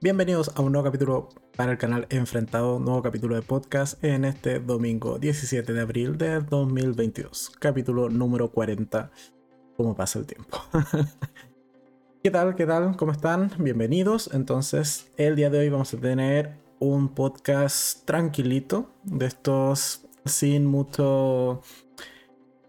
[0.00, 4.60] Bienvenidos a un nuevo capítulo para el canal Enfrentado, nuevo capítulo de podcast en este
[4.60, 9.10] domingo 17 de abril de 2022, capítulo número 40.
[9.76, 10.56] ¿Cómo pasa el tiempo?
[12.22, 12.54] ¿Qué tal?
[12.54, 12.96] ¿Qué tal?
[12.96, 13.50] ¿Cómo están?
[13.58, 14.30] Bienvenidos.
[14.32, 21.60] Entonces, el día de hoy vamos a tener un podcast tranquilito, de estos sin mucho...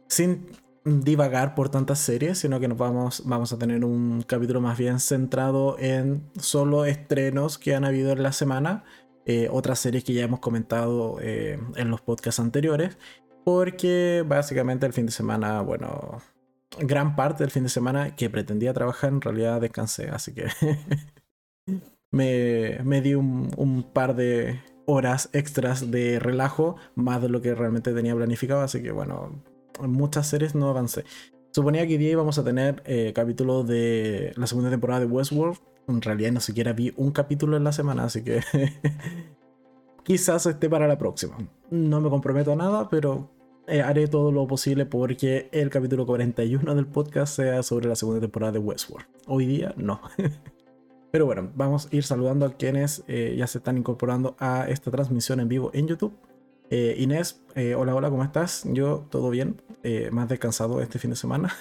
[0.07, 0.47] sin
[0.89, 4.99] divagar por tantas series, sino que nos vamos, vamos a tener un capítulo más bien
[4.99, 8.83] centrado en solo estrenos que han habido en la semana,
[9.25, 12.97] eh, otras series que ya hemos comentado eh, en los podcasts anteriores,
[13.45, 16.19] porque básicamente el fin de semana, bueno,
[16.79, 20.47] gran parte del fin de semana que pretendía trabajar en realidad descansé, así que
[22.11, 27.53] me, me, di un, un par de horas extras de relajo, más de lo que
[27.53, 29.43] realmente tenía planificado, así que bueno,
[29.81, 31.05] en muchas series no avancé.
[31.51, 35.57] Suponía que hoy día íbamos a tener eh, capítulos de la segunda temporada de Westworld.
[35.87, 38.41] En realidad ni siquiera vi un capítulo en la semana, así que
[40.03, 41.37] quizás esté para la próxima.
[41.71, 43.31] No me comprometo a nada, pero
[43.67, 48.21] eh, haré todo lo posible porque el capítulo 41 del podcast sea sobre la segunda
[48.21, 49.07] temporada de Westworld.
[49.27, 50.01] Hoy día no.
[51.11, 54.89] pero bueno, vamos a ir saludando a quienes eh, ya se están incorporando a esta
[54.91, 56.13] transmisión en vivo en YouTube.
[56.71, 58.63] Eh, Inés, eh, hola, hola, ¿cómo estás?
[58.65, 61.51] Yo todo bien, eh, más descansado este fin de semana,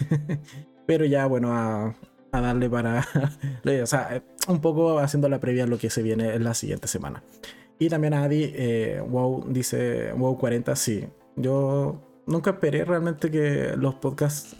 [0.86, 1.94] pero ya bueno, a,
[2.30, 3.06] darle para,
[3.82, 6.88] o sea, un poco haciendo la previa a lo que se viene en la siguiente
[6.88, 7.22] semana.
[7.78, 8.52] Y también a Adi,
[9.08, 14.56] wow, dice, wow 40, sí, yo nunca esperé realmente que los podcasts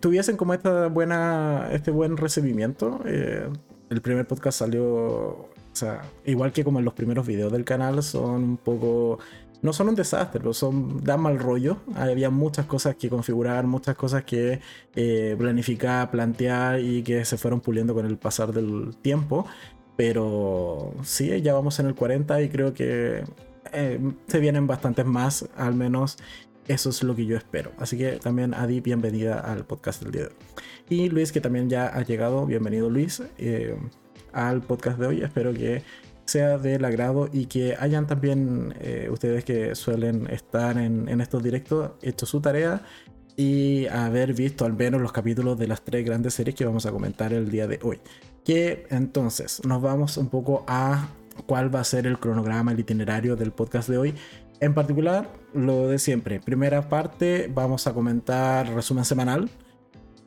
[0.00, 3.00] tuviesen como esta buena, este buen recibimiento.
[3.04, 8.42] el primer podcast salió sea, igual que como en los primeros videos del canal, son
[8.44, 9.18] un poco.
[9.60, 11.02] No son un desastre, pero son.
[11.04, 11.78] dan mal rollo.
[11.94, 14.60] Había muchas cosas que configurar, muchas cosas que
[14.94, 19.46] eh, planificar, plantear y que se fueron puliendo con el pasar del tiempo.
[19.96, 23.24] Pero sí, ya vamos en el 40 y creo que
[23.72, 26.18] eh, se vienen bastantes más, al menos
[26.68, 27.72] eso es lo que yo espero.
[27.78, 30.34] Así que también Adi, bienvenida al podcast del día de hoy.
[30.90, 33.22] Y Luis, que también ya ha llegado, bienvenido Luis.
[33.38, 33.76] Eh,
[34.38, 35.22] al podcast de hoy.
[35.22, 35.82] Espero que
[36.28, 41.92] sea del agrado y que hayan también eh, ustedes que suelen estar en, estos directos
[42.02, 42.82] hecho su tarea
[43.36, 46.90] y haber visto al menos los capítulos de las tres grandes series que vamos a
[46.92, 48.00] comentar el día de hoy.
[48.44, 51.08] Que entonces nos vamos un poco a
[51.46, 54.14] cuál va a ser el cronograma, el itinerario del podcast de hoy.
[54.60, 56.40] En particular, lo de siempre.
[56.40, 59.48] Primera parte, vamos a comentar resumen semanal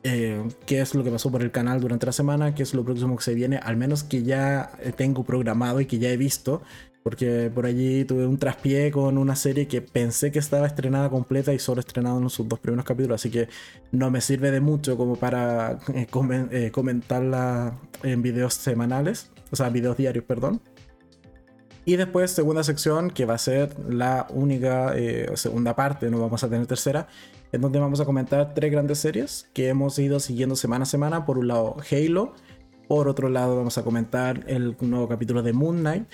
[0.04, 2.84] eh, qué es lo que pasó por el canal durante la semana, qué es lo
[2.84, 6.62] próximo que se viene, al menos que ya tengo programado y que ya he visto,
[7.04, 11.52] porque por allí tuve un traspié con una serie que pensé que estaba estrenada completa
[11.52, 13.48] y solo estrenado en sus dos primeros capítulos, así que
[13.92, 16.08] no me sirve de mucho como para eh,
[16.50, 20.60] eh, comentarla en videos semanales, o sea, videos diarios, perdón.
[21.84, 24.94] Y después, segunda sección, que va a ser la única
[25.34, 27.08] segunda parte, no vamos a tener tercera,
[27.52, 31.26] en donde vamos a comentar tres grandes series que hemos ido siguiendo semana a semana.
[31.26, 32.34] Por un lado, Halo.
[32.88, 36.04] Por otro lado, vamos a comentar el nuevo capítulo de Moon Knight.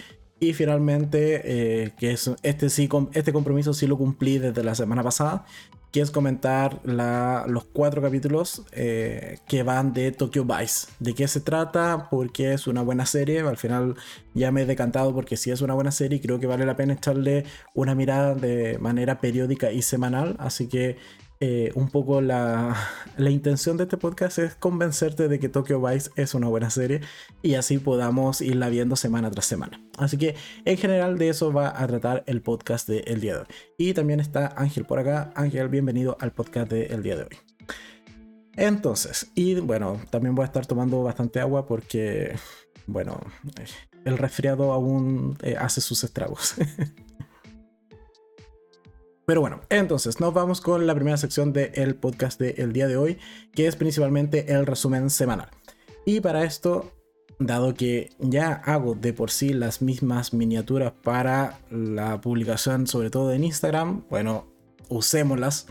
[0.40, 5.02] Y finalmente, eh, que es este, sí, este compromiso sí lo cumplí desde la semana
[5.02, 5.44] pasada,
[5.90, 10.88] que es comentar los cuatro capítulos eh, que van de Tokyo Vice.
[11.00, 12.08] ¿De qué se trata?
[12.10, 13.40] Porque es una buena serie.
[13.40, 13.96] Al final
[14.34, 16.92] ya me he decantado porque si es una buena serie creo que vale la pena
[16.92, 17.44] echarle
[17.74, 20.36] una mirada de manera periódica y semanal.
[20.38, 20.98] Así que
[21.40, 22.76] eh, un poco la,
[23.18, 27.00] intención de este podcast es convencerte de que Tokyo Vice es una buena serie
[27.42, 29.80] y así podamos irla viendo semana tras semana.
[29.98, 30.34] Así que
[30.64, 33.46] en general de eso va a tratar el podcast del día de hoy.
[33.76, 35.32] Y también está Ángel por acá.
[35.34, 37.38] Ángel, bienvenido al podcast del día de hoy.
[38.56, 42.34] Entonces, y bueno, también voy a estar tomando bastante agua porque,
[42.88, 43.20] bueno,
[44.04, 46.54] el resfriado aún eh, hace sus estragos.
[49.28, 53.18] Pero bueno, entonces nos vamos con la primera sección del podcast del día de hoy,
[53.52, 55.50] que es principalmente el resumen semanal.
[56.06, 56.90] Y para esto,
[57.38, 63.30] dado que ya hago de por sí las mismas miniaturas para la publicación, sobre todo
[63.34, 64.46] en Instagram, bueno,
[64.88, 65.66] usémoslas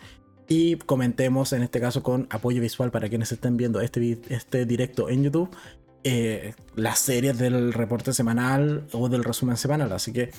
[0.48, 5.09] y comentemos en este caso con apoyo visual para quienes estén viendo este, este directo
[5.09, 5.50] en YouTube.
[6.04, 9.92] Eh, las series del reporte semanal o del resumen semanal.
[9.94, 10.30] Así que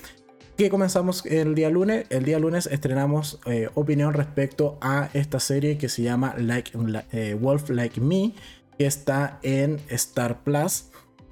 [0.58, 2.06] que comenzamos el día lunes.
[2.10, 6.72] El día lunes estrenamos eh, opinión respecto a esta serie que se llama like,
[7.12, 8.34] eh, Wolf Like Me,
[8.76, 10.86] que está en Star Plus.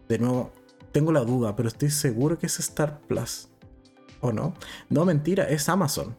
[0.08, 0.52] De nuevo,
[0.92, 3.48] tengo la duda, pero estoy seguro que es Star Plus.
[4.20, 4.54] ¿O no?
[4.88, 6.16] No, mentira, es Amazon.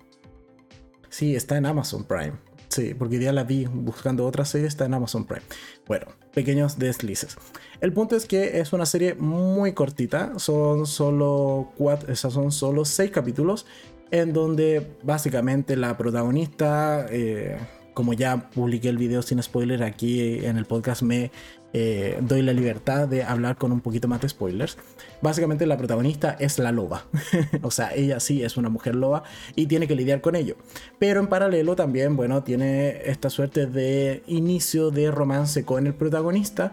[1.07, 2.33] Sí, está en Amazon Prime.
[2.67, 5.43] Sí, porque ya la vi buscando otra serie, está en Amazon Prime.
[5.87, 6.07] Bueno,
[6.37, 7.35] pequeños deslices.
[7.81, 13.09] El punto es que es una serie muy cortita, son solo cuatro, son solo seis
[13.09, 13.65] capítulos
[14.11, 17.57] en donde básicamente la protagonista, eh,
[17.95, 21.31] como ya publiqué el video sin spoiler aquí en el podcast, me
[21.73, 24.77] eh, doy la libertad de hablar con un poquito más de spoilers.
[25.21, 27.05] Básicamente la protagonista es la loba,
[27.61, 29.23] o sea, ella sí es una mujer loba
[29.55, 30.55] y tiene que lidiar con ello.
[30.99, 36.71] Pero en paralelo también, bueno, tiene esta suerte de inicio de romance con el protagonista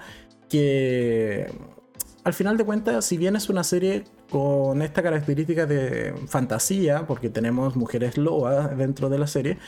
[0.49, 1.51] que
[2.25, 7.29] al final de cuentas, si bien es una serie con esta característica de fantasía, porque
[7.29, 9.59] tenemos mujeres lobas dentro de la serie,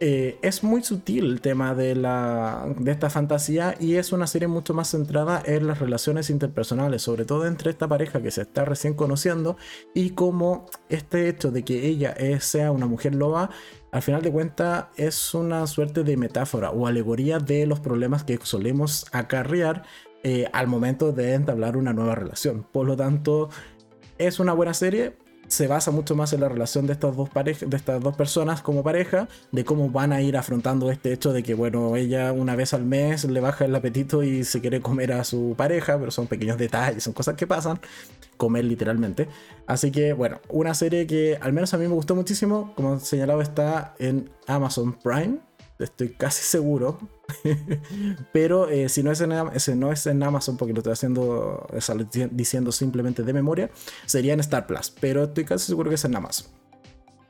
[0.00, 4.48] eh, es muy sutil el tema de, la, de esta fantasía y es una serie
[4.48, 8.64] mucho más centrada en las relaciones interpersonales, sobre todo entre esta pareja que se está
[8.64, 9.56] recién conociendo
[9.94, 13.50] y como este hecho de que ella sea una mujer loba,
[13.90, 18.38] al final de cuentas es una suerte de metáfora o alegoría de los problemas que
[18.42, 19.84] solemos acarrear
[20.24, 22.66] eh, al momento de entablar una nueva relación.
[22.70, 23.48] Por lo tanto,
[24.18, 25.16] es una buena serie.
[25.48, 28.60] Se basa mucho más en la relación de estas dos parejas, de estas dos personas
[28.60, 32.54] como pareja, de cómo van a ir afrontando este hecho de que, bueno, ella una
[32.54, 36.10] vez al mes le baja el apetito y se quiere comer a su pareja, pero
[36.10, 37.80] son pequeños detalles, son cosas que pasan,
[38.36, 39.28] comer literalmente.
[39.66, 43.40] Así que, bueno, una serie que al menos a mí me gustó muchísimo, como señalado
[43.40, 45.38] está en Amazon Prime,
[45.78, 46.98] estoy casi seguro.
[48.32, 51.66] Pero eh, si no es, en, Amazon, porque lo estoy haciendo,
[52.30, 53.70] diciendo simplemente de memoria,
[54.06, 54.90] sería en Star Plus.
[55.00, 56.48] Pero estoy casi seguro que es en Amazon.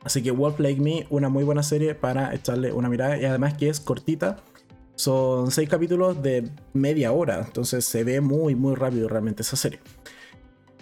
[0.05, 3.19] Así que Wolf Like Me, una muy buena serie para echarle una mirada.
[3.19, 4.37] Y además que es cortita.
[4.95, 7.43] Son seis capítulos de media hora.
[7.45, 9.81] Entonces se ve muy, muy rápido realmente esa serie.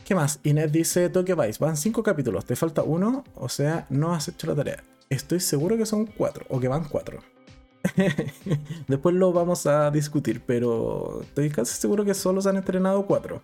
[0.04, 0.38] ¿Qué más?
[0.44, 1.58] Inés dice Tokyo Vice.
[1.58, 2.44] Van cinco capítulos.
[2.44, 3.24] Te falta uno.
[3.34, 4.84] O sea, no has hecho la tarea.
[5.10, 6.46] Estoy seguro que son cuatro.
[6.48, 7.18] O que van cuatro.
[8.88, 13.42] Después lo vamos a discutir, pero estoy casi seguro que solo se han estrenado cuatro.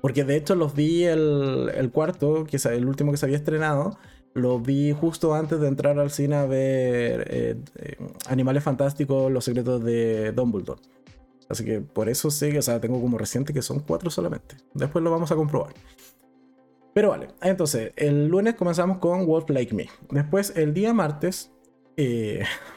[0.00, 3.98] Porque de hecho los vi el, cuarto, que es el último que se había estrenado,
[4.34, 7.96] lo vi justo antes de entrar al cine a ver eh, eh,
[8.26, 10.80] Animales Fantásticos, Los Secretos de Dumbledore.
[11.48, 14.56] Así que por eso sé que, o sea, tengo como reciente que son cuatro solamente.
[14.74, 15.74] Después lo vamos a comprobar.
[16.94, 19.88] Pero vale, entonces, el lunes comenzamos con Wolf Like Me.
[20.10, 21.50] Después, el día martes,
[21.96, 22.44] eh,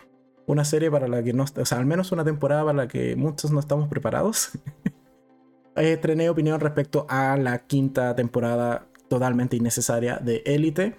[0.47, 3.15] una serie para la que no, o sea, al menos una temporada para la que
[3.15, 4.51] muchos no estamos preparados.
[5.75, 10.95] Estrené opinión respecto a la quinta temporada totalmente innecesaria de Élite.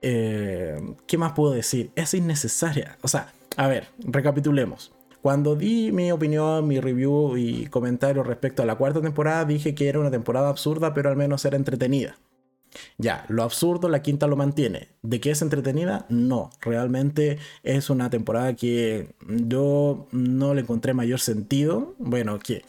[0.00, 1.90] Eh, ¿Qué más puedo decir?
[1.96, 2.96] Es innecesaria.
[3.02, 4.92] O sea, a ver, recapitulemos.
[5.20, 9.88] Cuando di mi opinión, mi review y comentario respecto a la cuarta temporada, dije que
[9.88, 12.16] era una temporada absurda, pero al menos era entretenida.
[12.98, 14.88] Ya, lo absurdo, la quinta lo mantiene.
[15.02, 16.06] ¿De qué es entretenida?
[16.08, 21.94] No, realmente es una temporada que yo no le encontré mayor sentido.
[21.98, 22.64] Bueno, que,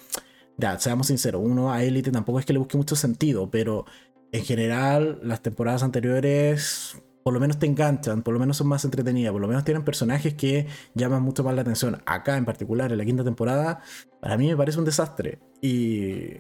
[0.58, 3.86] ya, seamos sinceros, uno a Elite tampoco es que le busque mucho sentido, pero
[4.32, 8.86] en general las temporadas anteriores por lo menos te enganchan, por lo menos son más
[8.86, 10.66] entretenidas, por lo menos tienen personajes que
[10.96, 12.02] llaman mucho más la atención.
[12.06, 13.82] Acá en particular, en la quinta temporada,
[14.22, 15.40] para mí me parece un desastre.
[15.62, 16.36] Y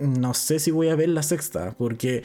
[0.00, 2.24] no sé si voy a ver la sexta, porque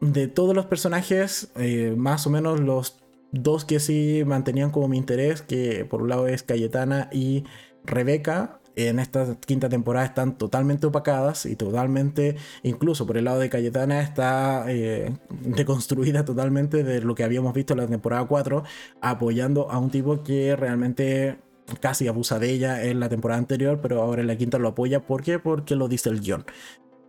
[0.00, 2.98] de todos los personajes, eh, más o menos los
[3.32, 7.44] dos que sí mantenían como mi interés, que por un lado es Cayetana y
[7.84, 13.50] Rebeca, en esta quinta temporada están totalmente opacadas y totalmente, incluso por el lado de
[13.50, 18.62] Cayetana, está eh, deconstruida totalmente de lo que habíamos visto en la temporada 4,
[19.00, 21.38] apoyando a un tipo que realmente
[21.80, 25.00] casi abusa de ella en la temporada anterior, pero ahora en la quinta lo apoya.
[25.06, 25.38] ¿Por qué?
[25.38, 26.44] Porque lo dice el guion.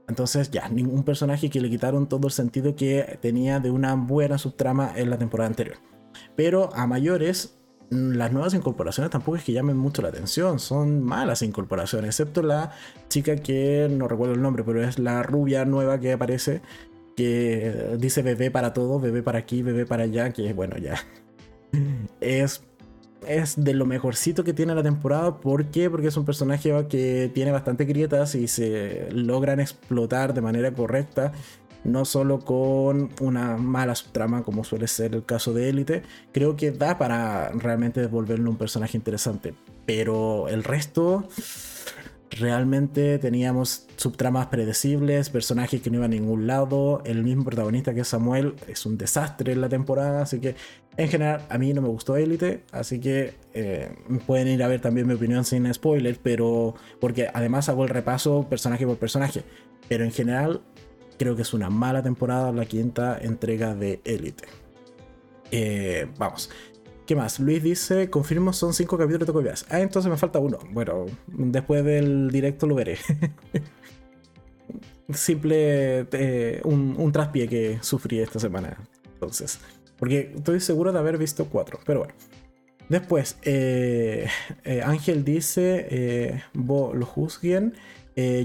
[0.09, 4.37] Entonces ya, ningún personaje que le quitaron todo el sentido que tenía de una buena
[4.37, 5.77] subtrama en la temporada anterior.
[6.35, 7.59] Pero a mayores,
[7.91, 12.41] mm, las nuevas incorporaciones tampoco es que llamen mucho la atención, son malas incorporaciones, excepto
[12.41, 12.71] la
[13.07, 16.61] chica que no recuerdo el nombre, pero es la rubia nueva que aparece,
[17.15, 20.95] que dice bebé para todo, bebé para aquí, bebé para allá, que bueno, ya
[22.19, 22.63] es
[23.27, 25.38] es de lo mejorcito que tiene la temporada.
[25.38, 25.89] ¿Por qué?
[25.89, 31.31] Porque es un personaje que tiene bastante grietas y se logran explotar de manera correcta.
[31.83, 36.71] No solo con una mala subtrama, como suele ser el caso de Élite, creo que
[36.71, 39.53] da para realmente devolverle un personaje interesante.
[39.85, 41.27] Pero el resto,
[42.31, 47.01] realmente teníamos subtramas predecibles, personajes que no iban a ningún lado.
[47.05, 50.55] El mismo protagonista que Samuel es un desastre en la temporada, así que
[51.00, 53.89] en general, a mí no me gustó Elite, así que eh,
[54.27, 58.48] pueden ir a ver también mi opinión sin spoilers, pero porque además hago el repaso
[58.50, 59.46] personaje por personaje.
[59.88, 60.62] Pero en general,
[61.18, 64.44] creo que es una mala temporada la quinta entrega de Elite.
[65.51, 66.50] Eh, vamos.
[67.08, 67.39] ¿Qué más?
[67.39, 69.65] Luis dice, confirmo, son cinco capítulos de copias.
[69.70, 70.60] Ah, entonces me falta uno.
[70.72, 72.98] Bueno, después del directo lo veré.
[75.13, 78.77] Simple eh, un, un traspié que sufrí esta semana.
[79.13, 79.60] Entonces,
[80.00, 82.13] porque estoy seguro de haber visto cuatro, pero bueno.
[82.89, 84.27] Después, eh,
[84.63, 87.75] eh, Ángel dice, eh, lo juzguen.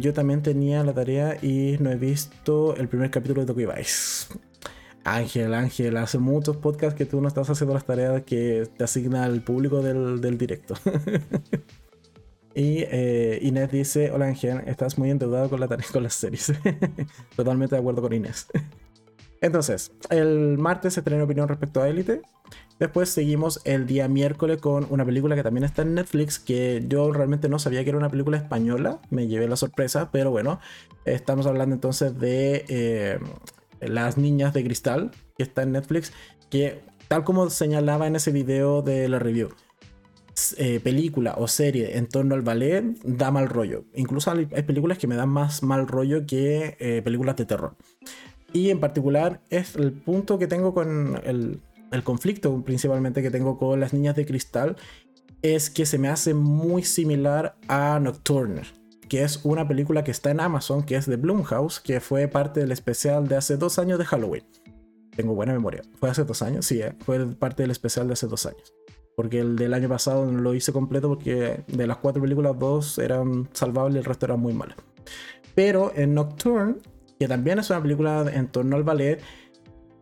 [0.01, 4.27] yo también tenía la tarea y no he visto el primer capítulo de Tokyo Vice.
[5.05, 9.27] Ángel, Ángel, hace muchos podcasts que tú no estás haciendo las tareas que te asigna
[9.27, 10.75] el público del, directo.
[12.55, 12.85] y
[13.41, 16.53] Inés dice, hola Ángel, estás muy endeudado con, la con las series.
[17.37, 18.47] Totalmente de acuerdo con Inés.
[19.41, 22.23] Entonces, el martes se trae opinión respecto a Élite.
[22.79, 27.13] Después seguimos el día miércoles con una película que también está en Netflix, que yo
[27.13, 30.61] realmente no sabía que era una película española, me llevé la sorpresa, pero bueno,
[31.05, 33.19] estamos hablando entonces de eh,
[33.81, 36.13] Las Niñas de Cristal, que está en Netflix,
[36.51, 39.51] que tal como señalaba en ese video de la review,
[40.57, 43.85] eh, película o serie en torno al ballet da mal rollo.
[43.95, 47.77] Incluso hay, películas que me dan más mal rollo que eh, películas de terror.
[48.55, 51.61] Y en particular es el punto que tengo con el,
[52.05, 54.77] conflicto principalmente que tengo con las niñas de cristal
[55.43, 58.63] es que se me hace muy similar a Nocturne,
[59.09, 62.61] que es una película que está en Amazon, que es de Blumhouse, que fue parte
[62.61, 64.45] del especial de hace dos años de Halloween.
[65.17, 65.83] Tengo buena memoria.
[65.99, 66.65] ¿Fue hace dos años?
[66.65, 68.73] Sí, eh, fue parte del especial de hace dos años.
[69.17, 72.99] Porque el del año pasado no lo hice completo porque de las cuatro películas, dos
[72.99, 74.77] eran salvables y el resto eran muy malas.
[75.55, 76.77] Pero en Nocturne,
[77.19, 79.21] que también es una película en torno al ballet,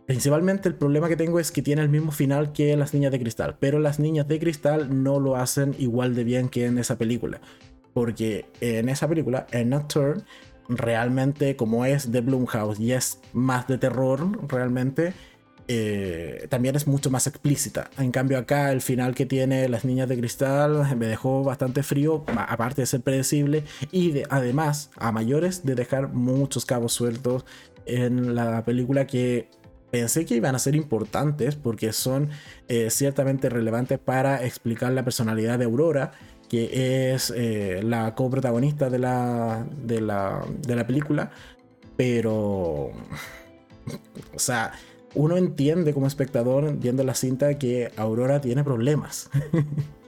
[0.06, 3.20] Principalmente el problema que tengo es que tiene el mismo final que las niñas de
[3.20, 6.98] cristal, pero las niñas de cristal no lo hacen igual de bien que en esa
[6.98, 7.40] película.
[7.94, 10.22] Porque en esa película, en Nocturne,
[10.68, 15.12] realmente como es de Blumhouse y es más de terror realmente,
[15.68, 17.90] eh, también es mucho más explícita.
[17.98, 22.24] En cambio acá el final que tiene Las Niñas de Cristal me dejó bastante frío,
[22.36, 27.44] aparte de ser predecible y además a mayores de dejar muchos cabos sueltos
[27.86, 29.48] en la película que
[29.90, 32.30] pensé que iban a ser importantes porque son
[32.68, 36.12] eh, ciertamente relevantes para explicar la personalidad de Aurora,
[36.48, 41.30] que es eh, la coprotagonista de la, de, la, de la película.
[41.96, 42.90] Pero,
[44.34, 44.72] o sea,
[45.14, 49.30] uno entiende como espectador viendo la cinta que Aurora tiene problemas.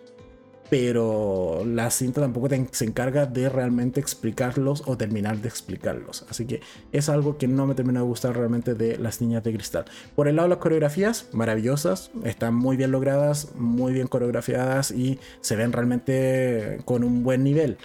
[0.71, 6.27] pero la cinta tampoco se encarga de realmente explicarlos o terminar de explicarlos.
[6.29, 9.53] Así que es algo que no me terminó de gustar realmente de las niñas de
[9.53, 9.85] cristal.
[10.17, 15.21] Por el lado de las coreografías, maravillosas, están muy bien logradas, muy bien coreografiadas y
[15.41, 17.79] se ven realmente con un buen nivel.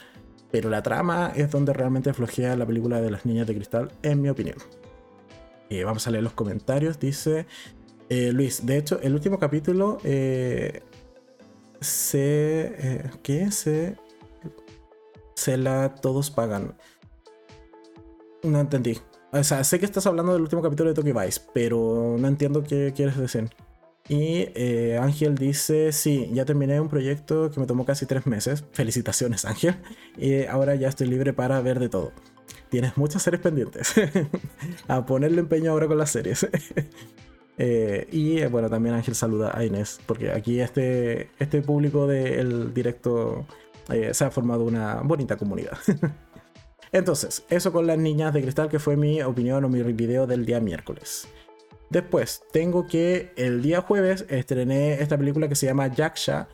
[0.50, 4.22] Pero la trama es donde realmente flojea la película de las niñas de cristal, en
[4.22, 4.58] mi opinión.
[5.70, 7.00] Eh, vamos a leer los comentarios.
[7.00, 7.46] Dice
[8.10, 10.82] eh, Luis, de hecho, el último capítulo eh,
[11.80, 13.04] se.
[13.24, 13.52] ¿Qué?
[13.52, 13.96] Se.
[15.36, 16.76] Se la todos pagan.
[18.44, 18.98] No entendí.
[19.32, 22.64] O sea, sé que estás hablando del último capítulo de Tokyo Vice, pero no entiendo
[22.64, 23.50] qué quieres decir.
[24.10, 24.48] Y
[25.00, 28.66] Ángel dice, sí, ya terminé un proyecto que me tomó casi tres meses.
[28.72, 29.76] Felicitaciones, Ángel.
[30.18, 32.12] Y ahora ya estoy libre para ver de todo.
[32.70, 33.94] Tienes muchas series pendientes.
[34.88, 36.48] a ponerle empeño ahora con las series.
[37.62, 42.74] Eh, y eh, bueno, también Ángel saluda a Inés, porque aquí este, este público del
[42.74, 43.46] directo
[43.90, 45.78] eh, se ha formado una bonita comunidad.
[46.94, 50.46] Entonces, eso con las niñas de cristal, que fue mi opinión o mi video del
[50.46, 51.28] día miércoles.
[51.90, 56.48] Después, tengo que el día jueves estrené esta película que se llama Yaksha,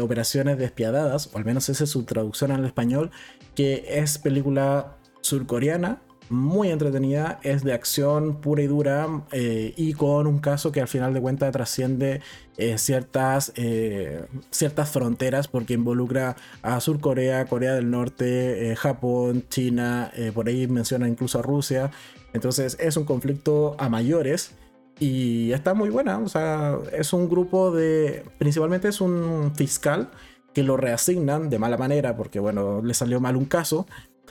[0.00, 3.10] Operaciones Despiadadas, o al menos esa es su traducción al español,
[3.56, 4.97] que es película
[5.28, 10.80] surcoreana muy entretenida, es de acción pura y dura eh, y con un caso que
[10.80, 12.20] al final de cuentas trasciende
[12.56, 20.12] eh, ciertas, eh, ciertas fronteras porque involucra a Sur Corea, Corea del Norte, Japón, China,
[20.34, 21.90] por ahí menciona incluso a Rusia.
[22.34, 24.52] Entonces es un conflicto a mayores
[25.00, 26.18] y está muy buena.
[26.18, 30.10] O sea, es un grupo de, principalmente es un fiscal
[30.52, 33.86] que lo reasignan de mala manera porque bueno, le salió mal un caso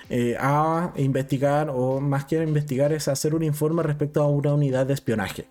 [0.10, 4.86] eh, a investigar, o más que investigar, es hacer un informe respecto a una unidad
[4.86, 5.48] de espionaje.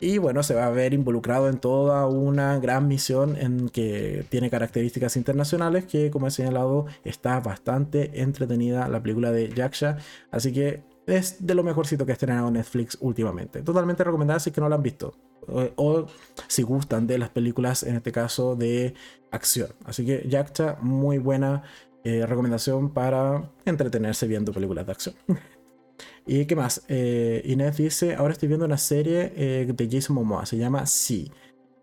[0.00, 4.50] Y bueno, se va a ver involucrado en toda una gran misión en que tiene
[4.50, 9.96] características internacionales, que como he señalado, está bastante entretenida la película de Yaksha.
[10.30, 13.62] Así que es de lo mejorcito que ha estrenado Netflix últimamente.
[13.62, 15.14] Totalmente recomendada si que no la han visto.
[15.46, 16.06] O, o,
[16.48, 18.94] si gustan de las películas, en este caso de
[19.30, 19.68] acción.
[19.84, 21.62] Así que Yaksha, muy buena
[22.04, 25.14] eh, recomendación para entretenerse viendo películas de acción.
[26.26, 26.82] ¿Y qué más?
[26.88, 31.30] Eh, Inés dice, ahora estoy viendo una serie eh, de Jason Momoa, se llama Sí.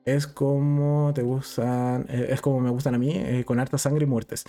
[0.05, 4.45] es como te gustan, es como me gustan a mí, con harta sangre y muertes.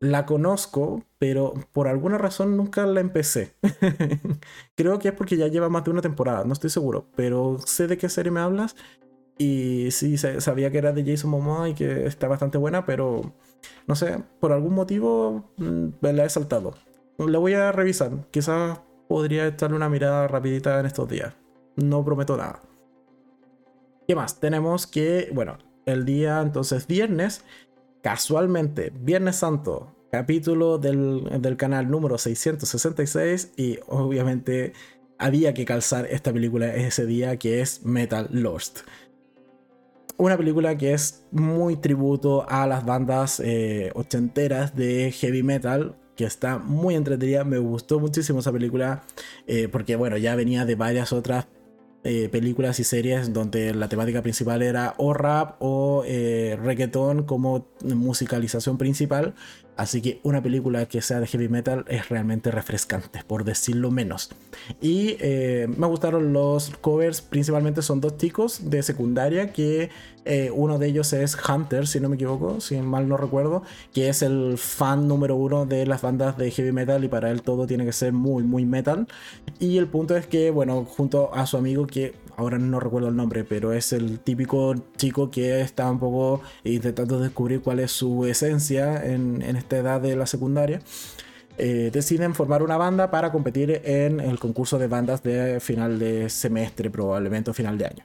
[0.00, 3.54] La conozco, pero por alguna razón nunca la empecé.
[4.74, 7.86] Creo que es porque ya lleva más de una temporada, no estoy seguro, pero sé
[7.86, 8.74] de qué serie me hablas.
[9.42, 13.34] Y sí, sabía que era de Jason Momoa y que está bastante buena, pero
[13.88, 16.74] no sé, por algún motivo mm, la he saltado.
[17.18, 21.34] La voy a revisar, quizás podría echarle una mirada rapidita en estos días.
[21.74, 22.60] No prometo nada.
[24.06, 24.38] ¿Qué más?
[24.38, 27.44] Tenemos que, bueno, el día entonces viernes,
[28.00, 34.72] casualmente, Viernes Santo, capítulo del, del canal número 666 y obviamente
[35.18, 38.80] había que calzar esta película ese día que es Metal Lost.
[40.18, 46.24] Una película que es muy tributo a las bandas eh, ochenteras de heavy metal, que
[46.24, 47.44] está muy entretenida.
[47.44, 49.02] Me gustó muchísimo esa película
[49.46, 51.46] eh, porque, bueno, ya venía de varias otras
[52.04, 57.68] eh, películas y series donde la temática principal era o rap o eh, reggaeton como
[57.84, 59.34] musicalización principal.
[59.76, 64.30] Así que una película que sea de heavy metal es realmente refrescante, por decirlo menos.
[64.80, 69.90] Y eh, me gustaron los covers, principalmente son dos chicos de secundaria, que
[70.54, 74.22] uno de ellos es Hunter, si no me equivoco, si mal no recuerdo, que es
[74.22, 77.84] el fan número uno de las bandas de heavy metal y para él todo tiene
[77.84, 79.08] que ser muy, muy metal.
[79.58, 83.16] Y el punto es que, bueno, junto a su amigo que ahora no recuerdo el
[83.16, 88.26] nombre, pero es el típico chico que está un poco intentando descubrir cuál es su
[88.26, 90.80] esencia en, esta edad de la secundaria.
[91.58, 96.30] Eh, deciden formar una banda para competir en el concurso de bandas de final de
[96.30, 98.04] semestre, probablemente o final de año.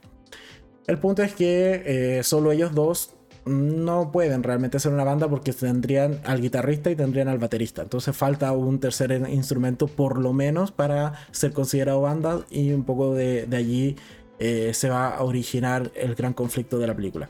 [0.86, 1.82] El punto es que
[2.18, 3.14] eh, solo ellos dos
[3.48, 7.82] no pueden realmente ser una banda porque tendrían al guitarrista y tendrían al baterista.
[7.82, 13.14] Entonces falta un tercer instrumento por lo menos para ser considerado banda y un poco
[13.14, 13.96] de, allí
[14.38, 17.28] eh, se va a originar el gran conflicto de la película.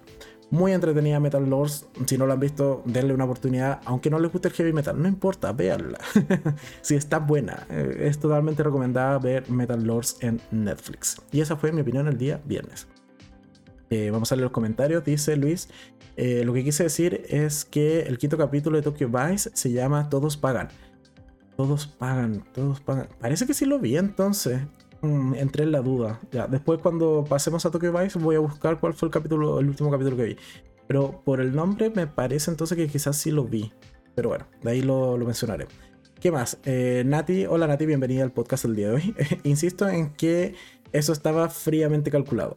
[0.50, 4.32] Muy entretenida Metal Lords, si no lo han visto, denle una oportunidad, aunque no les
[4.32, 5.98] guste el heavy metal, no importa, véanla.
[6.80, 11.20] si está buena, eh, es totalmente recomendada ver Metal Lords en Netflix.
[11.32, 12.86] Y esa fue mi opinión el día viernes.
[13.90, 15.04] Eh, vamos a leer los comentarios.
[15.04, 15.68] Dice Luis,
[16.16, 20.36] lo que quise decir es que el quinto capítulo de Tokyo Vice se llama Todos
[20.36, 20.68] pagan.
[21.56, 23.08] Todos pagan, todos pagan.
[23.20, 24.60] Parece que sí lo vi entonces.
[25.02, 26.20] Mm, entré en la duda.
[26.32, 29.68] Ya, después cuando pasemos a Tokyo Vice voy a buscar cuál fue el capítulo, el
[29.68, 30.36] último capítulo que vi.
[30.86, 33.72] Pero por el nombre me parece entonces que quizás sí lo vi.
[34.14, 35.66] Pero bueno, de ahí lo, mencionaré.
[36.20, 36.58] ¿Qué más?
[36.64, 39.14] Eh, Nati, hola Nati, bienvenida al podcast del día de hoy.
[39.44, 40.56] Insisto en que
[40.92, 42.56] eso estaba fríamente calculado.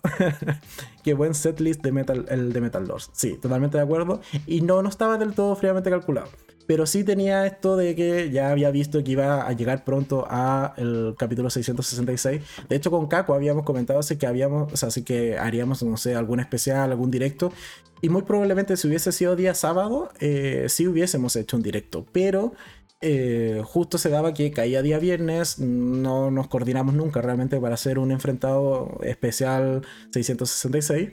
[1.03, 3.11] Qué buen setlist de Metal, el de Metal Lords.
[3.13, 4.21] Sí, totalmente de acuerdo.
[4.47, 6.29] Y no, no estaba del todo fríamente calculado.
[6.71, 10.73] Pero sí tenía esto de que ya había visto que iba a llegar pronto a
[10.77, 12.41] el capítulo 666.
[12.69, 16.39] De hecho, con Caco habíamos comentado así que habíamos, así que haríamos, no sé, algún
[16.39, 17.51] especial, algún directo.
[17.99, 22.05] Y muy probablemente si hubiese sido día sábado, eh, sí hubiésemos hecho un directo.
[22.13, 22.53] Pero
[23.01, 27.97] eh, justo se daba que caía día viernes, no nos coordinamos nunca realmente para hacer
[27.97, 31.09] un enfrentado especial 666.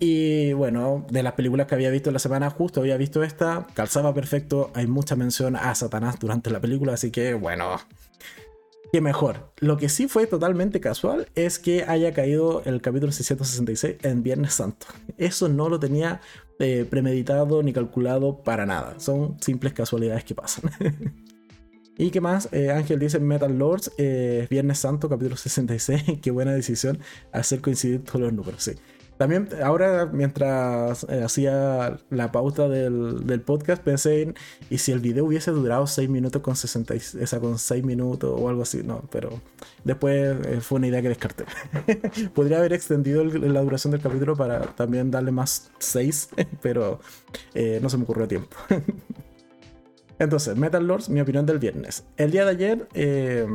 [0.00, 3.68] Y bueno, de las películas que había visto en la semana, justo había visto esta,
[3.74, 7.76] calzaba perfecto, hay mucha mención a Satanás durante la película, así que bueno,
[8.92, 9.52] qué mejor.
[9.58, 14.54] Lo que sí fue totalmente casual es que haya caído el capítulo 666 en Viernes
[14.54, 14.86] Santo.
[15.16, 16.20] Eso no lo tenía
[16.58, 20.70] eh, premeditado ni calculado para nada, son simples casualidades que pasan.
[22.00, 22.48] ¿Y qué más?
[22.52, 26.04] Eh, Ángel dice Metal Lords, eh, Viernes Santo, capítulo 66.
[26.22, 27.00] qué buena decisión
[27.32, 28.72] hacer coincidir todos los números, sí.
[29.16, 34.36] También ahora mientras eh, hacía la pauta del, podcast pensé en,
[34.70, 38.48] ¿y si el video hubiese durado 6 minutos con 60, esa con 6 minutos o
[38.48, 38.84] algo así?
[38.84, 39.40] No, pero
[39.82, 41.46] después fue una idea que descarté.
[42.32, 46.28] Podría haber extendido la duración del capítulo para también darle más 6,
[46.62, 47.00] pero
[47.82, 48.56] no se me ocurrió a tiempo.
[50.18, 52.04] Entonces, Metal Lords, mi opinión del viernes.
[52.16, 53.46] El día de ayer, eh,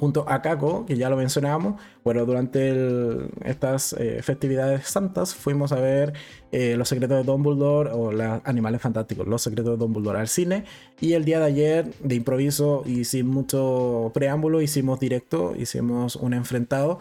[0.00, 5.80] junto a Kako, que ya lo mencionábamos, bueno, durante estas eh, festividades santas fuimos a
[5.80, 6.14] ver
[6.52, 10.64] eh, Los secretos de Dumbledore o los Animales Fantásticos, Los secretos de Dumbledore al cine.
[11.00, 16.32] Y el día de ayer, de improviso y sin mucho preámbulo, hicimos directo, hicimos un
[16.32, 16.98] enfrentado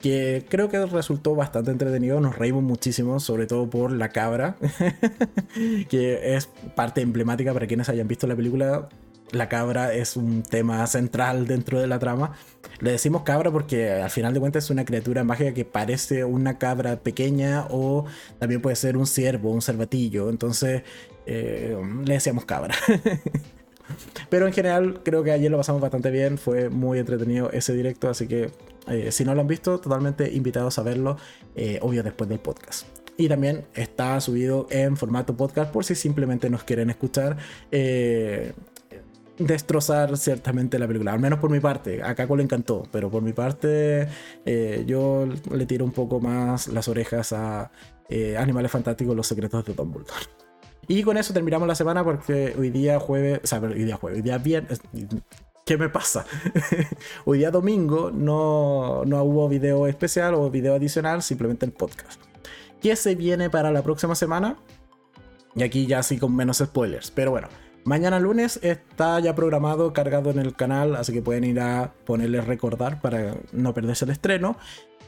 [0.00, 4.56] que creo que resultó bastante entretenido, nos reímos muchísimo, sobre todo por la cabra,
[5.88, 8.88] que es parte emblemática para quienes hayan visto la película.
[9.32, 12.32] La cabra es un tema central dentro de la trama.
[12.78, 16.58] Le decimos cabra porque al final de cuentas es una criatura mágica que parece una
[16.58, 18.04] cabra pequeña o
[18.38, 20.30] también puede ser un ciervo, un cervatillo.
[20.30, 20.82] Entonces
[21.26, 22.76] eh, le decíamos cabra.
[24.28, 28.08] Pero en general creo que ayer lo pasamos bastante bien, fue muy entretenido ese directo,
[28.08, 28.50] así que
[28.88, 31.16] eh, si no lo han visto, totalmente invitados a verlo,
[31.54, 32.86] eh, obvio después del podcast.
[33.16, 37.36] Y también está subido en formato podcast por si simplemente nos quieren escuchar.
[37.70, 38.52] Eh,
[39.38, 42.02] destrozar ciertamente la película, al menos por mi parte.
[42.02, 44.08] A Caco le encantó, pero por mi parte
[44.44, 47.70] eh, yo le tiro un poco más las orejas a
[48.08, 50.35] eh, Animales Fantásticos, Los Secretos de Dumbledore.
[50.88, 54.18] Y con eso terminamos la semana porque hoy día jueves, o sea, hoy día jueves,
[54.18, 54.80] hoy día viernes,
[55.64, 56.24] ¿qué me pasa?
[57.24, 62.20] hoy día domingo no, no hubo video especial o video adicional, simplemente el podcast.
[62.80, 64.56] ¿Qué se viene para la próxima semana?
[65.54, 67.48] Y aquí ya sí con menos spoilers, pero bueno.
[67.84, 72.40] Mañana lunes está ya programado, cargado en el canal, así que pueden ir a ponerle
[72.40, 74.56] recordar para no perderse el estreno.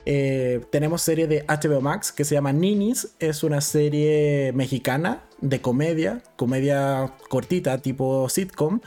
[0.07, 5.61] Eh, tenemos serie de HBO Max que se llama Ninis, es una serie mexicana de
[5.61, 8.81] comedia, comedia cortita tipo sitcom,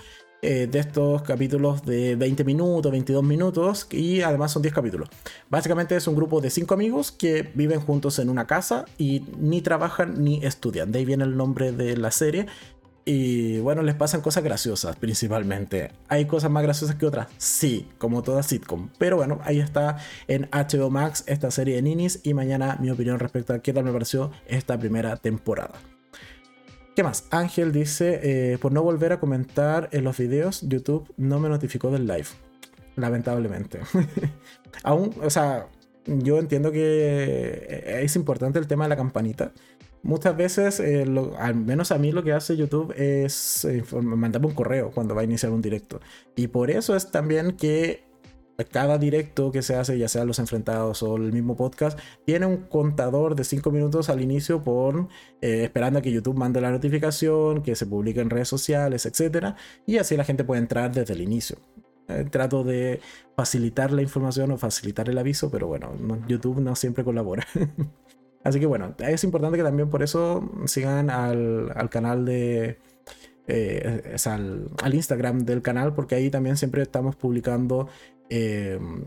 [0.43, 5.07] eh, de estos capítulos de 20 minutos, 22 minutos y además son 10 capítulos.
[5.51, 9.61] Básicamente es un grupo de 5 amigos que viven juntos en una casa y ni
[9.61, 10.91] trabajan ni estudian.
[10.91, 12.47] De ahí viene el nombre de la serie
[13.03, 15.91] y bueno, les pasan cosas graciosas principalmente.
[16.07, 17.27] ¿Hay cosas más graciosas que otras?
[17.37, 18.89] Sí, como toda sitcom.
[18.97, 23.19] Pero bueno, ahí está en HBO Max esta serie de Ninis y mañana mi opinión
[23.19, 25.73] respecto a qué tal me pareció esta primera temporada.
[26.95, 27.25] ¿Qué más?
[27.31, 31.89] Ángel dice, eh, por no volver a comentar en los videos, YouTube no me notificó
[31.89, 32.27] del live.
[32.97, 33.79] Lamentablemente.
[34.83, 35.67] Aún, o sea,
[36.05, 39.53] yo entiendo que es importante el tema de la campanita
[40.03, 41.05] muchas veces, eh,
[41.37, 45.21] al menos a mí lo que hace YouTube es eh, mandarme un correo cuando va
[45.21, 45.99] a iniciar un directo.
[46.35, 48.09] Y por eso es también que
[48.69, 52.57] cada directo que se hace, ya sea los enfrentados o el mismo podcast, tiene un
[52.57, 55.07] contador de 5 minutos al inicio por
[55.41, 59.55] eh, esperando a que YouTube mande la notificación, que se publique en redes sociales, etc.
[59.87, 61.57] Y así la gente puede entrar desde el inicio.
[62.29, 62.99] trato de
[63.35, 65.93] facilitar la información o facilitar el aviso, pero bueno,
[66.27, 67.47] YouTube no siempre colabora.
[68.43, 72.77] Así que bueno, es importante que también por eso sigan al, canal de...
[73.47, 77.87] Eh, al, Instagram del canal, porque ahí también siempre estamos publicando
[78.29, 79.03] em,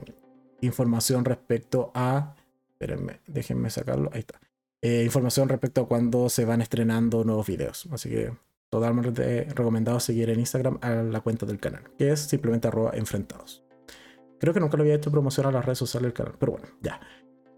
[0.61, 2.35] información respecto a...
[2.73, 4.11] Espérenme, déjenme sacarlo.
[4.13, 4.41] Ahí está.
[4.83, 7.89] Eh, información respecto a cuando se van estrenando nuevos videos.
[7.91, 8.33] Así que
[8.69, 13.65] totalmente recomendado seguir en Instagram a la cuenta del canal, que es simplemente arroba enfrentados.
[14.41, 16.67] Creo que nunca lo había hecho promoción a las redes sociales del canal, pero bueno,
[16.83, 17.01] ya.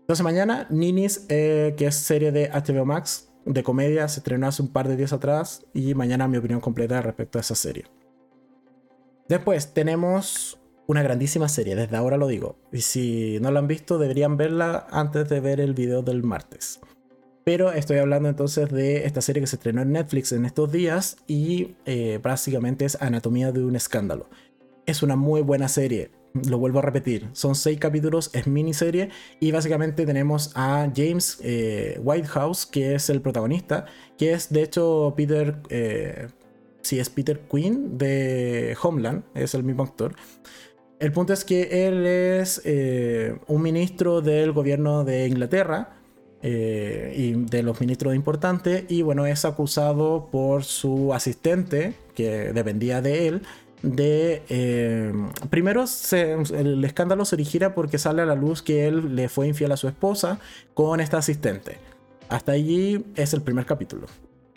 [0.06, 4.62] Entonces mañana, Ninis, eh, que es serie de HBO Max de comedia, se estrenó hace
[4.62, 7.86] un par de días atrás y mañana mi opinión completa respecto a esa serie.
[9.28, 12.56] Después tenemos una grandísima serie, desde ahora lo digo.
[12.70, 16.78] Y si no la han visto, deberían verla antes de ver el video del martes.
[17.42, 21.16] Pero estoy hablando entonces de esta serie que se estrenó en Netflix en estos días
[21.26, 24.28] y eh, básicamente es Anatomía de un escándalo.
[24.86, 26.12] Es una muy buena serie
[26.48, 32.00] lo vuelvo a repetir, son seis capítulos, es miniserie y básicamente tenemos a James eh,
[32.02, 33.86] Whitehouse, que es el protagonista,
[34.18, 36.28] que es de hecho Peter, eh,
[36.82, 40.14] si es Peter Quinn de Homeland, es el mismo actor.
[40.98, 45.92] El punto es que él es eh, un ministro del gobierno de Inglaterra
[46.42, 53.26] y de los ministros importantes y bueno, es acusado por su asistente que dependía de
[53.26, 53.42] él
[53.82, 54.42] de...
[54.48, 55.12] Eh,
[55.50, 59.72] primero el escándalo se origira porque sale a la luz que él le fue infiel
[59.72, 60.38] a su esposa
[60.74, 61.78] con esta asistente.
[62.28, 64.06] Hasta allí es el primer capítulo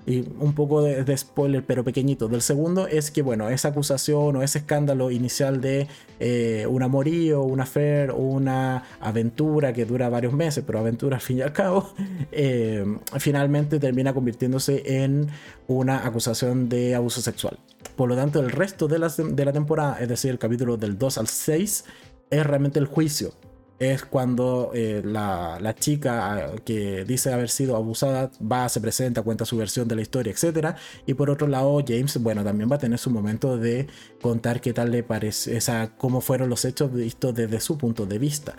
[0.09, 4.41] y un poco de, spoiler, pero pequeñito, del segundo es que, bueno, esa acusación o
[4.41, 5.87] ese escándalo inicial de
[6.19, 11.37] eh, un amorío, una affair una aventura que dura varios meses, pero aventura al fin
[11.37, 11.93] y al cabo,
[12.31, 12.83] eh,
[13.19, 15.27] finalmente termina convirtiéndose en
[15.67, 17.59] una acusación de abuso sexual.
[17.95, 20.97] Por lo tanto, el resto de la, de la temporada, es decir, el capítulo del
[20.97, 21.85] 2 al 6,
[22.31, 23.31] es realmente el juicio
[23.79, 29.45] es cuando eh, la, chica ah, que dice haber sido abusada va, se presenta, cuenta
[29.45, 30.75] su versión de la historia, etc.
[31.05, 33.87] Y por otro lado, James, bueno, también va a tener su momento de
[34.21, 38.19] contar qué tal le parece, esa, cómo fueron los hechos vistos desde su punto de
[38.19, 38.55] vista.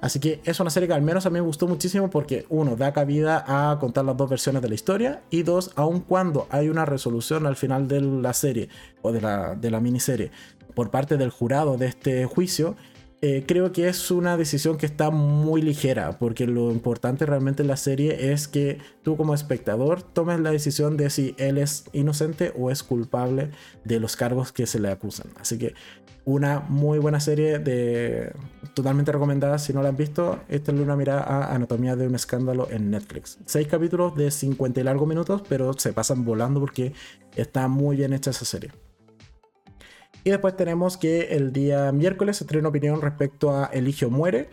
[0.00, 2.74] Así que es una serie que al menos a mí me gustó muchísimo porque, uno,
[2.74, 6.70] da cabida a contar las dos versiones de la historia y dos, aun cuando hay
[6.70, 8.70] una resolución al final de la serie
[9.02, 10.30] o de la, de la miniserie
[10.74, 12.76] por parte del jurado de este juicio,
[13.24, 17.68] eh, creo que es una decisión que está muy ligera, porque lo importante realmente en
[17.68, 22.52] la serie es que tú como espectador tomes la decisión de si él es inocente
[22.58, 23.50] o es culpable
[23.84, 25.28] de los cargos que se le acusan.
[25.38, 25.74] Así que
[26.24, 28.32] una muy buena serie de
[28.74, 32.16] totalmente recomendada si no la han visto, esta es una mirada a Anatomía de un
[32.16, 33.38] escándalo en Netflix.
[33.46, 36.92] Seis capítulos de 50 y largos minutos, pero se pasan volando porque
[37.36, 38.72] está muy bien hecha esa serie.
[40.24, 44.50] Y después tenemos que el día miércoles se trae una opinión respecto a Eligio Muere,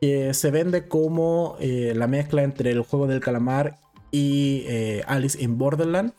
[0.00, 3.76] que se vende como eh, la mezcla entre el juego del calamar
[4.10, 6.12] y eh, Alice in Borderland.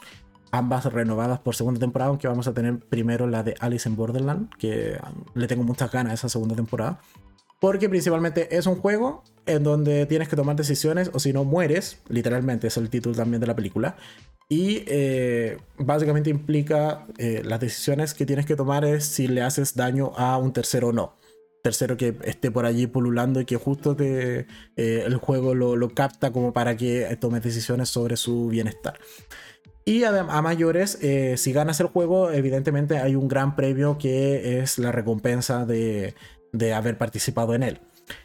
[0.51, 4.49] Ambas renovadas por segunda temporada, aunque vamos a tener primero la de Alice in Borderland,
[4.57, 7.01] que um, le tengo muchas ganas a esa segunda temporada.
[7.59, 11.99] Porque principalmente es un juego en donde tienes que tomar decisiones o si no mueres,
[12.09, 13.95] literalmente es el título también de la película.
[14.47, 20.11] Y eh, básicamente implica las decisiones que tienes que tomar es si le haces daño
[20.17, 21.15] a un tercero o no
[21.65, 26.53] tercero que esté por allí pululando y que justo eh, el juego lo, capta como
[26.53, 28.99] para que tomes decisiones sobre su bienestar.
[29.83, 30.11] Y a,
[30.43, 35.65] mayores, eh, si ganas el juego, evidentemente hay un gran premio que es la recompensa
[35.65, 36.13] de,
[36.57, 37.79] de haber participado en él.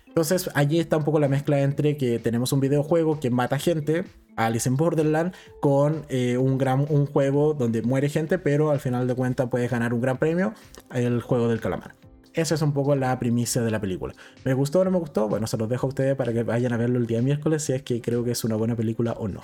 [0.07, 4.05] Entonces allí está un poco la mezcla entre que tenemos un videojuego que mata gente,
[4.35, 9.07] Alice in Borderland, con eh, un, gran, un juego donde muere gente, pero al final
[9.07, 10.53] de cuentas puedes ganar un gran premio,
[10.93, 11.95] el juego del calamar.
[12.33, 14.15] Esa es un poco la primicia de la película.
[14.45, 15.29] ¿Me gustó o no me gustó?
[15.29, 17.73] Bueno, se los dejo a ustedes para que vayan a verlo el día miércoles si
[17.73, 19.43] es que creo que es una buena película o no.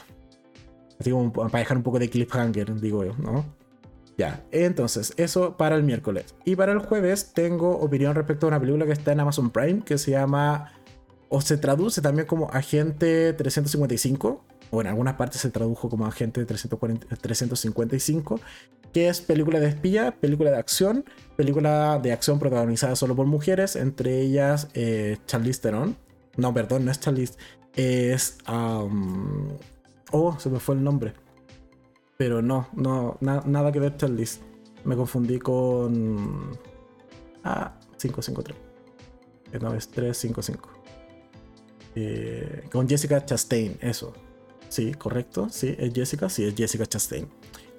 [0.98, 3.44] Así como para dejar un poco de cliffhanger, digo yo, ¿no?
[4.18, 6.34] Ya, entonces, eso para el miércoles.
[6.44, 9.82] Y para el jueves tengo opinión respecto a una película que está en Amazon Prime
[9.84, 10.72] que se llama,
[11.28, 16.46] o se traduce también como Agente 355, o en algunas partes se tradujo como Agente
[16.46, 18.40] 355,
[18.92, 21.04] que es película de espía, película de acción,
[21.36, 25.94] película de acción protagonizada solo por mujeres, entre ellas eh, Charlize Theron.
[26.38, 27.34] No, perdón, no es Charlize,
[27.74, 28.38] es...
[28.46, 31.25] oh, se me fue el nombre.
[32.16, 34.40] Pero no, no, nada que ver Charlize.
[34.84, 36.58] Me confundí con...
[37.44, 38.56] Ah, 553.
[39.52, 40.68] Eh, no, es 355.
[41.96, 44.12] Eh, con Jessica Chastain, eso.
[44.68, 45.48] Sí, correcto.
[45.50, 46.28] Sí, es Jessica.
[46.28, 47.28] Sí, es Jessica Chastain.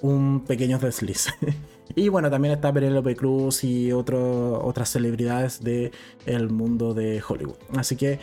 [0.01, 1.27] Un pequeño desliz.
[1.95, 5.91] y bueno, también está Penelope Cruz y otras celebridades del
[6.25, 7.57] el mundo de Hollywood.
[7.75, 8.19] Así que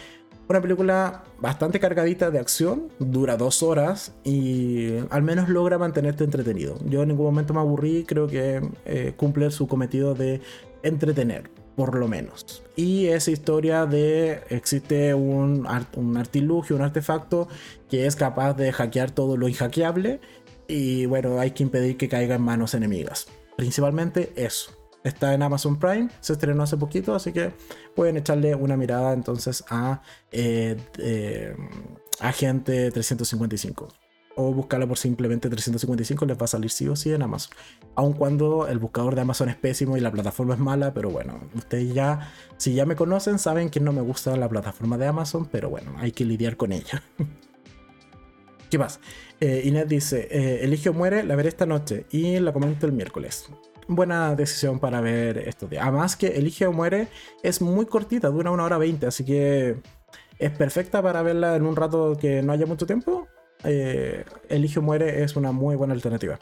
[0.48, 6.76] una película bastante cargadita de acción, dura dos horas y al menos logra mantenerte entretenido.
[6.84, 10.40] Yo en ningún momento me aburrí, creo que eh, cumple su cometido de
[10.82, 12.62] entretener por lo menos.
[12.76, 17.48] Y esa historia de existe un, un artilugio, un artefacto
[17.88, 20.20] que es capaz de hackear todo lo inhackeable
[20.68, 23.26] y bueno, hay que impedir que caiga en manos enemigas.
[23.56, 24.72] Principalmente eso.
[25.04, 27.52] Está en Amazon Prime, se estrenó hace poquito, así que
[27.94, 30.00] pueden echarle una mirada entonces a
[30.32, 31.54] eh, eh,
[32.20, 33.88] Agente 355
[34.36, 37.54] o buscarla por simplemente 355 les va a salir sí o sí en Amazon.
[37.94, 41.38] Aun cuando el buscador de Amazon es pésimo y la plataforma es mala, pero bueno,
[41.54, 45.46] ustedes ya, si ya me conocen, saben que no me gusta la plataforma de Amazon,
[45.50, 47.02] pero bueno, hay que lidiar con ella.
[48.70, 48.98] ¿Qué más?
[49.40, 53.46] Eh, Inés dice, eh, Eligio muere, la veré esta noche y la comento el miércoles.
[53.88, 55.68] Buena decisión para ver esto.
[55.80, 57.08] Además que Eligio muere
[57.42, 59.76] es muy cortita, dura una hora veinte, así que
[60.38, 63.28] es perfecta para verla en un rato que no haya mucho tiempo
[63.64, 66.38] eh, Eligio muere es una muy buena alternativa.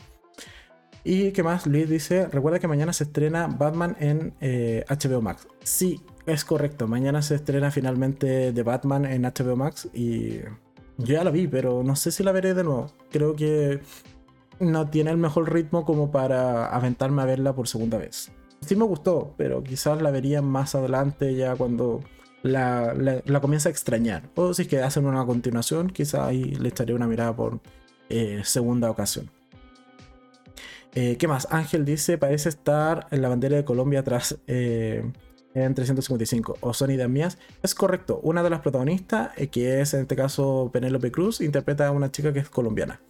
[1.05, 5.49] Y qué más, Luis dice, recuerda que mañana se estrena Batman en HBO eh, Max.
[5.65, 10.39] Sí, es correcto, mañana se estrena finalmente The Batman en HBO Max y
[10.99, 12.93] yo ya la vi, pero no sé si la veré de nuevo.
[13.11, 13.81] Creo que
[14.63, 18.31] no tiene el mejor ritmo como para aventarme a verla por segunda vez.
[18.61, 22.01] Sí me gustó, pero quizás la vería más adelante ya cuando
[22.43, 22.95] la,
[23.41, 24.31] comienza a extrañar.
[24.37, 27.61] O si es que hacen una continuación, quizá ahí le echaré una mirada por
[28.09, 29.31] eh, segunda ocasión.
[30.95, 31.49] Eh, ¿Qué más?
[31.51, 35.03] Ángel dice, parece estar en la bandera de Colombia atrás eh,
[35.55, 36.59] en 355.
[36.61, 37.39] O Sony Mías.
[37.63, 41.91] Es correcto, una de las protagonistas, que es en este caso Penélope Cruz, interpreta a
[41.91, 43.01] una chica que es colombiana.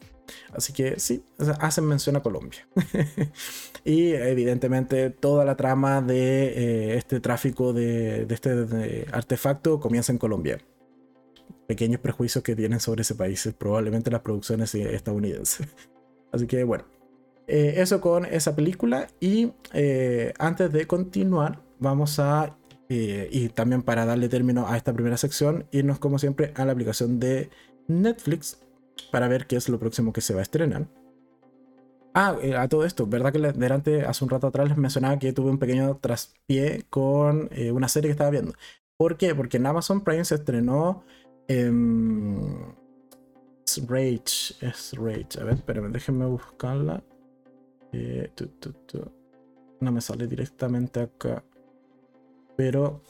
[0.53, 1.25] Así que sí,
[1.61, 2.66] hacen mención a Colombia.
[3.85, 10.59] y evidentemente toda la trama de eh, este tráfico de, este artefacto comienza en Colombia.
[11.66, 15.66] Pequeños prejuicios que tienen sobre ese país, probablemente las producciones estadounidenses.
[16.33, 16.85] Así que bueno,
[17.47, 19.09] eh, eso con esa película.
[19.21, 22.57] Y eh, antes de continuar, vamos a,
[22.88, 27.18] y también para darle término a esta primera sección, irnos como siempre a la aplicación
[27.18, 27.49] de
[27.88, 28.62] Netflix
[29.12, 30.88] para ver qué es lo próximo que se va a estrenar.
[32.14, 35.33] Ah, eh, a todo esto, ¿verdad que delante, hace un rato atrás les mencionaba que
[35.33, 38.55] tuve un pequeño traspié con eh, una serie que estaba viendo?
[38.96, 39.35] ¿Por qué?
[39.35, 41.05] Porque en Amazon Prime se estrenó
[41.46, 42.75] em,
[43.87, 44.55] Rage.
[44.61, 45.40] Es Rage.
[45.40, 47.03] A ver, espérenme, déjenme buscarla.
[47.92, 48.31] Eh,
[49.81, 51.44] no me sale directamente acá.
[52.57, 53.03] Pero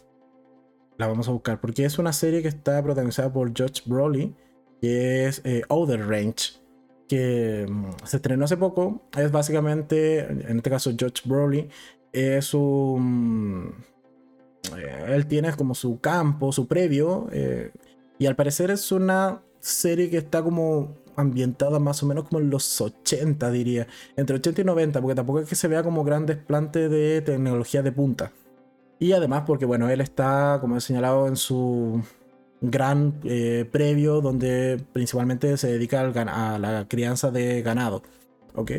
[0.98, 1.60] la vamos a buscar.
[1.60, 4.36] Porque es una serie que está protagonizada por George Brolin
[4.82, 6.60] que es eh, Outer Range,
[7.08, 9.02] que mm, se estrenó hace poco.
[9.16, 11.68] Es básicamente, en este caso, George Brolin
[12.12, 13.72] es un.
[14.76, 17.70] Eh, él tiene como su campo, su previo, eh,
[18.18, 22.50] y al parecer es una serie que está como ambientada más o menos como en
[22.50, 26.26] los 80, diría, entre 80 y 90, porque tampoco es que se vea como gran
[26.26, 28.32] desplante de tecnología de punta.
[28.98, 32.02] Y además porque, bueno, él está, como he señalado, en su
[32.62, 38.03] gran eh, previo donde principalmente se dedica a la crianza de ganado.
[38.55, 38.70] ¿Ok?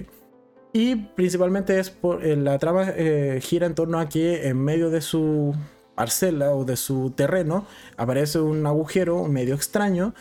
[0.71, 4.89] Y principalmente es por, eh, la trama eh, gira en torno a que en medio
[4.89, 5.53] de su
[5.95, 7.67] parcela o de su terreno
[7.97, 10.15] aparece un agujero medio extraño.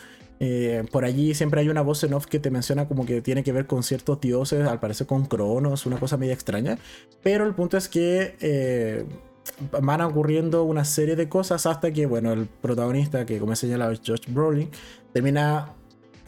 [0.91, 3.53] Por allí siempre hay una voz en off que te menciona como que tiene que
[3.53, 6.77] ver con ciertos dioses, al parecer con Cronos, una cosa media extraña.
[7.21, 9.05] Pero el punto es que
[9.81, 13.91] van ocurriendo una serie de cosas hasta que, bueno, el protagonista, que como he señalado
[13.91, 14.69] es Josh Brolin,
[15.11, 15.73] termina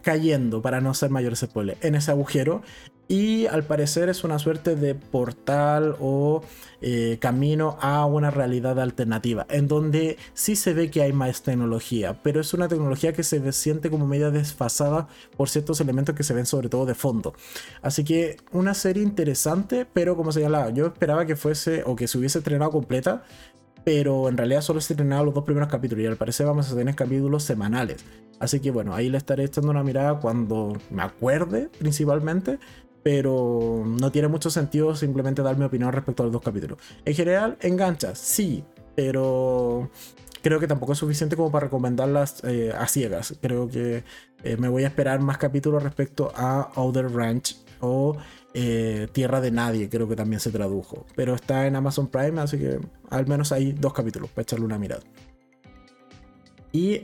[0.02, 2.62] cayendo, para no ser mayores spoilers, en ese agujero
[3.08, 6.44] y al parecer es una suerte de portal o
[6.82, 12.20] eh, camino a una realidad alternativa, en donde sí se ve que hay más tecnología,
[12.24, 16.34] pero es una tecnología que se siente como media desfasada por ciertos elementos que se
[16.34, 17.34] ven sobre todo de fondo.
[17.82, 22.18] Así que una serie interesante, pero como señalaba, yo esperaba que fuese o que se
[22.18, 23.24] hubiese estrenado completa,
[23.84, 26.76] pero en realidad solo se estrenaron los dos primeros capítulos y al parecer vamos a
[26.76, 28.04] tener capítulos semanales.
[28.40, 32.60] Así que bueno, ahí le estaré echando una mirada cuando me acuerde principalmente
[33.06, 36.80] pero no tiene mucho sentido simplemente dar mi opinión respecto a los dos capítulos.
[37.06, 38.64] En general, engancha, sí,
[38.96, 39.92] pero
[40.42, 43.36] creo que tampoco es suficiente como para recomendarlas eh, a ciegas.
[43.40, 44.04] Creo que
[44.44, 48.18] eh, me voy a esperar más capítulos respecto a Outer Ranch o
[48.56, 51.06] eh, Tierra de Nadie, creo que también se tradujo.
[51.16, 52.80] Pero está en Amazon Prime, así que
[53.12, 55.04] al menos hay dos capítulos para echarle una mirada.
[56.76, 57.02] Y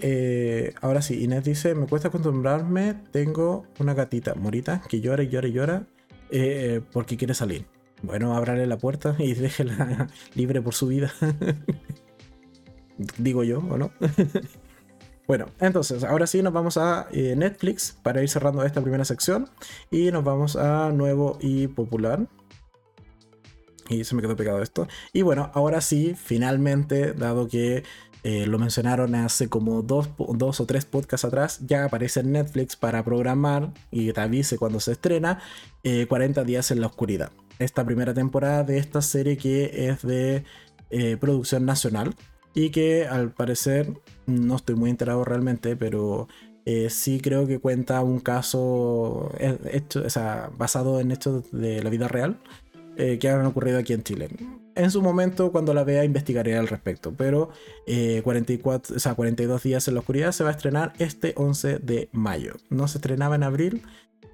[0.82, 5.48] ahora sí, Inés dice, me cuesta acostumbrarme, tengo una gatita morita que llora y llora
[5.48, 5.88] y llora
[6.32, 7.66] eh, porque quiere salir.
[8.02, 11.14] Bueno, ábrale la puerta y déjela libre por su vida.
[13.18, 13.92] Digo yo, ¿o no?
[15.28, 19.50] bueno, entonces, ahora sí nos vamos a eh, Netflix para ir cerrando esta primera sección.
[19.90, 22.28] Y nos vamos a nuevo y popular.
[23.90, 24.88] Y se me quedó pegado esto.
[25.12, 27.84] Y bueno, ahora sí, finalmente, dado que
[28.24, 33.04] eh, lo mencionaron hace como dos, o tres podcasts atrás, ya aparece en Netflix para
[33.04, 35.40] programar y te avise cuando se estrena
[36.08, 37.32] 40 eh, días en la oscuridad.
[37.58, 40.44] Esta primera temporada de esta serie que es de
[40.92, 42.16] eh, producción nacional
[42.54, 43.92] y que al parecer,
[44.28, 46.28] no estoy muy enterado realmente, pero
[46.90, 50.04] sí creo que cuenta un caso hecho,
[50.58, 52.40] basado en hechos de la vida real
[52.96, 54.30] que han ocurrido aquí en Chile
[54.76, 57.14] en su momento, cuando la vea, investigaré al respecto.
[57.18, 57.50] Pero
[58.24, 62.10] 44, eh, o 42 días en la oscuridad se va a estrenar este 11 de
[62.12, 62.56] mayo.
[62.70, 63.84] No se estrenaba en abril.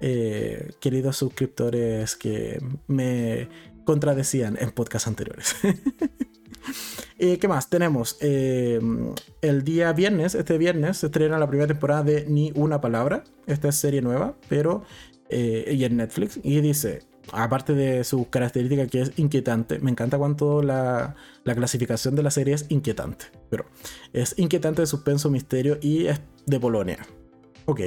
[0.00, 3.48] Eh, queridos suscriptores que me
[3.84, 5.56] contradecían en podcasts anteriores.
[7.20, 7.68] Eh, ¿Qué más?
[7.70, 13.24] Tenemos el día viernes, este viernes se estrena la primera temporada de Ni una palabra.
[13.46, 14.84] Esta es serie nueva, pero
[15.28, 16.38] y en Netflix.
[16.44, 17.00] Y dice,
[17.32, 21.14] aparte de su característica que es inquietante, me encanta cuánto la,
[21.44, 23.64] clasificación de la serie es inquietante, pero
[24.12, 26.98] es inquietante de suspenso, misterio y es de Polonia.
[27.66, 27.80] Ok.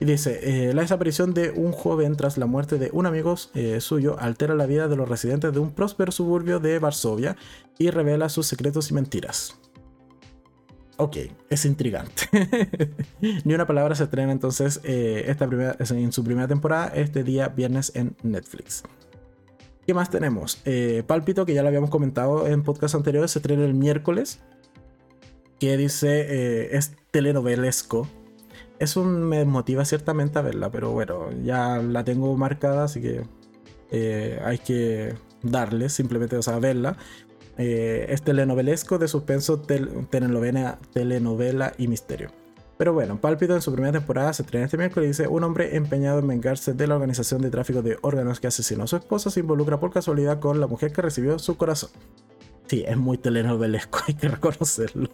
[0.00, 3.80] Y dice, eh, la desaparición de un joven tras la muerte de un amigo eh,
[3.80, 7.36] suyo altera la vida de los residentes de un próspero suburbio de Varsovia
[7.78, 9.59] y revela sus secretos y mentiras
[11.00, 11.16] ok,
[11.48, 12.28] es intrigante.
[13.44, 17.48] Ni una palabra se estrena entonces eh, esta primera, en su primera temporada este día
[17.48, 18.82] viernes en Netflix.
[19.86, 20.60] ¿Qué más tenemos?
[20.64, 24.40] Eh, Pálpito, que ya lo habíamos comentado en podcast anteriores, se estrena el miércoles.
[25.58, 28.06] Que dice eh, es telenovelesco.
[28.78, 33.22] Eso me motiva ciertamente a verla, pero bueno, ya la tengo marcada, así que
[34.42, 36.96] hay que darle, simplemente, o sea, verla.
[37.62, 42.30] Eh, es telenovelesco de suspenso, telenovela, telenovela y misterio.
[42.78, 46.20] Pero bueno, Pálpito en su primera temporada se estrena este miércoles dice: Un hombre empeñado
[46.20, 49.40] en vengarse de la organización de tráfico de órganos que asesinó a su esposa se
[49.40, 51.90] involucra por casualidad con la mujer que recibió su corazón.
[52.66, 55.10] Sí, es muy telenovelesco, hay que reconocerlo.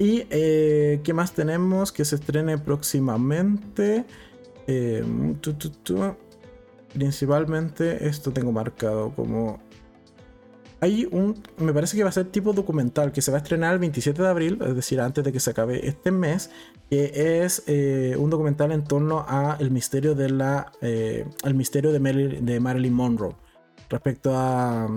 [0.00, 4.04] Y eh, ¿qué más tenemos que se estrene próximamente?
[4.66, 5.04] Eh,
[6.92, 9.60] Principalmente esto tengo marcado como
[10.80, 13.74] hay un, me parece que va a ser tipo documental que se va a estrenar
[13.74, 16.50] el 27 de abril, es decir, antes de que se acabe este mes,
[16.88, 21.90] que es eh, un documental en torno a el misterio de la, eh, el misterio
[21.90, 23.34] de, Marilyn Monroe,
[23.88, 24.88] respecto a,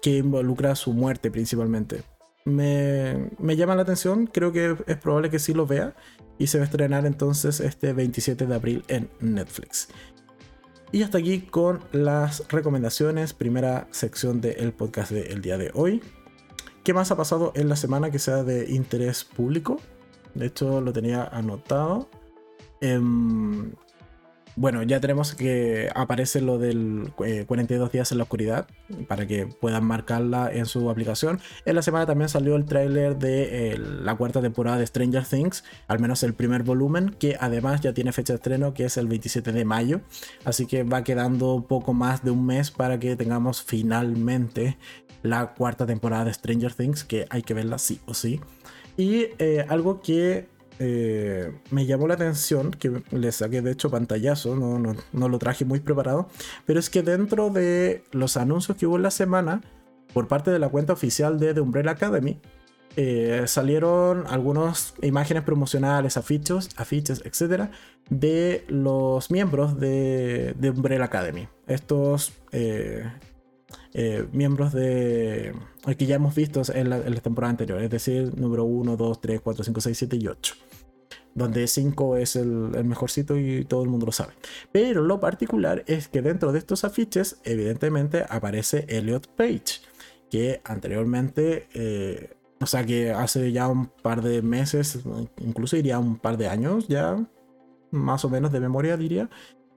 [0.00, 2.02] qué involucra su muerte principalmente.
[2.44, 5.94] Me, me, llama la atención, creo que es probable que sí lo vea
[6.38, 9.88] y se va a estrenar entonces este 27 de abril en Netflix.
[10.92, 16.02] Y hasta aquí con las recomendaciones, primera sección del podcast del día de hoy.
[16.84, 19.78] ¿Qué más ha pasado en la semana que sea de interés público?
[20.34, 22.10] De hecho, lo tenía anotado.
[22.82, 23.72] Em,
[24.56, 28.66] bueno, ya tenemos que aparece lo del 42 eh, días en la oscuridad
[29.08, 31.40] para que puedan marcarla en su aplicación.
[31.64, 36.00] En la semana también salió el tráiler de la cuarta temporada de Stranger Things, al
[36.00, 39.52] menos el primer volumen, que además ya tiene fecha de estreno que es el 27
[39.52, 40.00] de mayo.
[40.44, 44.76] Así que va quedando poco más de un mes para que tengamos finalmente
[45.22, 48.40] la cuarta temporada de Stranger Things, que hay que verla sí o sí.
[48.96, 50.48] Y eh, algo que
[50.78, 55.64] eh, me llamó la atención, que le saqué de hecho pantallazo, no, no, lo traje
[55.64, 56.28] muy preparado,
[56.66, 59.62] pero es que dentro de los anuncios que hubo en la semana,
[60.12, 62.40] por parte de la cuenta oficial de The Umbrella Academy,
[62.96, 67.70] eh, salieron algunas imágenes promocionales, afiches, afiches, etcétera,
[68.10, 71.48] de los miembros de, de Umbrella Academy.
[71.66, 73.10] Estos eh,
[73.94, 75.54] eh, miembros de
[75.98, 79.64] que ya hemos visto en la, temporada anterior, es decir, número 1, 2, 3, 4,
[79.64, 80.54] 5, 6, 7 y 8.
[81.34, 84.32] Donde 5 es el, el mejorcito y todo el mundo lo sabe.
[84.70, 89.80] Pero lo particular es que dentro de estos afiches, evidentemente, aparece Elliot Page,
[90.30, 95.00] que anteriormente, eh, o sea, que hace ya un par de meses,
[95.38, 97.22] incluso diría un par de años ya,
[97.90, 99.28] más o menos de memoria diría,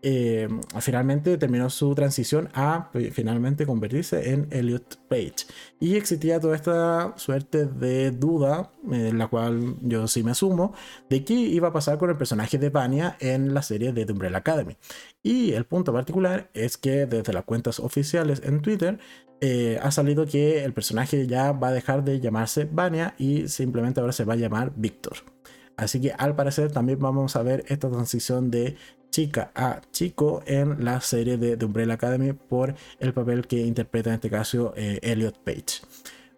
[0.07, 0.47] eh,
[0.81, 5.47] finalmente terminó su transición a pues, finalmente convertirse en Elliot Page.
[5.79, 10.75] Y existía toda esta suerte de duda, en la cual yo sí me asumo,
[11.09, 14.13] de qué iba a pasar con el personaje de Vania en la serie de The
[14.13, 14.77] Umbrella Academy.
[15.23, 18.99] Y el punto particular es que desde las cuentas oficiales en Twitter
[19.41, 24.01] eh, ha salido que el personaje ya va a dejar de llamarse Vania y simplemente
[24.01, 25.17] ahora se va a llamar Victor.
[25.77, 28.77] Así que al parecer también vamos a ver esta transición de
[29.15, 34.09] chica a chico en la serie de The Umbrella Academy por el papel que interpreta
[34.09, 35.85] en este caso eh, Elliot Page.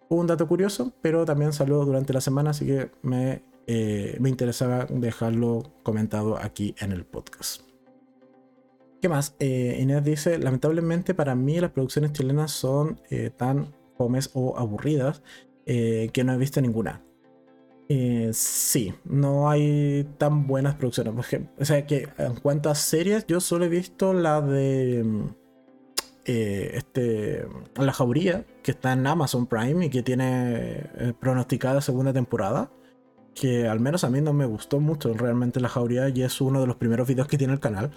[0.08, 4.86] Un dato curioso, pero también salió durante la semana, así que me, eh, me interesaba
[4.88, 7.62] dejarlo comentado aquí en el podcast.
[9.02, 9.34] ¿Qué más?
[9.40, 13.00] Eh, Inés dice, lamentablemente para mí las producciones chilenas son
[13.36, 15.20] tan fomes o aburridas
[15.66, 17.07] que no he visto ninguna.
[17.90, 21.14] Eh, sí, no hay tan buenas producciones.
[21.58, 25.28] o sea que en cuanto a series, yo solo he visto la de mm,
[26.26, 30.26] eh, este, La Jauría, que está en Amazon Prime y que tiene
[30.98, 32.70] eh, pronosticada segunda temporada.
[33.34, 36.60] Que al menos a mí no me gustó mucho realmente La Jauría y es uno
[36.60, 37.92] de los primeros videos que tiene el canal.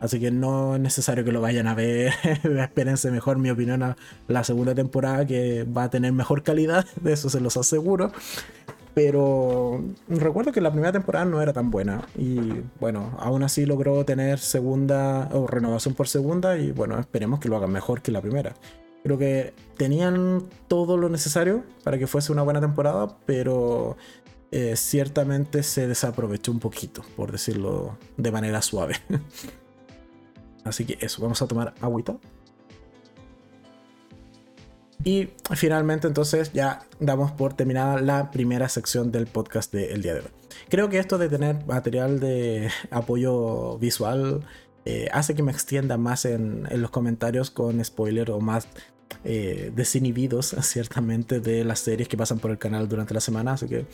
[0.00, 2.12] Así que no es necesario que lo vayan a ver.
[2.42, 3.96] Espérense mejor, mi opinión, a
[4.28, 6.86] la segunda temporada que va a tener mejor calidad.
[7.02, 8.12] De eso se los aseguro.
[8.94, 12.06] Pero recuerdo que la primera temporada no era tan buena.
[12.16, 12.38] Y
[12.78, 16.56] bueno, aún así logró tener segunda o renovación por segunda.
[16.58, 18.54] Y bueno, esperemos que lo hagan mejor que la primera.
[19.02, 23.96] Creo que tenían todo lo necesario para que fuese una buena temporada, pero
[24.50, 28.94] eh, ciertamente se desaprovechó un poquito, por decirlo de manera suave.
[30.64, 32.16] Así que eso, vamos a tomar agüita.
[35.04, 40.20] Y finalmente entonces ya damos por terminada la primera sección del podcast del día de
[40.20, 40.26] hoy.
[40.70, 44.46] Creo que esto de tener material de apoyo visual
[44.86, 48.68] eh, hace que me extienda más en, los comentarios con spoiler o más
[49.24, 53.52] eh, desinhibidos ciertamente de las series que pasan por el canal durante la semana.
[53.52, 53.86] Así que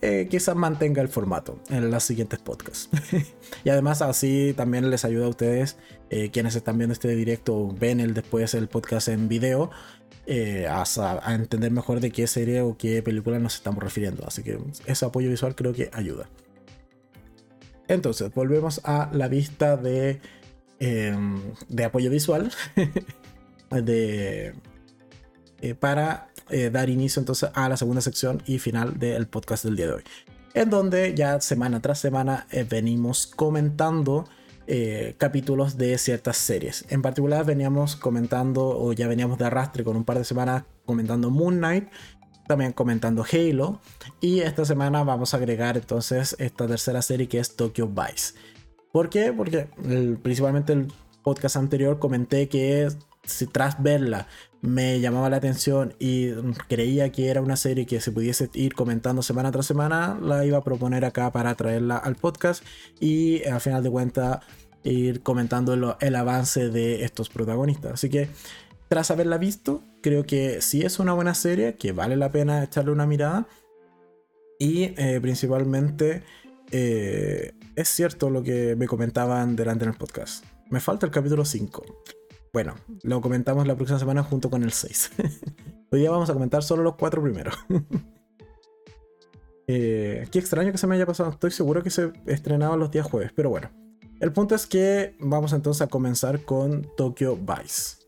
[0.00, 2.88] eh, quizás mantenga el formato en los siguientes podcasts.
[3.64, 5.76] y además así también les ayuda a ustedes,
[6.32, 9.70] quienes están viendo este directo ven el después el podcast en video,
[10.30, 14.26] eh, a, entender mejor de qué serie o qué película nos estamos refiriendo.
[14.26, 16.28] Así que ese apoyo visual creo que ayuda.
[17.88, 20.20] Entonces, volvemos a la vista de,
[20.80, 22.52] em, de apoyo visual
[23.70, 24.52] de,
[25.62, 29.76] eh, para eh, dar inicio entonces a la segunda sección y final del podcast del
[29.76, 30.02] día de hoy.
[30.52, 34.28] En donde ya semana tras semana venimos comentando
[34.70, 36.84] eh, capítulos de ciertas series.
[36.90, 41.30] En particular veníamos comentando, o ya veníamos de arrastre con un par de semanas comentando
[41.30, 41.88] Moon Knight,
[42.46, 43.80] también comentando Halo,
[44.20, 48.34] y esta semana vamos a agregar entonces esta tercera serie que es Tokyo Vice.
[48.92, 49.32] ¿Por qué?
[49.32, 49.68] Porque
[50.22, 50.92] principalmente el
[51.22, 52.88] podcast anterior comenté que
[53.24, 54.26] si tras verla
[54.60, 56.32] me llamaba la atención y
[56.68, 60.58] creía que era una serie que se pudiese ir comentando semana tras semana, la iba
[60.58, 62.64] a proponer acá para traerla al podcast
[63.00, 64.40] y al final de cuentas
[64.82, 67.92] ir comentando el avance de estos protagonistas.
[67.92, 68.28] Así que
[68.88, 72.90] tras haberla visto, creo que sí es una buena serie, que vale la pena echarle
[72.90, 73.46] una mirada
[74.58, 76.22] y eh, principalmente
[76.70, 80.44] eh, es cierto lo que me comentaban delante en el podcast.
[80.70, 81.84] Me falta el capítulo 5
[82.52, 85.12] bueno, lo comentamos la próxima semana junto con el 6.
[85.90, 87.54] Hoy día vamos a comentar solo los cuatro primeros.
[89.70, 91.28] Eh, qué extraño que se me haya pasado.
[91.28, 93.68] Estoy seguro que se estrenaba los días jueves, pero bueno.
[94.18, 97.98] El punto es que vamos entonces a comenzar con Tokyo Vice.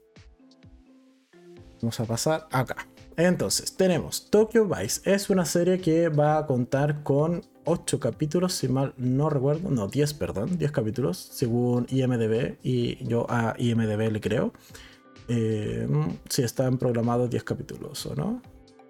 [1.82, 2.88] Vamos a pasar acá.
[3.18, 5.02] Entonces, tenemos Tokyo Vice.
[5.04, 9.70] Es una serie que va a contar con 8 capítulos, si mal no recuerdo.
[9.70, 10.58] No, 10, perdón.
[10.58, 12.58] 10 capítulos, según IMDB.
[12.62, 14.52] Y yo a IMDB le creo.
[15.28, 15.86] Eh,
[16.28, 18.42] si están programados 10 capítulos o no.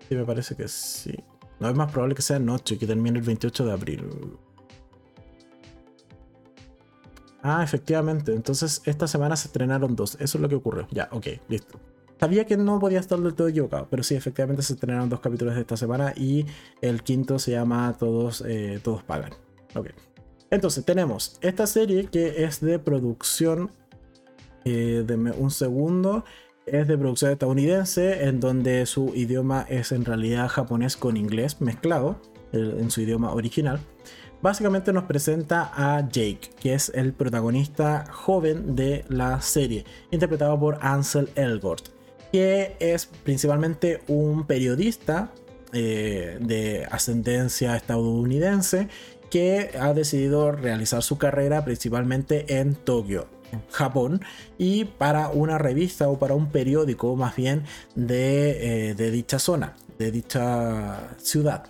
[0.08, 1.14] Sí, me parece que sí.
[1.58, 4.08] No es más probable que sea noche y que termine el 28 de abril.
[7.42, 8.32] Ah, efectivamente.
[8.34, 10.16] Entonces, esta semana se estrenaron dos.
[10.20, 10.86] Eso es lo que ocurrió.
[10.90, 11.78] Ya, ok, listo.
[12.20, 15.54] Sabía que no podía estar del todo equivocado, pero sí, efectivamente se estrenaron dos capítulos
[15.54, 16.44] de esta semana y
[16.82, 19.30] el quinto se llama Todos, eh, Todos Pagan.
[19.74, 19.88] Ok.
[20.50, 23.70] Entonces, tenemos esta serie que es de producción.
[24.66, 26.26] Eh, de un segundo
[26.66, 32.20] es de producción estadounidense, en donde su idioma es en realidad japonés con inglés mezclado,
[32.52, 33.80] en su idioma original.
[34.42, 40.78] Básicamente nos presenta a Jake, que es el protagonista joven de la serie, interpretado por
[40.82, 41.88] Ansel Elgort,
[42.32, 45.32] que es principalmente un periodista
[45.72, 48.88] eh, de ascendencia estadounidense
[49.30, 53.28] que ha decidido realizar su carrera principalmente en Tokio,
[53.70, 54.20] Japón
[54.58, 57.64] y para una revista o para un periódico más bien
[57.94, 61.64] de, eh, dicha zona, de dicha ciudad.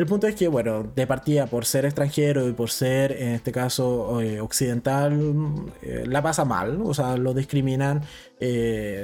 [0.00, 3.52] El punto es que, bueno, de partida por ser extranjero y por ser, en este
[3.52, 8.00] caso, eh, occidental, eh, la pasa mal, o sea, lo discriminan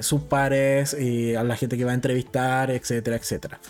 [0.01, 3.61] sus pares a la gente que va a entrevistar, etcétera, etcétera.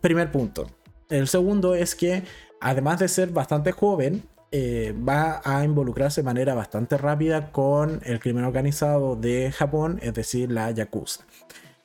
[0.00, 0.66] Primer punto.
[1.08, 2.24] El segundo es que,
[2.60, 4.24] además de ser bastante joven,
[4.56, 10.14] eh, va a involucrarse de manera bastante rápida con el crimen organizado de Japón, es
[10.14, 11.24] decir, la Yakuza.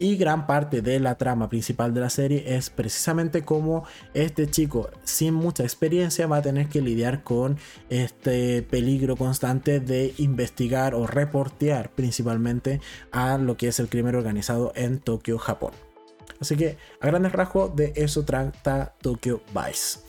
[0.02, 3.84] Y gran parte de la trama principal de la serie es precisamente cómo
[4.14, 7.58] este chico sin mucha experiencia va a tener que lidiar con
[7.90, 12.80] este peligro constante de investigar o reportear principalmente
[13.12, 15.74] a lo que es el crimen organizado en Tokio, Japón.
[16.40, 20.00] Así que a grandes rasgos de eso trata Tokyo Vice.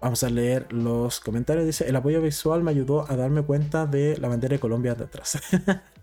[0.00, 1.66] Vamos a leer los comentarios.
[1.66, 5.38] Dice, el apoyo visual me ayudó a darme cuenta de la bandera de Colombia detrás.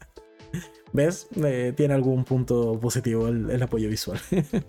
[0.94, 1.28] ¿Ves?
[1.44, 4.20] Eh, tiene algún punto positivo el, apoyo visual.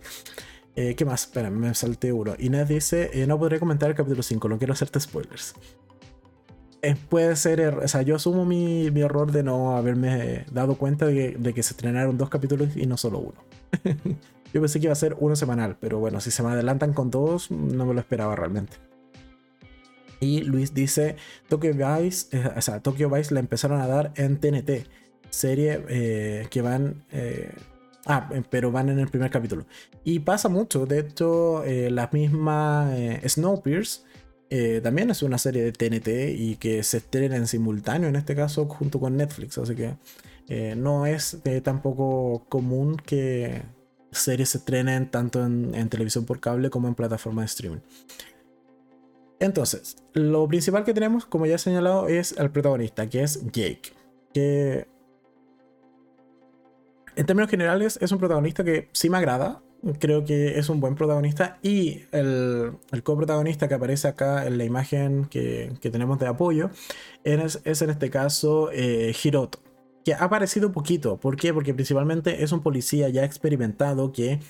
[0.74, 1.24] Eh, ¿Qué más?
[1.24, 2.34] Espera, me salté uno.
[2.38, 5.54] Inés dice, eh, no podré comentar el capítulo 5, no quiero hacerte spoilers.
[7.10, 11.52] puede ser, er, o sea, yo asumo mi, error de no haberme dado cuenta de
[11.54, 13.44] que, se estrenaron dos capítulos y no solo uno.
[14.54, 17.10] yo pensé que iba a ser uno semanal, pero bueno, si se me adelantan con
[17.10, 18.78] dos, no me lo esperaba realmente.
[20.20, 21.16] Y Luis dice,
[21.50, 24.86] Tokyo Vice, o sea, Tokyo Vice la empezaron a dar en TNT,
[25.32, 27.04] serie eh, que van...
[27.10, 27.52] Eh,
[28.06, 29.66] ah, pero van en el primer capítulo.
[30.04, 32.92] Y pasa mucho, de hecho, la misma
[33.26, 34.04] Snowpiercer
[34.82, 38.66] también es una serie de TNT y que se estrena en simultáneo, en este caso,
[38.66, 39.58] junto con Netflix.
[39.58, 39.96] Así que
[40.76, 43.62] no es tampoco común que
[44.12, 47.80] series se estrenen tanto en, televisión por cable como en plataforma de streaming.
[49.40, 53.92] Entonces, lo principal que tenemos, como ya he señalado, es el protagonista, que es Jake.
[54.32, 54.86] Que
[57.16, 59.62] en términos generales es un protagonista que sí me agrada.
[59.98, 61.58] Creo que es un buen protagonista.
[61.62, 66.70] Y el, coprotagonista que aparece acá en la imagen que, tenemos de apoyo
[67.24, 69.60] es, en este caso eh, Hiroto.
[70.04, 71.18] Que ha aparecido poquito.
[71.18, 71.52] ¿Por qué?
[71.52, 74.40] Porque principalmente es un policía ya experimentado que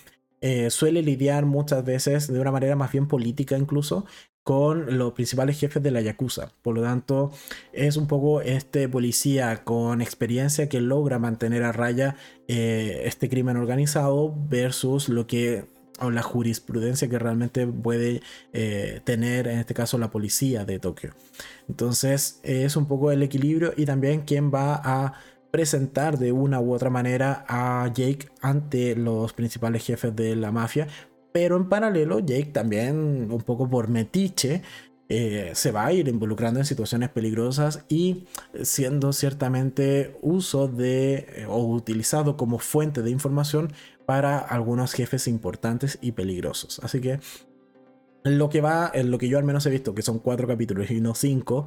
[0.43, 4.05] eh, suele lidiar muchas veces de una manera más bien política incluso
[4.43, 6.53] con los principales jefes de la Yakuza.
[6.63, 7.31] Por lo tanto,
[7.73, 12.17] es un poco este policía con experiencia que logra mantener a raya
[12.49, 15.65] eh, este crimen organizado versus lo que
[16.01, 18.23] o la jurisprudencia que realmente puede
[18.53, 21.15] eh, tener en este caso la policía de Tokio.
[21.69, 25.15] Entonces es un poco el equilibrio y también quién va a
[25.53, 30.89] presentar de una u otra manera a Jake ante los principales jefes de la mafia
[31.33, 34.63] pero en paralelo, Jake también, un poco por metiche,
[35.09, 38.25] eh, se va a ir involucrando en situaciones peligrosas y
[38.63, 43.73] siendo ciertamente uso de eh, o utilizado como fuente de información
[44.07, 46.81] para algunos jefes importantes y peligrosos.
[46.83, 47.19] Así que
[48.25, 50.91] lo que va, en lo que yo al menos he visto, que son cuatro capítulos
[50.91, 51.67] y no cinco,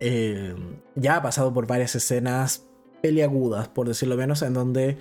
[0.00, 0.54] eh,
[0.94, 2.66] ya ha pasado por varias escenas
[3.02, 4.98] peliagudas, por decirlo menos, en donde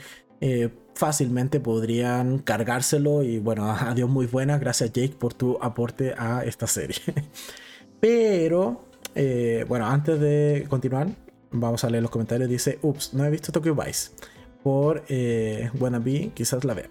[0.94, 6.68] fácilmente podrían cargárselo y bueno, adiós muy buena, gracias Jake por tu aporte a esta
[6.68, 6.98] serie.
[8.00, 8.86] Pero,
[9.16, 11.08] eh, bueno, antes de continuar,
[11.52, 12.50] vamos a leer los comentarios.
[12.50, 14.12] Dice, ups, no he visto Tokyo Vice.
[14.64, 16.90] por eh, Wannabe, quizás la vea.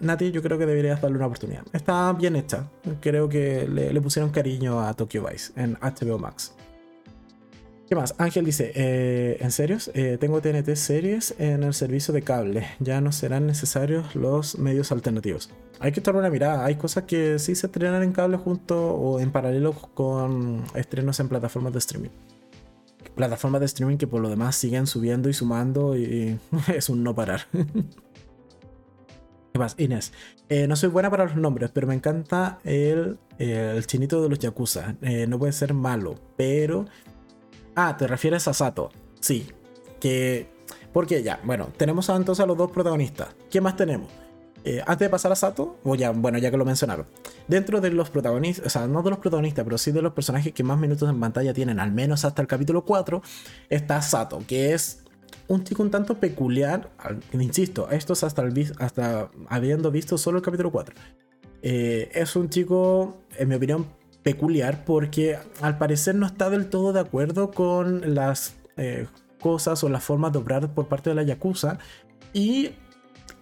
[0.00, 1.62] Nati, yo creo que deberías darle una oportunidad.
[1.74, 2.70] Está bien hecha.
[3.00, 6.54] Creo que le, pusieron cariño a Tokyo Vice en HBO Max.
[7.90, 8.14] ¿Qué más?
[8.18, 9.78] Ángel dice, eh, ¿en serio?
[9.94, 12.68] Eh, tengo TNT series en el servicio de cable.
[12.78, 15.50] Ya no serán necesarios los medios alternativos.
[15.80, 16.64] Hay que echar una mirada.
[16.64, 21.28] Hay cosas que sí se estrenan en cable junto o en paralelo con estrenos en
[21.28, 22.10] plataformas de streaming.
[23.16, 26.38] Plataformas de streaming que por lo demás siguen subiendo y sumando y
[26.72, 27.40] es un no parar.
[29.52, 29.74] ¿Qué más?
[29.78, 30.12] Inés.
[30.48, 34.38] Eh, no soy buena para los nombres, pero me encanta el, el chinito de los
[34.38, 34.94] Yakuza.
[35.26, 36.86] no puede ser malo, pero
[37.82, 38.90] Ah, te refieres a Sato.
[39.20, 39.48] Sí.
[40.00, 40.50] Que.
[40.92, 43.28] Porque ya, bueno, tenemos entonces a los dos protagonistas.
[43.50, 44.08] ¿Qué más tenemos?
[44.64, 47.06] Eh, antes de pasar a Sato, o ya, bueno, ya que lo mencionaron,
[47.48, 50.52] dentro de los protagonistas, o sea, no de los protagonistas, pero sí de los personajes
[50.52, 53.22] que más minutos en pantalla tienen, al menos hasta el capítulo 4,
[53.70, 55.04] está Sato, que es
[55.48, 56.90] un chico un tanto peculiar,
[57.32, 60.94] insisto, esto es hasta, el, hasta habiendo visto solo el capítulo 4.
[61.62, 63.86] Eh, es un chico, en mi opinión,
[64.22, 69.06] peculiar porque al parecer no está del todo de acuerdo con las eh,
[69.40, 71.78] cosas o las formas de obrar por parte de la Yakuza
[72.32, 72.70] y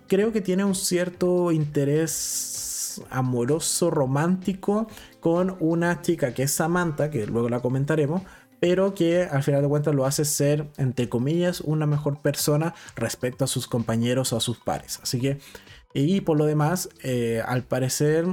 [0.07, 4.89] creo que tiene un cierto interés amoroso, romántico
[5.21, 8.23] con una chica que es Samantha, que luego la comentaremos,
[8.61, 13.45] pero que al final de cuentas lo hace ser, entre comillas, una mejor persona respecto
[13.45, 14.99] a sus compañeros o a sus pares.
[15.03, 15.39] Así que,
[15.95, 18.27] y por lo demás, eh, al parecer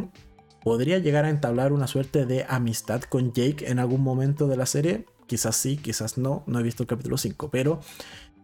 [0.65, 4.65] podría llegar a entablar una suerte de amistad con Jake en algún momento de la
[4.65, 5.05] serie.
[5.27, 7.81] Quizás sí, quizás no, no he visto el capítulo 5, pero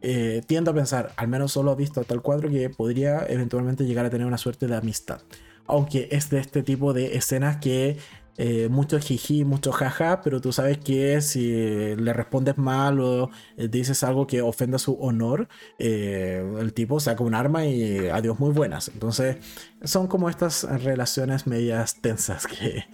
[0.04, 3.86] eh, tiendo a pensar, al menos solo he visto hasta el 4, que podría eventualmente
[3.86, 5.22] llegar a tener una suerte de amistad.
[5.66, 7.98] Aunque es de este tipo de escenas que
[8.38, 13.68] eh, mucho jiji, mucho jaja, pero tú sabes que si le respondes mal o eh,
[13.68, 15.48] dices algo que ofenda su honor,
[15.80, 18.90] eh, el tipo saca un arma y adiós muy buenas.
[18.90, 19.38] Entonces
[19.84, 22.86] son como estas relaciones medias tensas que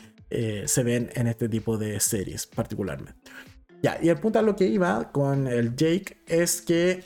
[0.68, 3.14] se ven en este tipo de series particularmente.
[3.82, 7.06] Ya, y el punto a lo que iba con el Jake es que,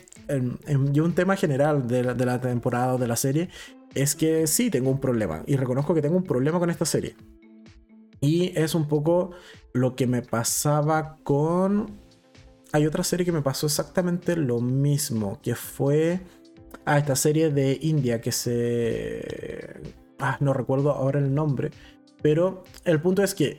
[0.66, 3.50] y un tema general de la, de la temporada o de la serie,
[3.94, 7.14] es que sí tengo un problema, y reconozco que tengo un problema con esta serie.
[8.22, 9.32] Y es un poco
[9.74, 11.98] lo que me pasaba con...
[12.72, 16.20] Hay otra serie que me pasó exactamente lo mismo, que fue...
[16.86, 19.82] Ah, esta serie de India que se...
[20.20, 21.72] Ah, no recuerdo ahora el nombre.
[22.22, 23.58] Pero el punto es que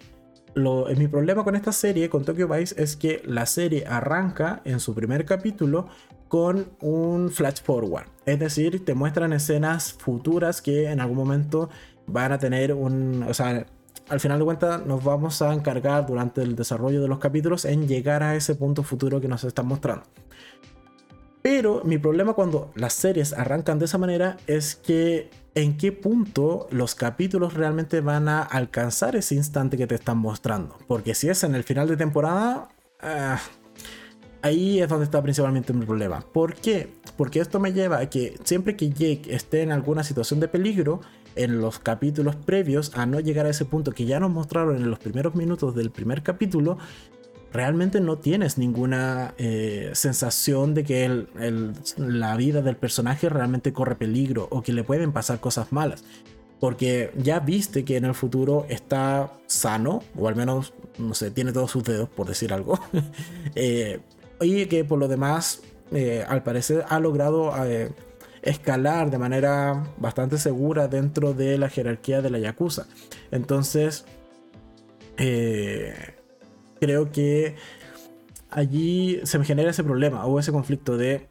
[0.54, 4.80] lo, mi problema con esta serie, con Tokyo Vice, es que la serie arranca en
[4.80, 5.88] su primer capítulo
[6.30, 8.08] con un flash forward.
[8.26, 11.70] Es decir, te muestran escenas futuras que en algún momento
[12.08, 13.24] van a tener un...
[13.24, 13.66] O sea,
[14.10, 17.88] al final de cuentas nos vamos a encargar durante el desarrollo de los capítulos en
[17.88, 20.06] llegar a ese punto futuro que nos están mostrando.
[21.42, 26.68] Pero mi problema cuando las series arrancan de esa manera es que en qué punto
[26.72, 30.78] los capítulos realmente van a alcanzar ese instante que te están mostrando.
[30.88, 32.70] Porque si es en el final de temporada,
[33.02, 33.40] ah,
[34.42, 36.22] ahí es donde está principalmente mi problema.
[36.22, 36.94] ¿Por qué?
[37.18, 41.02] Porque esto me lleva a que siempre que Jake esté en alguna situación de peligro,
[41.36, 44.90] en los capítulos previos a no llegar a ese punto que ya nos mostraron en
[44.90, 46.78] los primeros minutos del primer capítulo,
[47.54, 51.28] realmente no tienes ninguna eh, sensación de que
[51.98, 56.04] la vida del personaje realmente corre peligro o que le pueden pasar cosas malas.
[56.60, 61.52] Porque ya viste que en el futuro está sano, o al menos, no sé, tiene
[61.52, 62.80] todos sus dedos, por decir algo.
[63.56, 64.00] eh,
[64.42, 65.62] y que por lo demás,
[65.92, 67.52] eh, al parecer, ha logrado
[68.44, 72.86] escalar de manera bastante segura dentro de la jerarquía de la Yakuza.
[73.32, 74.06] Entonces,
[75.18, 75.94] eh,
[76.80, 77.56] creo que
[78.50, 81.30] allí se me genera ese problema o ese conflicto de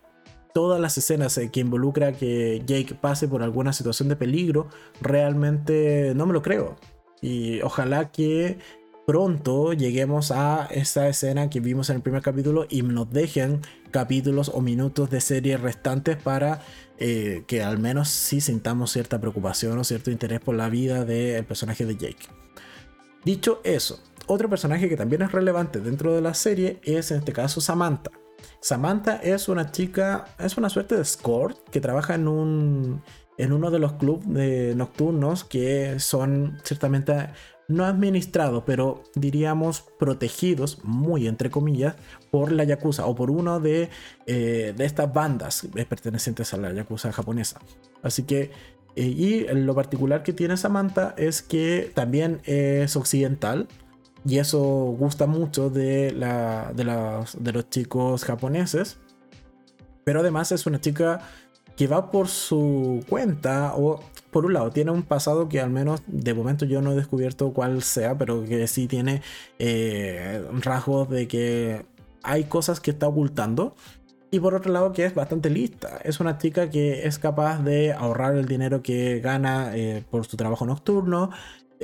[0.55, 4.69] todas las escenas que involucra que Jake pase por alguna situación de peligro,
[5.01, 6.77] realmente no me lo creo.
[7.21, 8.59] Y ojalá que
[9.07, 13.61] pronto lleguemos a esa escena que vimos en el primer capítulo y nos dejen
[13.91, 16.61] capítulos o minutos de serie restantes para
[17.05, 21.45] eh, que al menos sí sintamos cierta preocupación o cierto interés por la vida del
[21.45, 22.29] personaje de Jake.
[23.25, 23.99] Dicho eso,
[24.29, 28.13] otro personaje que también es relevante dentro de la serie es en este caso Samantha.
[28.61, 33.03] Samantha es una chica, es una suerte de escort que trabaja en un
[33.37, 37.31] en uno de los clubes nocturnos que son ciertamente
[37.69, 41.97] no administrados, pero diríamos protegidos, muy entre comillas,
[42.31, 43.89] por la Yakuza o por una de,
[44.27, 47.61] eh, de estas bandas pertenecientes a la Yakuza japonesa.
[48.03, 48.51] Así que,
[48.97, 53.69] eh, y lo particular que tiene Samantha es que también es occidental.
[54.25, 58.99] Y eso gusta mucho de, la, de, de los chicos japoneses.
[60.05, 61.21] Pero además es una chica
[61.77, 64.01] que va por su cuenta o
[64.33, 67.53] por un lado tiene un pasado que al menos de momento yo no he descubierto
[67.53, 69.23] cuál sea, pero que sí tiene
[69.59, 71.85] eh, rasgos de que
[72.23, 73.77] hay cosas que está ocultando.
[74.31, 75.99] Y por otro lado que es bastante lista.
[76.03, 80.39] Es una chica que es capaz de ahorrar el dinero que gana eh, por su
[80.39, 81.31] trabajo nocturno.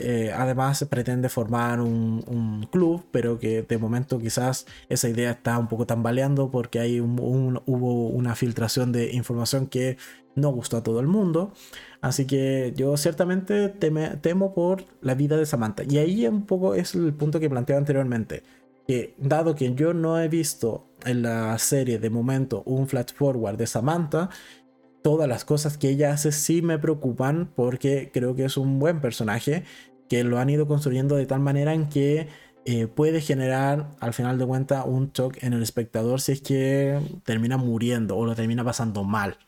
[0.01, 5.68] Eh, además pretende formar un, club, pero que de momento quizás esa idea está un
[5.68, 9.96] poco tambaleando porque hay hubo una filtración de información que
[10.34, 11.53] no gustó a todo el mundo.
[12.01, 15.82] Así que yo ciertamente temo por la vida de Samantha.
[15.88, 18.42] Y ahí un poco es el punto que planteaba anteriormente.
[18.86, 23.57] Que dado que yo no he visto en la serie de momento un flash forward
[23.57, 24.30] de Samantha,
[25.03, 29.01] todas las cosas que ella hace sí me preocupan porque creo que es un buen
[29.01, 29.64] personaje
[30.09, 32.28] que lo han ido construyendo de tal manera en que
[32.64, 37.00] eh, puede generar al final de cuentas un shock en el espectador si es que
[37.24, 39.38] termina muriendo o lo termina pasando mal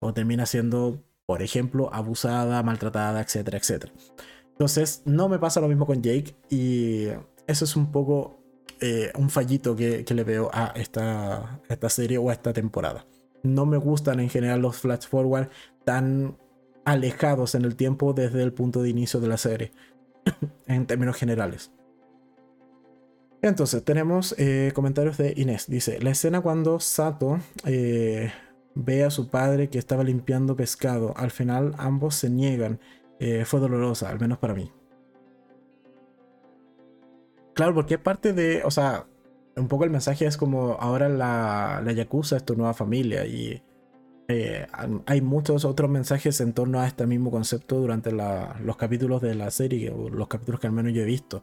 [0.00, 3.92] o termina siendo, por ejemplo, abusada, maltratada, etcétera, etcétera.
[4.52, 7.08] Entonces no me pasa lo mismo con Jake y
[7.46, 8.38] eso es un poco
[8.80, 13.06] eh, un fallito que, le veo a esta, esta serie o a esta temporada.
[13.42, 15.48] No me gustan en general los flash forward
[15.84, 16.36] tan
[16.84, 19.72] alejados en el tiempo desde el punto de inicio de la serie
[20.66, 21.72] en términos generales.
[23.42, 25.66] Entonces, tenemos eh, comentarios de Inés.
[25.68, 28.32] Dice, la escena cuando Sato eh,
[28.74, 31.12] ve a su padre que estaba limpiando pescado.
[31.16, 32.78] Al final ambos se niegan.
[33.18, 34.70] Eh, fue dolorosa, al menos para mí.
[37.54, 39.06] Claro, porque parte de, o sea,
[39.56, 43.62] un poco el mensaje es como ahora la, la Yakuza es tu nueva familia y
[44.32, 44.66] eh,
[45.06, 49.50] hay muchos otros mensajes en torno a este mismo concepto durante los capítulos de la
[49.50, 51.42] serie, o los capítulos que al menos yo he visto.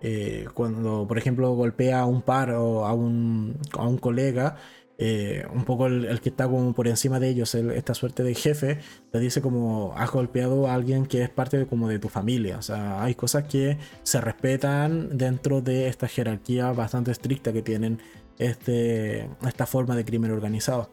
[0.00, 4.56] Eh, cuando, por ejemplo, golpea a un par o a un, a un colega,
[4.98, 8.78] eh, un poco el, que está como por encima de ellos, esta suerte de jefe,
[9.12, 12.58] le dice como has golpeado a alguien que es parte de, como de tu familia.
[12.58, 18.00] O sea, hay cosas que se respetan dentro de esta jerarquía bastante estricta que tienen
[18.38, 20.90] este, esta forma de crimen organizado.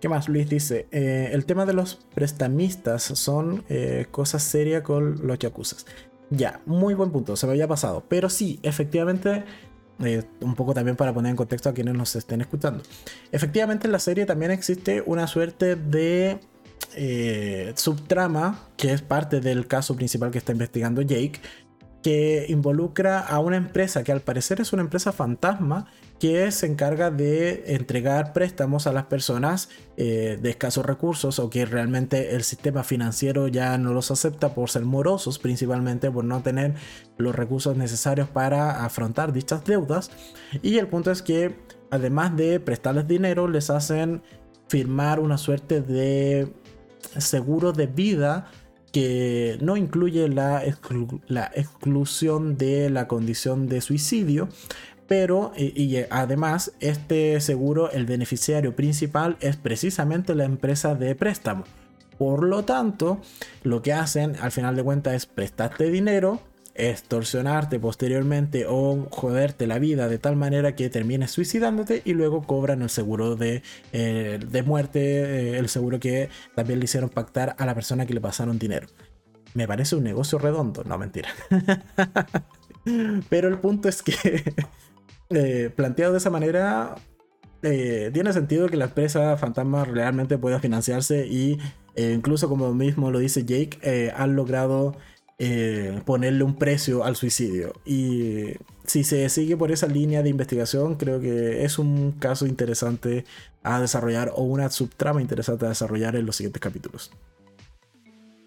[0.00, 0.30] ¿Qué más?
[0.30, 5.84] Luis dice, eh, el tema de los prestamistas son eh, cosas serias con los yacuzas.
[6.30, 8.04] Ya, muy buen punto, se me había pasado.
[8.08, 9.44] Pero sí, efectivamente,
[10.02, 12.82] eh, un poco también para poner en contexto a quienes nos estén escuchando.
[13.30, 16.40] Efectivamente en la serie también existe una suerte de
[17.76, 21.40] subtrama que es parte del caso principal que está investigando Jake,
[22.02, 25.86] que involucra a una empresa que al parecer es una empresa fantasma
[26.18, 31.64] que se encarga de entregar préstamos a las personas eh, de escasos recursos o que
[31.64, 36.74] realmente el sistema financiero ya no los acepta por ser morosos, principalmente por no tener
[37.16, 40.10] los recursos necesarios para afrontar dichas deudas.
[40.62, 41.56] Y el punto es que
[41.90, 44.22] además de prestarles dinero, les hacen
[44.68, 46.52] firmar una suerte de
[47.18, 48.50] seguro de vida
[48.92, 54.48] que no incluye la, exclusión de la condición de suicidio,
[55.06, 61.64] pero y, además este seguro, el beneficiario principal es precisamente la empresa de préstamo.
[62.18, 63.20] Por lo tanto,
[63.62, 66.40] lo que hacen al final de cuentas es prestarte dinero,
[66.74, 72.82] extorsionarte posteriormente o joderte la vida de tal manera que termines suicidándote y luego cobran
[72.82, 73.62] el seguro de,
[73.92, 78.14] eh, de muerte, eh, el seguro que también le hicieron pactar a la persona que
[78.14, 78.86] le pasaron dinero.
[79.54, 81.28] Me parece un negocio redondo, no mentira.
[83.28, 84.14] Pero el punto es que
[85.30, 86.94] eh, planteado de esa manera,
[87.60, 91.58] tiene sentido que la empresa fantasma realmente pueda financiarse y
[91.94, 94.96] incluso como mismo lo dice Jake, han logrado
[96.04, 97.72] ponerle un precio al suicidio.
[97.84, 103.24] Y si se sigue por esa línea de investigación, creo que es un caso interesante
[103.62, 107.10] a desarrollar o una subtrama interesante a desarrollar en los siguientes capítulos.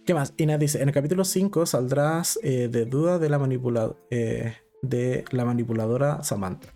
[0.05, 0.33] ¿Qué más?
[0.37, 3.95] Ina dice, en el capítulo 5 saldrás de duda de la manipulación
[4.83, 6.67] de la manipuladora Samantha.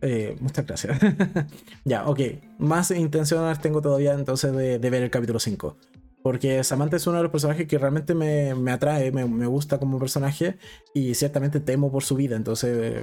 [0.00, 0.98] Eh, muchas gracias.
[1.84, 2.20] ya, ok.
[2.58, 5.76] Más intenciones tengo todavía entonces de, ver el capítulo 5.
[6.22, 10.56] Porque Samantha es uno de los personajes que realmente me, atrae, me, gusta como personaje
[10.94, 12.36] y ciertamente temo por su vida.
[12.36, 13.02] Entonces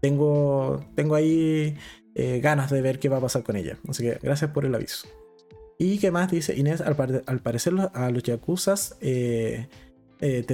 [0.00, 1.76] tengo, tengo ahí
[2.14, 3.78] eh, ganas de ver qué va a pasar con ella.
[3.88, 5.06] Así que gracias por el aviso.
[5.78, 6.80] ¿Y qué más dice Inés?
[6.80, 6.96] Al,
[7.40, 9.68] parecer a los Yakuzas eh,
[10.20, 10.44] eh,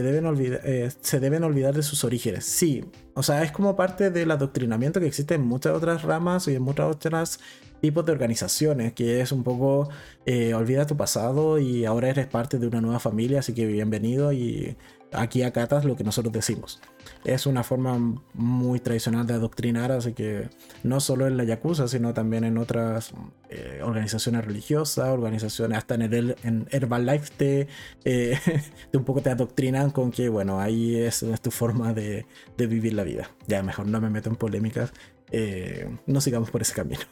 [1.01, 2.45] se deben olvidar de sus orígenes.
[2.45, 2.85] Sí,
[3.15, 6.63] o sea, es como parte del adoctrinamiento que existe en muchas otras ramas y en
[6.63, 7.39] muchas otras
[7.83, 9.89] tipos de organizaciones, que es un poco
[10.25, 14.33] eh, olvida tu pasado y ahora eres parte de una nueva familia, así que bienvenido
[14.33, 14.77] y
[15.11, 16.81] aquí acatas lo que nosotros decimos.
[17.25, 17.99] Es una forma
[18.35, 20.49] muy tradicional de adoctrinar, así que
[20.85, 23.15] no solo en la Yakuza, sino también en otras
[23.51, 27.69] eh, organizaciones religiosas, organizaciones, hasta en, el, en Herbalife te,
[28.05, 28.39] eh,
[28.93, 32.27] te, un poco te adoctrinan con que, bueno, ahí es, tu forma de,
[32.57, 33.29] de, vivir la vida.
[33.49, 34.93] Ya mejor no me meto en polémicas,
[35.33, 37.03] eh, no sigamos por ese camino.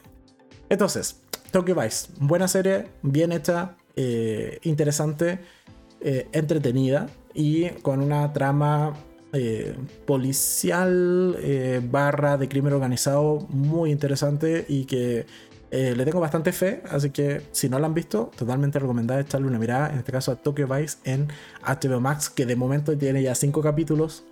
[0.71, 3.75] Entonces, Tokyo Vice, buena serie, bien hecha,
[4.63, 5.39] interesante,
[5.99, 8.93] entretenida y con una trama
[9.33, 9.73] eh,
[10.05, 15.25] policial eh, barra de crimen organizado muy interesante y que
[15.71, 19.47] eh, le tengo bastante fe, así que si no la han visto, totalmente recomendada echarle
[19.47, 21.29] una mirada, en este caso a Tokyo Vice en
[21.65, 24.25] HBO Max, que de momento tiene ya 5 capítulos,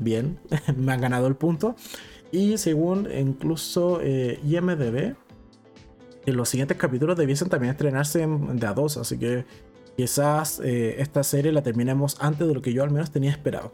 [0.00, 0.38] bien,
[0.76, 1.76] me han ganado el punto,
[2.32, 5.16] y según incluso IMDB,
[6.32, 9.44] los siguientes capítulos debiesen también estrenarse de a dos, así que
[9.96, 13.70] quizás esta serie la terminemos antes de lo que yo al menos tenía esperado.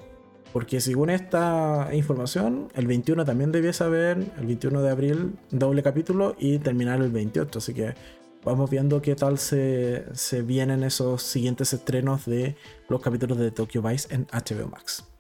[0.53, 6.37] Porque según esta información, el 21 también debía saber, el 21 de abril, doble capítulo
[6.39, 7.59] y terminar el 28.
[7.59, 7.95] Así que
[8.45, 12.57] vamos viendo qué tal se, se vienen esos siguientes estrenos de
[12.89, 15.12] los capítulos de Tokyo Vice en HBO Max.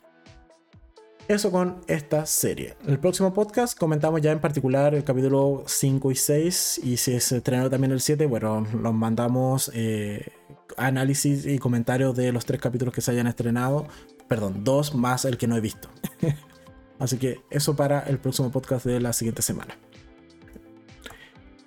[1.28, 2.76] Eso con esta serie.
[2.84, 7.20] En el próximo podcast comentamos ya en particular el capítulo 5 y 6 y si
[7.20, 10.32] se estrenó también el 7, bueno, nos mandamos eh,
[10.76, 13.86] análisis y comentarios de los tres capítulos que se hayan estrenado
[14.32, 15.90] Perdón, dos más el que no he visto.
[16.98, 19.76] Así que eso para el próximo podcast de la siguiente semana.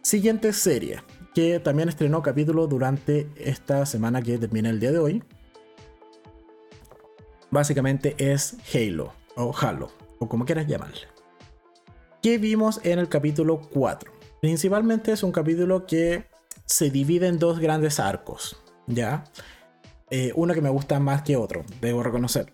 [0.02, 1.02] Siguiente serie,
[1.36, 5.24] que también estrenó capítulo durante esta semana que termina el día de hoy.
[7.52, 11.08] Básicamente es Halo, o Halo, o como quieras llamarle.
[12.22, 14.12] ¿Qué vimos en el capítulo 4?
[14.42, 16.26] Principalmente es un capítulo que
[16.66, 18.58] se divide en dos grandes arcos,
[18.88, 19.24] ¿ya?
[20.10, 22.52] Eh, uno que me gusta más que otro, debo reconocer.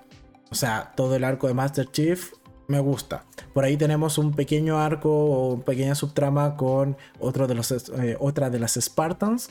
[0.51, 2.34] O sea, todo el arco de Master Chief
[2.67, 3.25] me gusta.
[3.53, 8.59] Por ahí tenemos un pequeño arco o pequeña subtrama con de los, eh, otra de
[8.59, 9.49] las Spartans.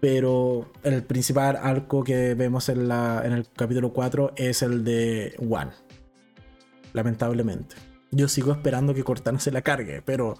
[0.00, 5.34] Pero el principal arco que vemos en, la, en el capítulo 4 es el de
[5.38, 5.70] One.
[6.96, 7.76] Lamentablemente.
[8.10, 10.38] Yo sigo esperando que Cortana se la cargue, pero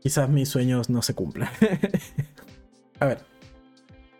[0.00, 1.48] quizás mis sueños no se cumplan.
[3.00, 3.18] A ver,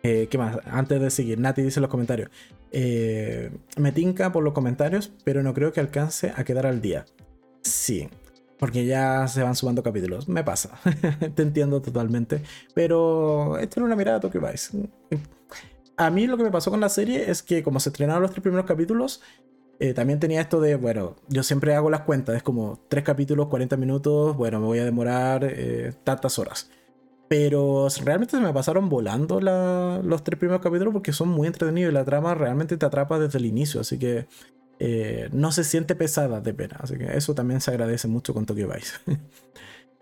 [0.02, 0.58] eh, ¿Qué más?
[0.64, 2.30] Antes de seguir, Nati dice en los comentarios.
[2.72, 7.04] Eh, me tinca por los comentarios, pero no creo que alcance a quedar al día.
[7.62, 8.08] Sí,
[8.58, 10.26] porque ya se van sumando capítulos.
[10.26, 10.78] Me pasa.
[11.34, 12.42] Te entiendo totalmente.
[12.74, 14.40] Pero esto es una mirada a Tokyo.
[15.96, 18.30] A mí lo que me pasó con la serie es que como se estrenaron los
[18.30, 19.22] tres primeros capítulos,
[19.80, 23.48] eh, también tenía esto de, bueno, yo siempre hago las cuentas, es como tres capítulos,
[23.48, 25.52] 40 minutos, bueno, me voy a demorar
[26.04, 26.70] tantas horas.
[27.28, 31.94] Pero realmente se me pasaron volando los tres primeros capítulos porque son muy entretenidos y
[31.94, 33.80] la trama realmente te atrapa desde el inicio.
[33.80, 34.26] Así que
[34.78, 36.76] eh, no se siente pesada de pena.
[36.80, 38.94] Así que eso también se agradece mucho con Tokyo Vice.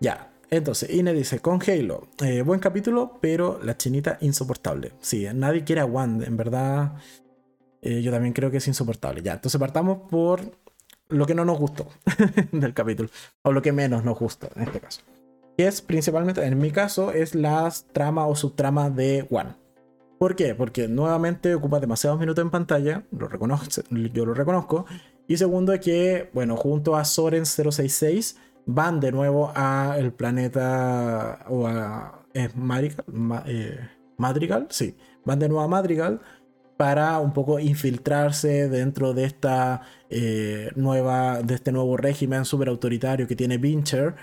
[0.01, 0.29] ya.
[0.51, 4.93] Entonces, Ine dice, con Halo, eh, buen capítulo, pero la chinita insoportable.
[5.01, 6.93] Sí, nadie quiere a Wand, en verdad
[7.83, 9.23] eh, yo también creo que es insoportable.
[9.23, 10.41] Ya, entonces partamos por
[11.09, 11.89] lo que no nos gustó
[12.53, 13.11] del capítulo,
[13.43, 15.03] o lo que menos nos gustó en este caso
[15.57, 19.55] que es principalmente, en mi caso, es la trama o subtrama de One.
[20.19, 20.55] ¿Por qué?
[20.55, 24.87] Porque nuevamente ocupa demasiados minutos en pantalla, lo reconozco, yo lo reconozco.
[25.27, 31.41] Y segundo es que, bueno, junto a Soren 066 van de nuevo a el planeta
[31.49, 32.25] o a
[32.55, 33.05] Madrigal,
[33.47, 33.79] eh,
[34.17, 36.21] Madrigal, sí, van de nuevo a Madrigal
[36.83, 43.29] para un poco infiltrarse dentro de esta eh, nueva, de este nuevo régimen super autoritario
[43.29, 44.17] que tiene Vincher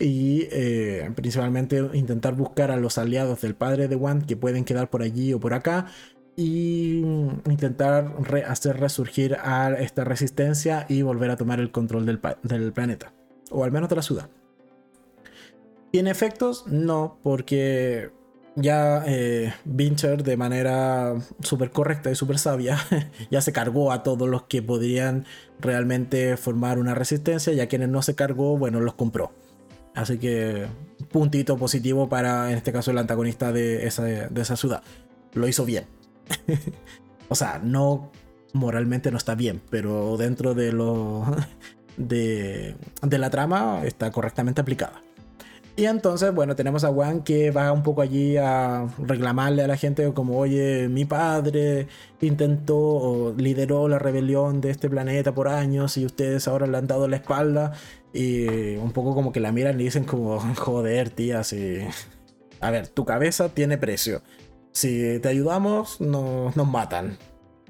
[0.00, 4.88] y eh, principalmente intentar buscar a los aliados del padre de Wan que pueden quedar
[4.88, 5.84] por allí o por acá
[6.34, 7.00] y
[7.44, 8.14] intentar
[8.48, 13.12] hacer resurgir a esta resistencia y volver a tomar el control del, planeta
[13.50, 14.30] o al menos de la ciudad.
[15.90, 16.66] ¿Tiene efectos?
[16.66, 18.12] No, porque
[18.56, 22.78] ya eh, de manera súper correcta y súper sabia
[23.30, 25.24] ya se cargó a todos los que podrían
[25.60, 29.32] realmente formar una resistencia y a quienes no se cargó, bueno, los compró.
[29.94, 30.66] Así que
[31.10, 34.82] puntito positivo para, en este caso, el antagonista de esa, de esa ciudad.
[35.34, 35.86] Lo hizo bien.
[37.28, 38.10] o sea, no
[38.52, 41.24] moralmente no está bien, pero dentro de lo
[41.96, 45.01] de, de la trama está correctamente aplicada.
[45.74, 49.78] Y entonces, bueno, tenemos a Juan que va un poco allí a reclamarle a la
[49.78, 51.86] gente como, oye, mi padre
[52.20, 56.86] intentó o lideró la rebelión de este planeta por años y ustedes ahora le han
[56.86, 57.72] dado la espalda
[58.12, 61.78] y un poco como que la miran y dicen como, joder, tía, si...
[62.60, 64.22] A ver, tu cabeza tiene precio.
[64.72, 67.16] Si te ayudamos, nos matan.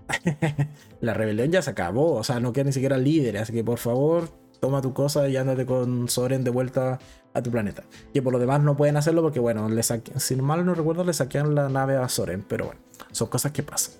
[1.01, 3.79] la rebelión ya se acabó, o sea, no queda ni siquiera líder, así que por
[3.79, 4.29] favor,
[4.61, 6.99] toma tu cosa y ándate con Soren de vuelta
[7.35, 7.85] a tu planeta.
[8.13, 9.69] Que por lo demás no pueden hacerlo porque, bueno,
[10.17, 12.81] si mal no recuerdo, le saquean la nave a Soren, pero bueno,
[13.13, 13.95] son cosas que pasan.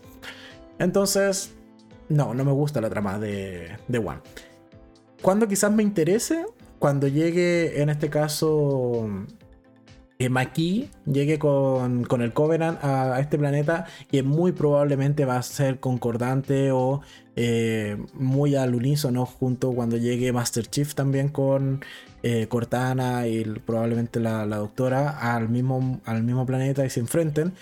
[0.79, 1.53] Entonces,
[2.09, 4.21] no, no me gusta la trama de, de One.
[5.21, 6.45] Cuando quizás me interese,
[6.79, 9.09] cuando llegue en este caso
[10.23, 15.81] eh, Maki llegue con, el Covenant a, este planeta, que muy probablemente va a ser
[15.81, 17.01] concordante o
[17.35, 21.85] eh, muy al unísono junto cuando llegue Master Chief también con
[22.23, 27.55] eh, Cortana y probablemente la, doctora al mismo, al mismo planeta y se enfrenten.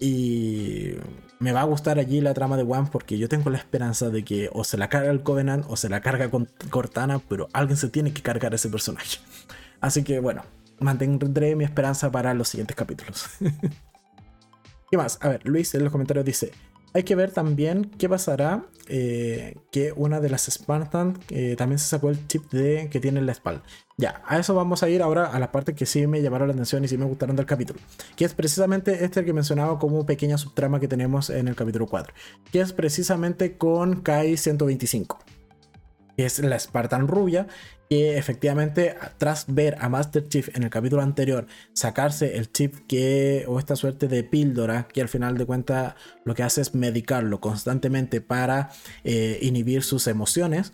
[0.00, 0.92] Y
[1.40, 4.24] me va a gustar allí la trama de One porque yo tengo la esperanza de
[4.24, 7.76] que o se la carga el Covenant o se la carga con Cortana, pero alguien
[7.76, 9.18] se tiene que cargar ese personaje.
[9.80, 10.42] Así que bueno,
[10.80, 13.26] mantendré mi esperanza para los siguientes capítulos.
[14.90, 15.18] ¿Qué más?
[15.20, 16.52] A ver, Luis en los comentarios dice,
[16.94, 21.86] hay que ver también qué pasará eh, que una de las Spartan eh, también se
[21.86, 23.62] sacó el chip de que tiene en la espalda.
[24.00, 26.54] Ya, a eso vamos a ir ahora a la parte que sí me llamaron la
[26.54, 27.80] atención y sí me gustaron del capítulo.
[28.14, 32.14] Que es precisamente este que mencionaba como pequeña subtrama que tenemos en el capítulo 4.
[32.52, 35.18] Que es precisamente con Kai 125
[36.16, 37.46] que es la Spartan rubia,
[37.88, 43.44] que efectivamente tras ver a Master Chief en el capítulo anterior sacarse el chip que
[43.46, 45.94] o esta suerte de píldora que al final de cuentas
[46.24, 48.70] lo que hace es medicarlo constantemente para
[49.04, 50.72] eh, inhibir sus emociones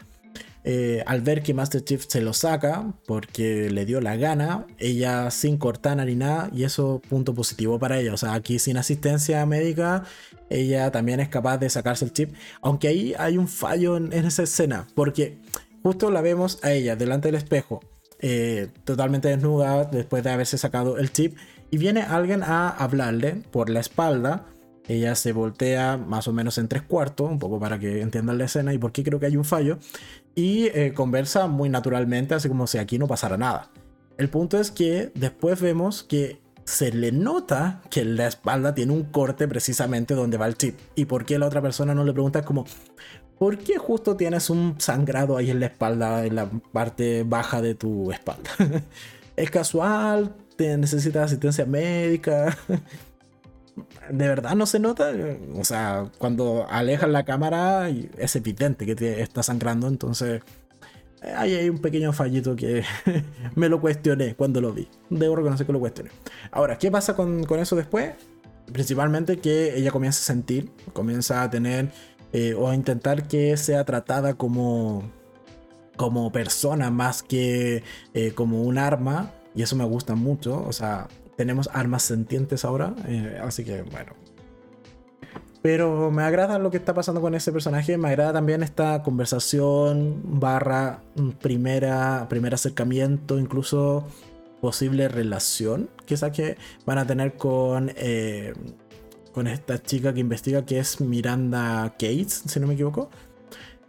[0.67, 5.31] eh, al ver que Master Chief se lo saca porque le dio la gana, ella
[5.31, 8.15] sin cortana ni nada, y eso punto positivo para ella.
[8.15, 10.05] O sea, aquí sin asistencia médica,
[10.49, 12.35] ella también es capaz de sacarse el chip.
[12.63, 15.39] Aunque ahí hay un fallo en, esa escena, porque
[15.83, 17.81] justo la vemos a ella delante del espejo,
[18.21, 21.37] eh, totalmente desnuda después de haberse sacado el chip,
[21.71, 24.47] y viene alguien a hablarle por la espalda
[24.87, 28.45] ella se voltea más o menos en tres cuartos, un poco para que entiendan la
[28.45, 29.79] escena y por qué creo que hay un fallo,
[30.35, 33.71] y eh, conversa muy naturalmente, así como si aquí no pasara nada.
[34.17, 39.05] El punto es que después vemos que se le nota que la espalda tiene un
[39.05, 40.79] corte precisamente donde va el chip.
[40.95, 42.65] Y por qué la otra persona no le pregunta como,
[43.39, 47.75] ¿por qué justo tienes un sangrado ahí en la espalda, en la parte baja de
[47.75, 48.51] tu espalda?
[49.37, 50.35] ¿Es casual?
[50.57, 52.57] ¿Te necesitas asistencia médica?
[54.11, 55.13] de verdad no se nota.
[55.57, 60.43] O sea, cuando alejan la cámara es evidente que está sangrando, entonces
[61.37, 62.85] ahí hay un pequeño fallito que
[63.55, 64.89] me lo cuestioné cuando lo vi.
[65.11, 66.11] Debo reconocer que lo cuestioné.
[66.51, 68.13] Ahora, ¿qué pasa con, eso después?
[68.73, 71.91] Principalmente que ella comienza a sentir, comienza a tener
[72.33, 75.05] eh, o a intentar que sea tratada como,
[75.97, 77.83] como persona más que
[78.15, 79.33] eh, como un arma.
[79.55, 80.65] Y eso me gusta mucho.
[80.67, 84.13] O sea, tenemos armas sentientes ahora, eh, así que bueno.
[85.63, 90.21] Pero me agrada lo que está pasando con ese personaje, me agrada también esta conversación
[90.25, 94.07] barra mm, primera, primer acercamiento, incluso
[94.61, 96.57] posible relación, que
[96.87, 98.53] van a tener con, eh,
[99.33, 103.11] con esta chica que investiga que es Miranda Cates, si no me equivoco.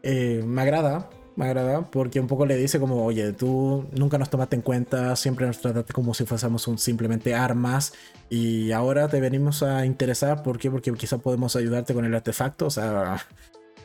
[0.04, 4.30] Eh, me agrada, me agrada porque un poco le dice como, oye, tú nunca nos
[4.30, 7.94] tomaste en cuenta, siempre nos trataste como si fuésemos simplemente armas
[8.30, 10.72] y ahora te venimos a interesar, ¿por qué?
[10.72, 13.18] Porque quizá podemos ayudarte con el artefacto, o sea,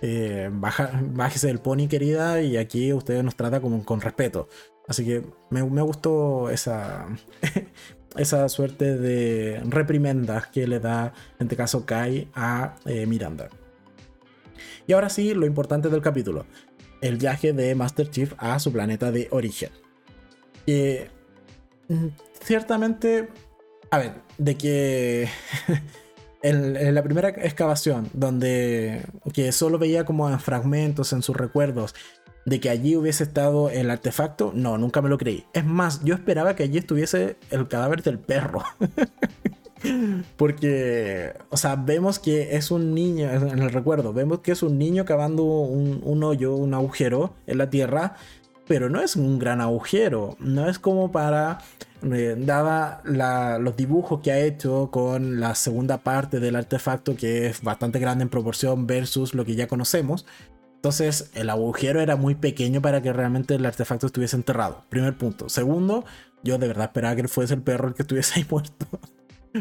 [0.01, 4.49] eh, baja, bájese del pony querida y aquí usted nos trata como con respeto.
[4.87, 7.07] Así que me, gustó esa,
[8.17, 13.49] esa suerte de reprimenda que le da, en este caso, Kai a eh, Miranda.
[14.87, 16.45] Y ahora sí, lo importante del capítulo
[17.01, 19.71] el viaje de Master Chief a su planeta de origen.
[20.67, 20.97] Y
[21.89, 22.09] mm,
[22.43, 23.29] ciertamente,
[23.91, 25.29] a ver, de que
[26.43, 31.95] en, la primera excavación, donde que solo veía como en fragmentos en sus recuerdos,
[32.47, 35.45] de que allí hubiese estado el artefacto, no, nunca me lo creí.
[35.53, 38.63] Es más, yo esperaba que allí estuviese el cadáver del perro.
[40.37, 44.79] Porque, o sea, vemos que es un niño, en el recuerdo, vemos que es un
[44.79, 48.17] niño cavando un, hoyo, un agujero en la tierra,
[48.67, 51.59] pero no es un gran agujero, no es como para,
[52.03, 53.03] eh, dada
[53.59, 58.23] los dibujos que ha hecho con la segunda parte del artefacto, que es bastante grande
[58.23, 60.27] en proporción versus lo que ya conocemos.
[60.77, 64.85] Entonces, el agujero era muy pequeño para que realmente el artefacto estuviese enterrado.
[64.89, 65.51] Primer punto.
[65.51, 66.07] Segundo,
[66.43, 68.87] yo de verdad esperaba que fuese el perro el que estuviese ahí muerto.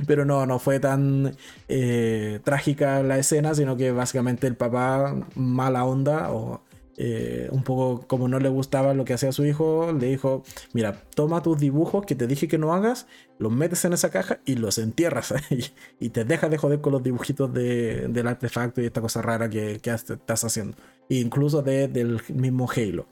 [0.06, 1.36] Pero no, no fue tan
[1.68, 6.62] eh, trágica la escena, sino que básicamente el papá, mala onda, o
[7.02, 11.02] eh, un poco como no le gustaba lo que hacía su hijo, le dijo, mira,
[11.16, 14.56] toma tus dibujos que te dije que no hagas, los metes en esa caja y
[14.56, 15.34] los entierras
[16.00, 19.80] y te dejas de joder con los dibujitos del artefacto y esta cosa rara que,
[19.82, 20.76] estás haciendo.
[21.08, 23.08] E incluso del mismo Halo.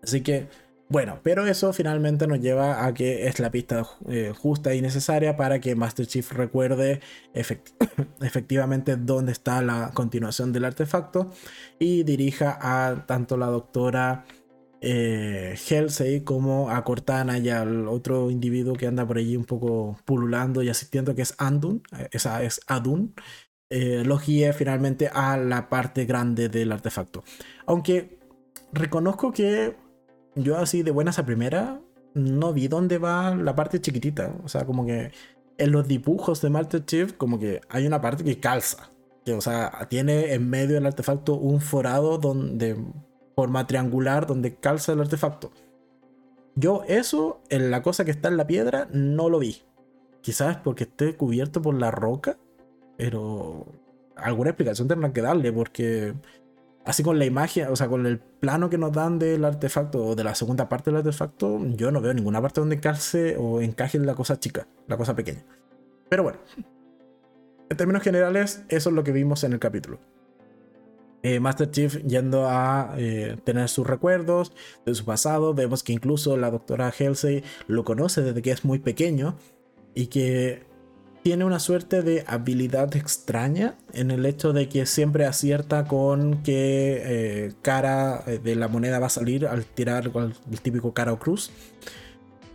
[0.00, 0.46] Así que
[0.88, 5.36] bueno, pero eso finalmente nos lleva a que es la pista eh, justa y necesaria
[5.36, 7.00] para que Master Chief recuerde
[8.20, 11.30] efectivamente dónde está la continuación del artefacto
[11.78, 14.24] y dirija a tanto la doctora
[14.86, 20.62] eh, como a Cortana y al otro individuo que anda por allí un poco pululando
[20.62, 23.14] y asistiendo, que es Andun, eh, esa es Adun,
[23.70, 27.24] eh, los guíe finalmente a la parte grande del artefacto.
[27.66, 28.18] Aunque
[28.72, 29.76] reconozco que
[30.34, 31.80] yo así de buenas a primera
[32.14, 34.34] no vi dónde va la parte chiquitita.
[34.44, 35.12] O sea, como que
[35.58, 38.90] en los dibujos de Master Chief, como que hay una parte que calza.
[39.24, 42.76] Que, o sea, tiene en medio del artefacto un forado donde,
[43.34, 45.50] forma triangular donde calza el artefacto.
[46.54, 49.62] Yo eso, en la cosa que está en la piedra, no lo vi.
[50.20, 52.38] Quizás porque esté cubierto por la roca,
[52.96, 53.66] pero
[54.16, 56.14] alguna explicación tendrán que darle porque
[56.84, 60.14] así con la imagen, o sea, con el plano que nos dan del artefacto o
[60.14, 63.98] de la segunda parte del artefacto, yo no veo ninguna parte donde calce o encaje
[63.98, 65.44] la cosa chica, la cosa pequeña.
[66.08, 66.38] Pero bueno,
[67.68, 69.98] en términos generales, eso es lo que vimos en el capítulo.
[71.22, 74.52] Eh, Master Chief yendo a eh, tener sus recuerdos
[74.84, 75.54] de su pasado.
[75.54, 79.38] Vemos que incluso la doctora Halsey lo conoce desde que es muy pequeño
[79.94, 80.66] y que
[81.24, 87.00] tiene una suerte de habilidad extraña en el hecho de que siempre acierta con qué
[87.02, 91.18] eh, cara eh, de la moneda va a salir al tirar el típico cara o
[91.18, 91.50] cruz.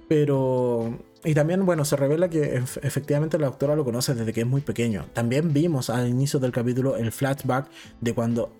[0.07, 0.99] Pero...
[1.25, 4.61] Y también, bueno, se revela que efectivamente la doctora lo conoce desde que es muy
[4.61, 5.07] pequeño.
[5.13, 7.67] También vimos al inicio del capítulo el flashback
[7.99, 8.53] de cuando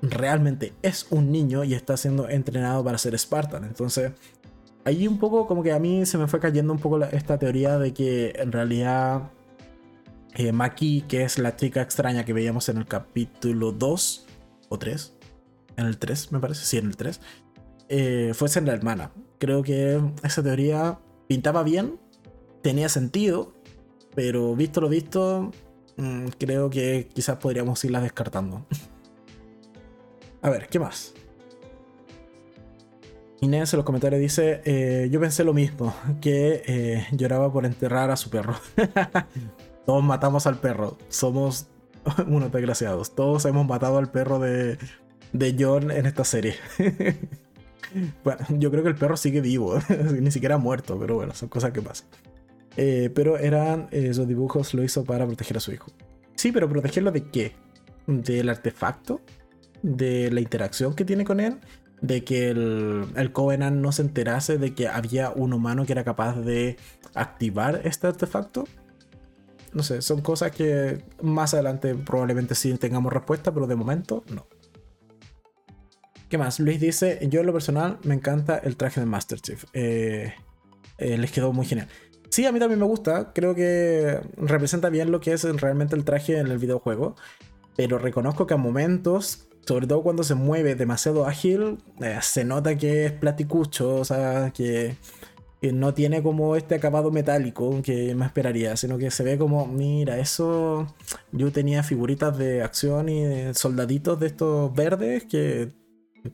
[0.00, 3.64] realmente es un niño y está siendo entrenado para ser Spartan.
[3.64, 4.12] Entonces,
[4.84, 7.78] ahí un poco como que a mí se me fue cayendo un poco esta teoría
[7.78, 9.32] de que en realidad
[10.36, 14.26] eh, Maki, que es la chica extraña que veíamos en el capítulo 2
[14.68, 15.16] o 3,
[15.78, 17.20] en el 3 me parece, sí, en el 3,
[17.88, 19.12] eh, fuese la hermana.
[19.38, 21.98] Creo que esa teoría pintaba bien,
[22.62, 23.54] tenía sentido,
[24.14, 25.52] pero visto lo visto,
[25.96, 28.66] mm, creo que quizás podríamos irla descartando.
[30.42, 31.14] A ver, ¿qué más?
[33.40, 38.10] Inés en los comentarios dice, eh, yo pensé lo mismo, que eh, lloraba por enterrar
[38.10, 38.56] a su perro.
[39.86, 40.98] Todos matamos al perro.
[41.08, 41.68] Somos
[42.26, 43.14] unos desgraciados.
[43.14, 44.78] Todos hemos matado al perro de,
[45.32, 46.56] de John en esta serie.
[48.24, 49.78] bueno, yo creo que el perro sigue vivo.
[50.20, 52.08] Ni siquiera muerto, pero bueno, son cosas que pasan.
[52.76, 55.86] Eh, pero eran esos dibujos lo hizo para proteger a su hijo.
[56.34, 57.54] Sí, pero protegerlo de qué?
[58.06, 59.20] Del artefacto,
[59.82, 61.58] de la interacción que tiene con él,
[62.02, 66.04] de que el, el Covenant no se enterase de que había un humano que era
[66.04, 66.76] capaz de
[67.14, 68.66] activar este artefacto
[69.72, 74.46] no sé, son cosas que más adelante probablemente sí tengamos respuesta, pero de momento no.
[76.28, 76.58] ¿Qué más?
[76.58, 79.64] Luis dice, yo en lo personal me encanta el traje de Master Chief.
[79.72, 80.34] Eh,
[80.98, 81.88] eh, les quedó muy genial.
[82.30, 83.32] Sí, a mí también me gusta.
[83.32, 87.14] Creo que representa bien lo que es realmente el traje en el videojuego.
[87.76, 92.76] Pero reconozco que a momentos, sobre todo cuando se mueve demasiado ágil, eh, se nota
[92.76, 93.94] que es platicucho.
[93.96, 94.96] O sea, que
[95.60, 99.66] que no tiene como este acabado metálico que me esperaría, sino que se ve como,
[99.66, 100.94] mira, eso
[101.32, 105.72] yo tenía figuritas de acción y soldaditos de estos verdes que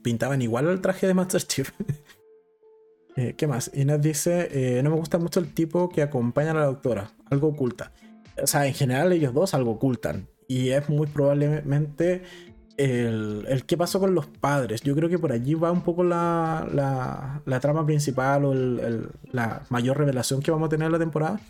[0.02, 1.70] pintaban igual al traje de Master Chief.
[3.14, 3.70] Eh, ¿Qué más?
[3.74, 7.48] Inés dice, eh, no me gusta mucho el tipo que acompaña a la doctora, algo
[7.48, 7.92] oculta.
[8.42, 10.28] O sea, en general ellos dos algo ocultan.
[10.48, 12.22] Y es muy probablemente
[12.82, 14.82] el, el, qué pasó con los padres.
[14.82, 16.66] Yo creo que por allí va un poco la,
[17.44, 21.40] la, trama principal o la mayor revelación que vamos a tener en la temporada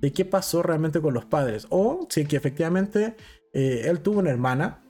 [0.00, 1.66] de qué pasó realmente con los padres.
[1.70, 3.16] O si que efectivamente
[3.52, 4.80] eh, él tuvo una hermana,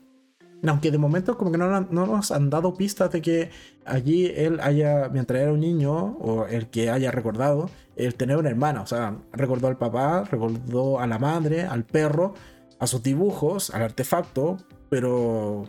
[0.65, 3.49] aunque de momento como que no, no, nos han dado pistas de que
[3.85, 8.49] allí él haya, mientras era un niño, o el que haya recordado, el tener una
[8.49, 8.81] hermana.
[8.81, 12.33] O sea, recordó al papá, recordó a la madre, al perro,
[12.79, 14.57] a sus dibujos, al artefacto,
[14.89, 15.65] pero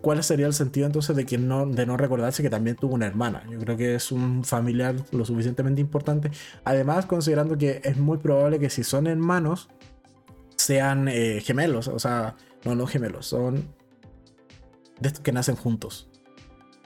[0.00, 3.06] ¿cuál sería el sentido entonces de, que no, de no recordarse que también tuvo una
[3.06, 3.44] hermana?
[3.50, 6.30] Yo creo que es un familiar lo suficientemente importante.
[6.64, 9.68] Además, considerando que es muy probable que si son hermanos,
[10.56, 11.88] sean eh, gemelos.
[11.88, 13.64] O sea, no, no gemelos, son
[15.00, 16.08] de estos que nacen juntos.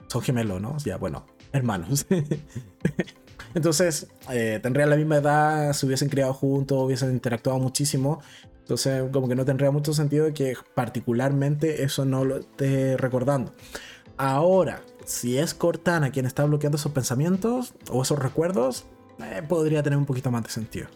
[0.07, 0.77] Son gemelos, ¿no?
[0.85, 2.05] Ya, bueno, hermanos.
[3.55, 8.21] Entonces, eh, tendrían la misma edad, se hubiesen criado juntos, hubiesen interactuado muchísimo.
[8.63, 13.53] Entonces, como que no tendría mucho sentido que particularmente eso no lo esté recordando.
[14.15, 18.85] Ahora, si es Cortana quien está bloqueando esos pensamientos o esos recuerdos,
[19.19, 20.87] eh, podría tener un poquito más de sentido.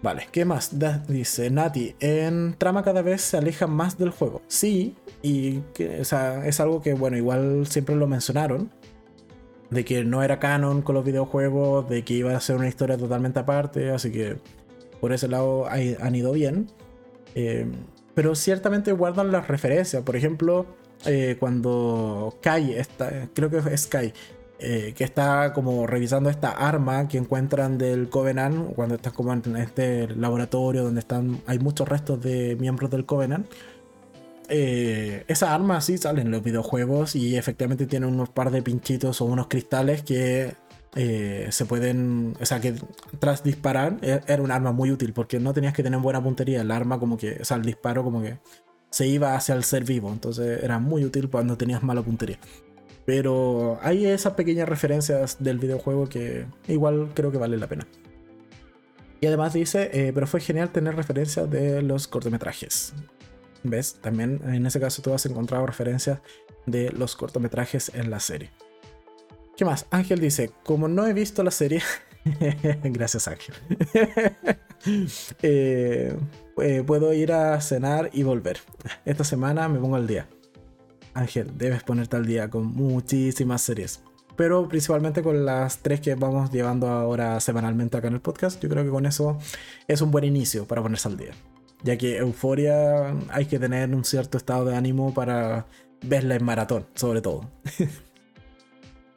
[0.00, 0.70] Vale, ¿qué más?
[1.08, 4.42] dice Nati, en trama cada vez se aleja más del juego.
[4.46, 6.12] Sí, y es
[6.60, 8.70] algo que, bueno, igual siempre lo mencionaron.
[9.70, 12.96] De que no era canon con los videojuegos, de que iba a ser una historia
[12.96, 14.36] totalmente aparte, así que
[15.00, 16.68] por ese lado han ido bien.
[17.36, 17.66] Eh,
[18.14, 20.02] pero ciertamente guardan las referencias.
[20.02, 20.66] Por ejemplo,
[21.04, 24.14] eh, cuando Kai, está, creo que es Kai,
[24.58, 29.56] eh, que está como revisando esta arma que encuentran del Covenant, cuando están como en
[29.56, 33.46] este laboratorio donde están, hay muchos restos de miembros del Covenant.
[34.48, 39.24] Esa arma sí sale en los videojuegos y efectivamente tiene unos par de pinchitos o
[39.24, 40.54] unos cristales que
[40.96, 42.74] se pueden, o sea, que
[43.18, 46.62] tras disparar e-, era un arma muy útil porque no tenías que tener buena puntería.
[46.62, 48.38] El arma como que, o sea, el disparo como que
[48.90, 52.38] se iba hacia el ser vivo, entonces era muy útil cuando tenías mala puntería.
[53.04, 57.86] Pero hay esas pequeñas referencias del videojuego que igual creo que vale la pena.
[59.20, 62.92] Y además dice, eh, pero fue genial tener referencias de los cortometrajes.
[63.62, 63.96] ¿Ves?
[64.00, 66.20] También en ese caso tú has encontrado referencias
[66.66, 68.50] de los cortometrajes en la serie.
[69.56, 69.86] ¿Qué más?
[69.90, 71.82] Ángel dice, como no he visto la serie...
[72.84, 73.54] Gracias Ángel.
[75.42, 76.16] eh,
[76.60, 78.58] eh, puedo ir a cenar y volver.
[79.04, 80.28] Esta semana me pongo al día.
[81.14, 84.02] Ángel, debes ponerte al día con muchísimas series.
[84.36, 88.62] Pero principalmente con las tres que vamos llevando ahora semanalmente acá en el podcast.
[88.62, 89.38] Yo creo que con eso
[89.88, 91.32] es un buen inicio para ponerse al día.
[91.82, 95.66] Ya que Euforia hay que tener un cierto estado de ánimo para
[96.02, 97.48] verla en maratón, sobre todo.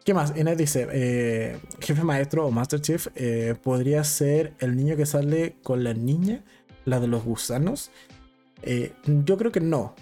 [0.09, 0.33] ¿Qué más?
[0.35, 5.57] Inés dice, eh, jefe maestro o Master Chief eh, podría ser el niño que sale
[5.61, 6.43] con la niña
[6.85, 7.91] la de los gusanos?
[8.63, 9.93] Eh, yo creo que no.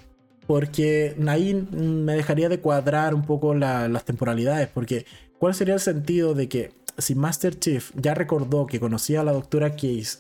[0.46, 4.70] Porque ahí me dejaría de cuadrar un poco las temporalidades.
[4.70, 5.06] Porque,
[5.40, 9.34] ¿cuál sería el sentido de que si Master Chief ya recordó que conocía a la
[9.34, 10.20] doctora Case,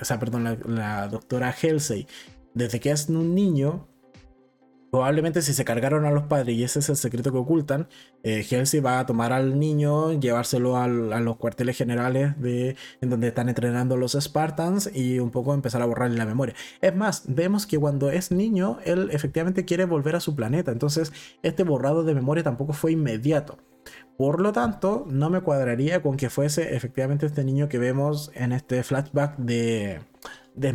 [0.00, 2.06] o sea, perdón, la, la doctora Halsey,
[2.54, 3.88] desde que es un niño,
[4.96, 7.86] Probablemente si se cargaron a los padres y ese es el secreto que ocultan,
[8.22, 8.46] eh,
[8.82, 13.98] va a tomar al niño, llevárselo a los cuarteles generales de, en donde están entrenando
[13.98, 16.54] los Spartans y un poco empezar a borrarle la memoria.
[16.80, 21.12] Es más, vemos que cuando es niño, él efectivamente quiere volver a su planeta, entonces
[21.42, 23.58] este borrado de memoria tampoco fue inmediato.
[24.16, 28.52] Por lo tanto, no me cuadraría con que fuese efectivamente este niño que vemos en
[28.52, 30.00] este flashback de,
[30.54, 30.72] de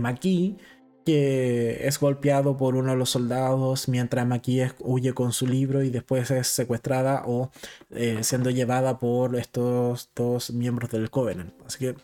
[1.05, 5.89] que es golpeado por uno de los soldados mientras Maki huye con su libro y
[5.89, 7.49] después es secuestrada o
[7.89, 11.53] eh, siendo llevada por estos dos miembros del Covenant.
[11.65, 11.95] Así que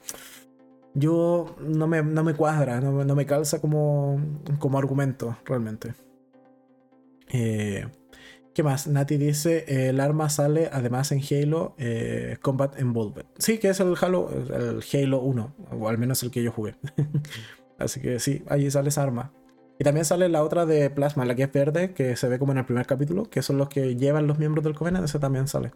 [0.93, 4.19] yo no me, no me cuadra, no, me calza como,
[4.59, 5.93] como argumento realmente.
[7.29, 7.85] Eh,
[8.55, 8.87] ¿Qué más?
[8.87, 13.25] Nati dice, el arma sale además en Halo eh, Combat Involved.
[13.37, 16.75] Sí, que es el Halo, el Halo 1, o al menos el que yo jugué.
[17.79, 19.33] Así que sí, allí sale esa arma.
[19.79, 22.51] Y también sale la otra de Plasma, la que es verde, que se ve como
[22.51, 25.47] en el primer capítulo, que son los que llevan los miembros del Covenant, ese también
[25.47, 25.71] sale.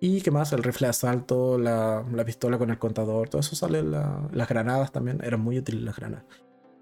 [0.00, 3.82] Y qué más, el rifle de asalto, la, pistola con el contador, todo eso sale,
[3.82, 6.26] las granadas también, eran muy útiles las granadas.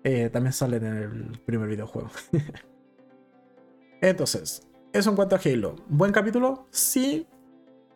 [0.02, 2.10] Eh, también salen en el primer videojuego.
[4.00, 5.76] Entonces, eso en cuanto a Halo.
[5.88, 6.66] ¿Buen capítulo?
[6.70, 7.28] Sí,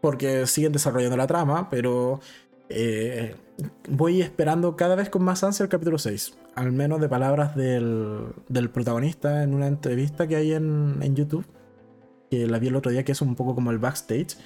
[0.01, 2.21] porque siguen desarrollando la trama, pero
[2.69, 3.35] eh,
[3.89, 6.35] voy esperando cada vez con más ansia el capítulo 6.
[6.55, 8.33] Al menos de palabras del,
[8.73, 11.47] protagonista en una entrevista que hay en, YouTube,
[12.31, 14.37] que la vi el otro día, que es un poco como el backstage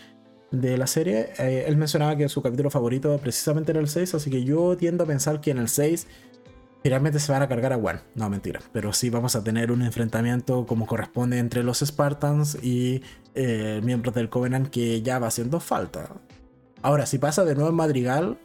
[0.51, 1.31] de la serie.
[1.39, 5.05] Eh, él mencionaba que su capítulo favorito precisamente era el 6, así que yo tiendo
[5.05, 6.07] a pensar que en el 6
[6.83, 8.01] finalmente se van a cargar a One.
[8.15, 8.61] No, mentira.
[8.73, 13.03] Pero sí vamos a tener un enfrentamiento como corresponde entre los Spartans y
[13.35, 16.09] eh, miembros del Covenant que ya va haciendo falta.
[16.83, 18.39] Ahora, si pasa de nuevo en Madrigal,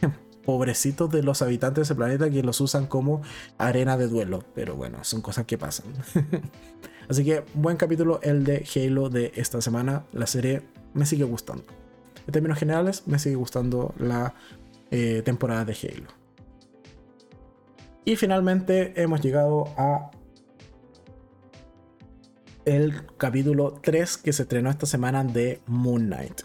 [0.44, 3.22] pobrecitos de los habitantes de ese planeta que los usan como
[3.58, 4.44] arena de duelo.
[4.54, 5.86] Pero bueno, son cosas que pasan.
[7.08, 10.04] Así que buen capítulo el de Halo de esta semana.
[10.12, 10.62] La serie
[10.94, 11.64] me sigue gustando.
[12.26, 14.34] En términos generales, me sigue gustando la
[14.90, 16.08] eh, temporada de Halo.
[18.04, 20.10] Y finalmente hemos llegado a
[22.64, 26.42] el capítulo 3 que se estrenó esta semana de Moon Knight.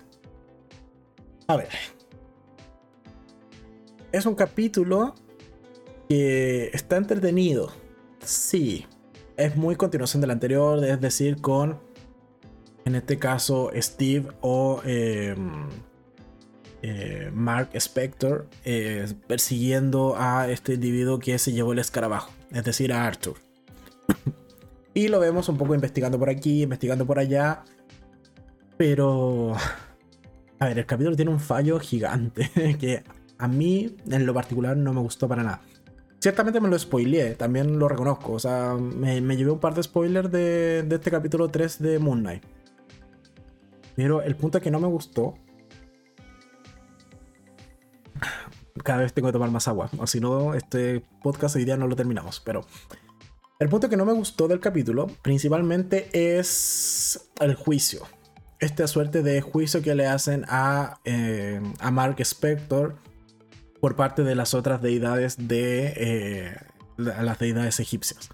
[1.51, 1.67] A ver.
[4.13, 5.15] Es un capítulo
[6.07, 7.73] que está entretenido.
[8.23, 8.85] Sí.
[9.35, 11.77] Es muy continuación del anterior, es decir, con,
[12.85, 15.67] en este caso, Steve o em,
[16.83, 22.93] eh, Mark Spector eh, persiguiendo a este individuo que se llevó el escarabajo, es decir,
[22.93, 23.35] a Arthur.
[24.93, 27.65] Y lo vemos un poco investigando por aquí, investigando por allá.
[28.77, 29.53] Pero...
[30.61, 33.03] A ver, el capítulo tiene un fallo gigante que
[33.39, 35.61] a mí en lo particular no me gustó para nada.
[36.19, 38.33] Ciertamente me lo spoileé, también lo reconozco.
[38.33, 42.43] O sea, me, llevé un par de spoilers de, este capítulo 3 de Moon Knight.
[43.95, 45.33] Pero el punto que no me gustó.
[48.83, 49.89] Cada vez tengo que tomar más agua.
[49.97, 52.39] O si no, este podcast hoy día no lo terminamos.
[52.39, 52.61] Pero
[53.57, 58.05] el punto que no me gustó del capítulo, principalmente, es el juicio.
[58.61, 62.95] Esta suerte de juicio que le hacen a, eh, a Mark Spector
[63.79, 66.55] por parte de las otras deidades de eh,
[66.97, 68.29] las deidades egipcias.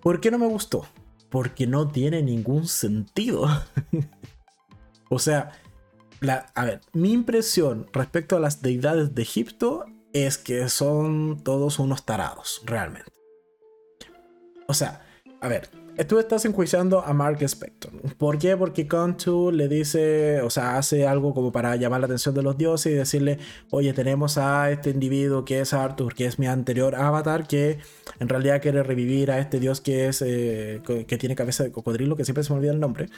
[0.00, 0.86] ¿Por qué no me gustó?
[1.30, 3.48] Porque no tiene ningún sentido.
[5.10, 5.50] o sea,
[6.54, 12.04] a ver, mi impresión respecto a las deidades de Egipto es que son todos unos
[12.04, 13.10] tarados, realmente.
[14.68, 15.04] O sea,
[15.40, 15.68] a ver,
[16.08, 17.92] tú estás enjuiciando a Mark Spector.
[18.16, 18.56] ¿Por qué?
[18.56, 22.56] Porque Contu le dice, o sea, hace algo como para llamar la atención de los
[22.56, 23.38] dioses y decirle,
[23.70, 27.78] oye, tenemos a este individuo que es Arthur, que es mi anterior avatar, que
[28.18, 32.16] en realidad quiere revivir a este dios que es, eh, que tiene cabeza de cocodrilo,
[32.16, 33.08] que siempre se me olvida el nombre.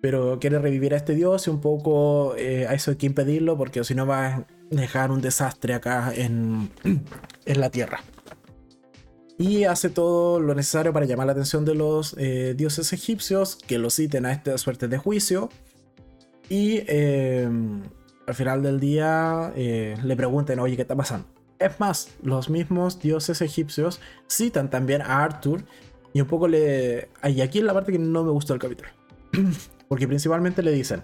[0.00, 3.56] Pero quiere revivir a este dios y un poco eh, a eso hay que impedirlo
[3.56, 6.70] porque si no va a dejar un desastre acá en,
[7.46, 8.00] en la tierra
[9.38, 13.78] y hace todo lo necesario para llamar la atención de los eh, dioses egipcios que
[13.78, 15.48] lo citen a esta suerte de juicio
[16.48, 17.82] y em,
[18.26, 21.26] al final del día eh, le pregunten, oye, ¿qué está pasando?
[21.58, 25.64] Es más, los mismos dioses egipcios citan también a Arthur
[26.12, 27.08] y un poco le...
[27.24, 28.90] Y aquí es la parte que no me gustó del capítulo.
[29.88, 31.02] Porque principalmente le dicen,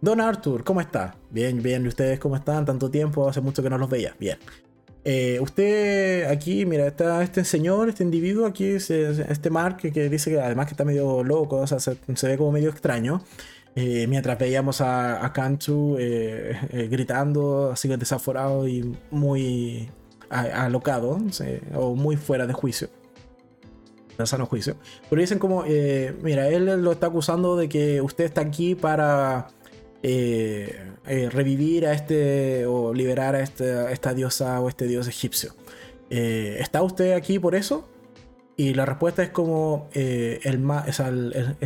[0.00, 1.16] Don Arthur, ¿cómo está?
[1.30, 2.64] Bien, bien, ¿y ustedes cómo están?
[2.64, 4.14] Tanto tiempo, hace mucho que no los veía.
[4.18, 4.38] Bien.
[5.08, 10.40] Eh, usted aquí, mira, está este señor, este individuo aquí, este Mark, que dice que
[10.40, 11.96] además que está medio loco, se,
[12.26, 13.22] ve como medio extraño.
[13.76, 19.88] Eh, mientras veíamos a, a Kanchu eh, gritando, así que desaforado y muy
[20.28, 21.20] alocado,
[21.74, 22.88] o muy fuera de juicio.
[24.18, 24.74] De sano juicio.
[25.08, 25.62] Pero dicen como,
[26.22, 29.46] mira, él lo está acusando de que usted está aquí para
[30.08, 35.52] eh, eh, revivir a este o liberar a, este, esta diosa o este dios egipcio.
[36.10, 37.88] Eh, ¿Está usted aquí por eso?
[38.56, 40.62] Y la respuesta es como el,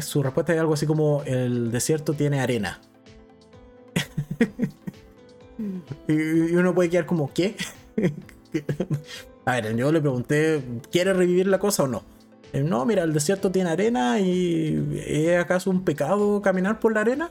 [0.00, 2.80] su respuesta es algo así como el desierto tiene arena.
[6.08, 7.56] y uno puede quedar como ¿qué?
[9.44, 12.04] a ver, yo le pregunté ¿quiere revivir la cosa o no?
[12.54, 17.30] No, mira, el desierto tiene arena y ¿es acaso un pecado caminar por la arena?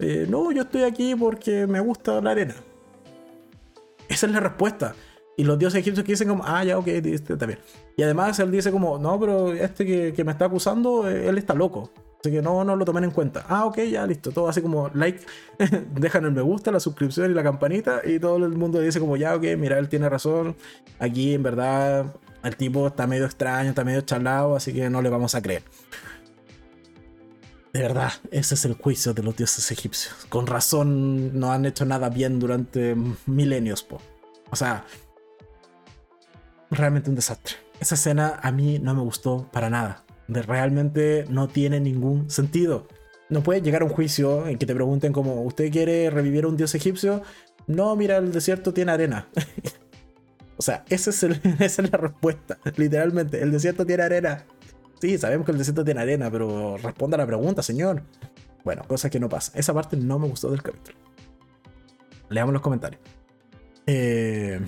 [0.00, 2.54] Eh, no, yo estoy aquí porque me gusta la arena.
[4.08, 4.94] Esa es la respuesta.
[5.36, 7.60] Y los dioses egipcios que dicen como, ah, ya, ok, está bien.
[7.96, 11.54] Y además él dice como, no, pero este que, me está acusando, eh, él está
[11.54, 11.90] loco.
[12.20, 13.44] Así que no, no lo tomen en cuenta.
[13.48, 14.32] Ah, ok, ya, listo.
[14.32, 15.24] Todo así como like,
[15.94, 18.00] dejan el me gusta, la suscripción y la campanita.
[18.04, 20.56] Y todo el mundo dice como, ya, ok, mira, él tiene razón.
[20.98, 22.06] Aquí en verdad
[22.42, 25.62] el tipo está medio extraño, está medio charlado, así que no le vamos a creer.
[27.72, 30.14] De verdad, ese es el juicio de los dioses egipcios.
[30.28, 32.96] Con razón no han hecho nada bien durante
[33.26, 34.00] milenios, po.
[34.50, 34.84] O sea,
[36.70, 37.56] realmente un desastre.
[37.80, 40.04] Esa escena a mí no me gustó para nada.
[40.26, 42.88] De realmente no tiene ningún sentido.
[43.28, 46.48] No puede llegar a un juicio en que te pregunten como, ¿usted quiere revivir a
[46.48, 47.22] un dios egipcio?
[47.66, 49.28] No, mira, el desierto tiene arena.
[50.56, 51.22] o sea, esa es,
[51.60, 52.58] esa es la respuesta.
[52.76, 54.44] Literalmente, el desierto tiene arena.
[55.00, 58.02] Sí, sabemos que el desierto tiene arena, pero responda la pregunta, señor.
[58.64, 59.52] Bueno, cosa que no pasa.
[59.54, 60.98] Esa parte no me gustó del capítulo.
[62.28, 63.00] Leamos los comentarios.
[63.86, 64.60] Eh,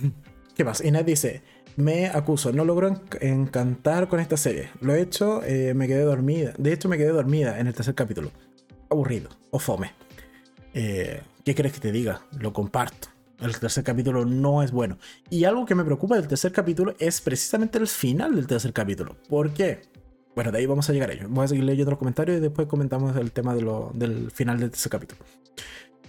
[0.56, 0.82] ¿Qué más?
[0.84, 1.42] Inés dice:
[1.76, 4.70] Me acuso, no logro encantar con esta serie.
[4.80, 6.54] Lo he hecho, eh, me quedé dormida.
[6.58, 8.30] De hecho, me quedé dormida en el tercer capítulo.
[8.90, 9.92] Aburrido o fome.
[10.72, 12.22] Eh, ¿Qué crees que te diga?
[12.38, 13.08] Lo comparto.
[13.44, 14.96] El tercer capítulo no es bueno.
[15.28, 19.16] Y algo que me preocupa del tercer capítulo es precisamente el final del tercer capítulo.
[19.28, 19.82] ¿Por qué?
[20.34, 21.26] Bueno, de ahí vamos a llegar a ello.
[21.28, 24.90] Voy a seguir leyendo los comentarios y después comentamos el tema del final del tercer
[24.90, 25.20] capítulo.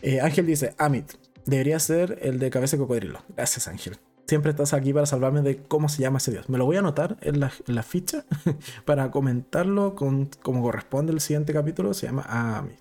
[0.02, 1.12] Eh, Ángel dice, Amit,
[1.46, 3.20] debería ser el de cabeza de cocodrilo.
[3.36, 3.98] Gracias, Ángel.
[4.28, 6.48] Siempre estás aquí para salvarme de cómo se llama ese dios.
[6.48, 8.24] Me lo voy a anotar en la, ficha
[8.86, 11.94] para comentarlo con, como corresponde el siguiente capítulo.
[11.94, 12.80] Se llama Amit.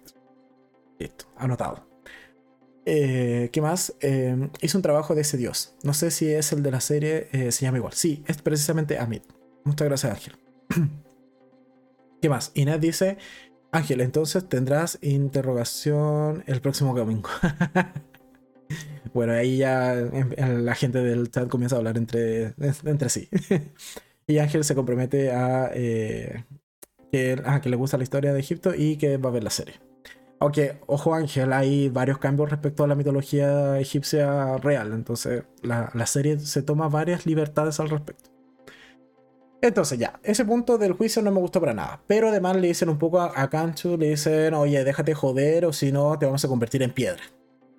[0.98, 1.93] Listo, anotado.
[2.86, 3.94] Eh, ¿Qué más?
[4.00, 5.74] Eh, hizo un trabajo de ese dios.
[5.82, 7.94] No sé si es el de la serie, eh, se llama igual.
[7.94, 9.22] Sí, es precisamente Amit.
[9.64, 10.36] Muchas gracias, Ángel.
[12.20, 12.52] ¿Qué más?
[12.54, 13.18] Inés dice,
[13.72, 17.28] Ángel, entonces tendrás interrogación el próximo domingo.
[19.14, 22.54] bueno, ahí ya la gente del chat comienza a hablar entre,
[22.84, 23.28] entre sí.
[24.26, 26.44] Y Ángel se compromete a, eh,
[27.12, 29.74] que, que le gusta la historia de Egipto y que va a ver la serie.
[30.44, 34.92] Aunque, ojo Ángel, hay varios cambios respecto a la mitología egipcia real.
[34.92, 38.28] Entonces, la, la serie se toma varias libertades al respecto.
[39.62, 42.02] Entonces ya, ese punto del juicio no me gustó para nada.
[42.06, 45.72] Pero además le dicen un poco a, a Kanchu, le dicen, oye, déjate joder o
[45.72, 47.22] si no te vamos a convertir en piedra.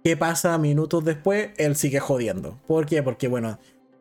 [0.03, 1.51] ¿Qué pasa minutos después?
[1.57, 2.57] Él sigue jodiendo.
[2.65, 3.03] ¿Por qué?
[3.03, 3.59] Porque bueno,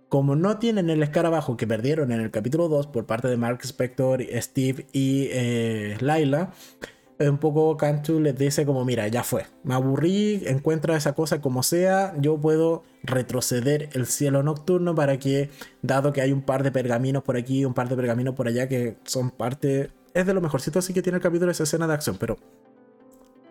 [0.09, 3.59] como no tienen el escarabajo que perdieron en el capítulo 2 por parte de Mark
[3.63, 6.55] Spector, Steve y eh, Laila,
[7.19, 11.63] un poco Cantu les dice como, mira, ya fue, me aburrí, encuentra esa cosa como
[11.63, 15.51] sea, yo puedo retroceder el cielo nocturno para que,
[15.83, 18.69] dado que hay un par de pergaminos por aquí, un par de pergaminos por allá
[18.69, 21.95] que son parte, es de lo mejorcito así que tiene el capítulo esa escena de
[21.95, 22.37] acción, pero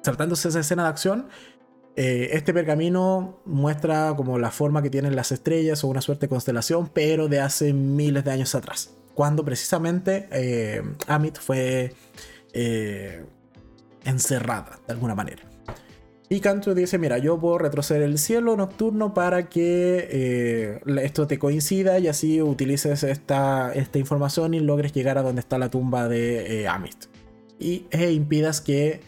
[0.02, 1.28] saltándose esa escena de acción,
[1.96, 6.30] eh, este pergamino muestra como la forma que tienen las estrellas o una suerte de
[6.30, 11.94] constelación, pero de hace miles de años atrás, cuando precisamente eh, Amit fue...
[12.56, 13.24] Eh,
[14.06, 15.44] encerrada de alguna manera.
[16.34, 21.38] Y Canto dice, mira, yo puedo retroceder el cielo nocturno para que eh, esto te
[21.38, 26.08] coincida y así utilices esta, esta, información y logres llegar a donde está la tumba
[26.08, 27.06] de eh, Amit.
[27.60, 29.02] Y e impidas que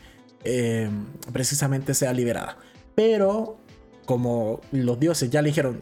[0.44, 0.88] eh,
[1.34, 2.58] precisamente sea liberada.
[2.94, 3.58] Pero
[4.06, 5.82] como los dioses ya le dijeron,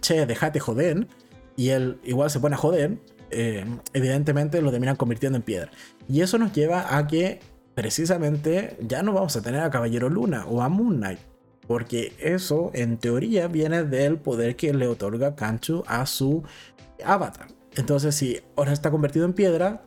[0.00, 1.06] che, déjate joder,
[1.54, 2.98] y él igual se pone a joder,
[3.92, 5.70] evidentemente lo terminan convirtiendo en piedra.
[6.08, 7.38] Y eso nos lleva a que
[7.76, 11.18] precisamente ya no vamos a tener a Caballero Luna o a Moon Knight.
[11.68, 16.42] Porque eso, en teoría, viene del poder que le otorga Kanchu a su
[17.04, 17.48] avatar.
[17.74, 19.82] Entonces, si ahora está convertido en piedra,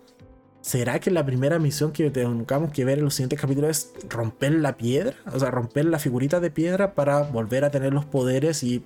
[0.62, 4.52] ¿será que la primera misión que tengamos que ver en los siguientes capítulos es romper
[4.52, 5.16] la piedra?
[5.34, 8.84] O sea, romper la figurita de piedra para volver a tener los poderes y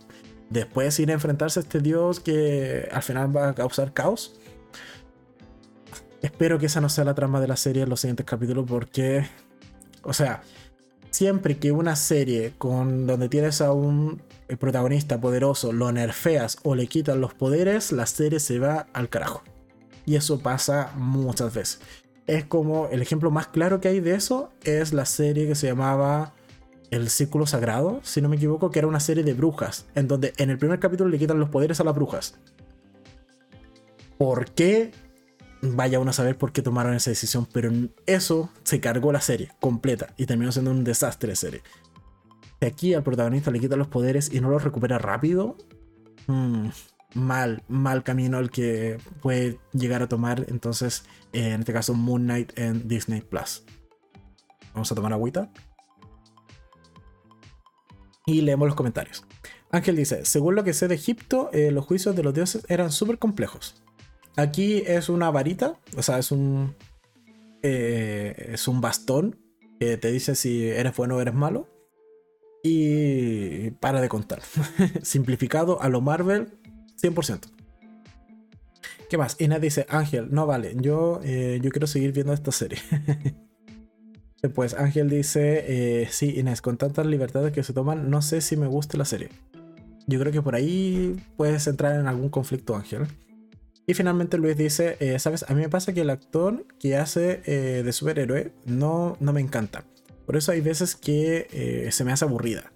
[0.49, 4.39] después ir a enfrentarse a este dios que al final va a causar caos?
[6.23, 9.27] Espero que esa no sea la trama de la serie en los siguientes capítulos porque,
[10.03, 10.41] o sea,
[11.11, 14.21] siempre que una serie con donde tienes a un
[14.57, 19.43] protagonista poderoso lo nerfeas o le quitan los poderes, la serie se va al carajo.
[20.05, 21.81] Y eso pasa muchas veces.
[22.25, 25.67] Es como el ejemplo más claro que hay de eso es la serie que se
[25.67, 26.31] llamaba
[26.89, 30.31] El Círculo Sagrado, si no me equivoco, que era una serie de brujas, en donde
[30.37, 32.39] en el primer capítulo le quitan los poderes a las brujas.
[34.17, 34.91] ¿Por qué?
[35.63, 37.71] Vaya uno a saber por qué tomaron esa decisión, pero
[38.05, 41.63] eso se cargó la serie completa y terminó siendo un desastre de serie.
[42.59, 45.57] Si aquí al protagonista le quitan los poderes y no los recupera rápido,
[46.27, 46.67] mm,
[47.15, 52.57] mal, mal camino el que puede llegar a tomar entonces, en este caso, Moon Knight
[52.59, 53.63] en Disney Plus.
[54.73, 55.49] Vamos a tomar agüita.
[58.25, 59.25] Y leemos los comentarios.
[59.71, 62.91] Ángel dice, según lo que sé de Egipto, eh, los juicios de los dioses eran
[62.91, 63.82] súper complejos.
[64.35, 66.75] Aquí es una varita, o sea, es un.
[67.61, 69.39] Eh, es un bastón
[69.79, 71.69] que te dice si eres bueno o eres malo.
[72.63, 74.41] Y para de contar.
[75.01, 76.57] Simplificado a lo Marvel,
[77.01, 77.41] 100%.
[79.09, 79.39] ¿Qué más?
[79.39, 82.79] Inés dice: Ángel, no vale, yo, eh, yo quiero seguir viendo esta serie.
[84.53, 85.63] Pues Ángel dice:
[86.01, 89.05] eh, Sí, Inés, con tantas libertades que se toman, no sé si me gusta la
[89.05, 89.29] serie.
[90.05, 93.07] Yo creo que por ahí puedes entrar en algún conflicto, Ángel.
[93.85, 97.41] Y finalmente Luis dice, eh, sabes, a mí me pasa que el actor que hace
[97.45, 99.83] eh, de superhéroe no, no me encanta.
[100.25, 102.71] Por eso hay veces que eh, se me hace aburrida.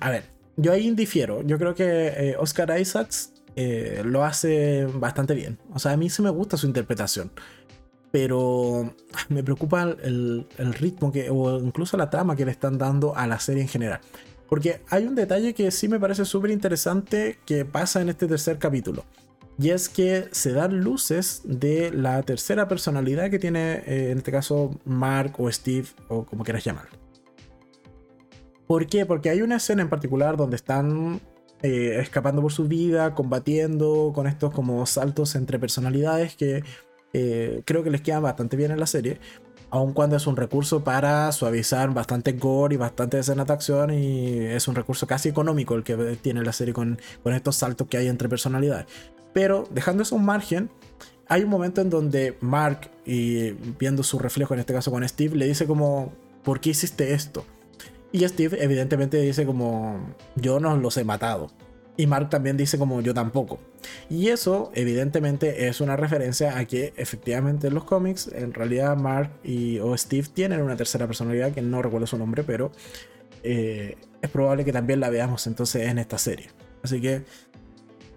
[0.00, 0.24] A ver,
[0.56, 1.42] yo ahí difiero.
[1.42, 3.32] Yo creo que Oscar Isaacs
[4.04, 5.58] lo hace bastante bien.
[5.72, 7.32] O sea, a mí sí me gusta su interpretación.
[8.12, 8.94] Pero
[9.30, 13.26] me preocupa el, el ritmo que, o incluso la trama que le están dando a
[13.26, 14.00] la serie en general.
[14.48, 18.58] Porque hay un detalle que sí me parece súper interesante que pasa en este tercer
[18.58, 19.04] capítulo.
[19.58, 24.32] Y es que se dan luces de la tercera personalidad que tiene, eh, en este
[24.32, 26.88] caso, Mark o Steve, o como quieras llamar.
[28.66, 29.04] ¿Por qué?
[29.04, 31.20] Porque hay una escena en particular donde están
[31.62, 36.64] eh, escapando por su vida, combatiendo con estos como saltos entre personalidades que
[37.12, 39.20] eh, creo que les quedan bastante bien en la serie.
[39.70, 44.38] Aun cuando es un recurso para suavizar bastante gore y bastante escena de acción, y
[44.46, 47.96] es un recurso casi económico el que tiene la serie con, con estos saltos que
[47.96, 48.86] hay entre personalidades.
[49.32, 50.70] Pero dejando eso un margen,
[51.28, 55.36] hay un momento en donde Mark, y viendo su reflejo en este caso con Steve,
[55.36, 57.44] le dice como, ¿por qué hiciste esto?
[58.12, 61.50] Y Steve evidentemente dice como, yo no los he matado.
[61.96, 63.58] Y Mark también dice como, yo tampoco.
[64.08, 69.30] Y eso evidentemente es una referencia a que efectivamente en los cómics, en realidad Mark
[69.42, 72.72] y o Steve tienen una tercera personalidad, que no recuerdo su nombre, pero
[73.42, 76.48] eh, es probable que también la veamos entonces en esta serie.
[76.82, 77.22] Así que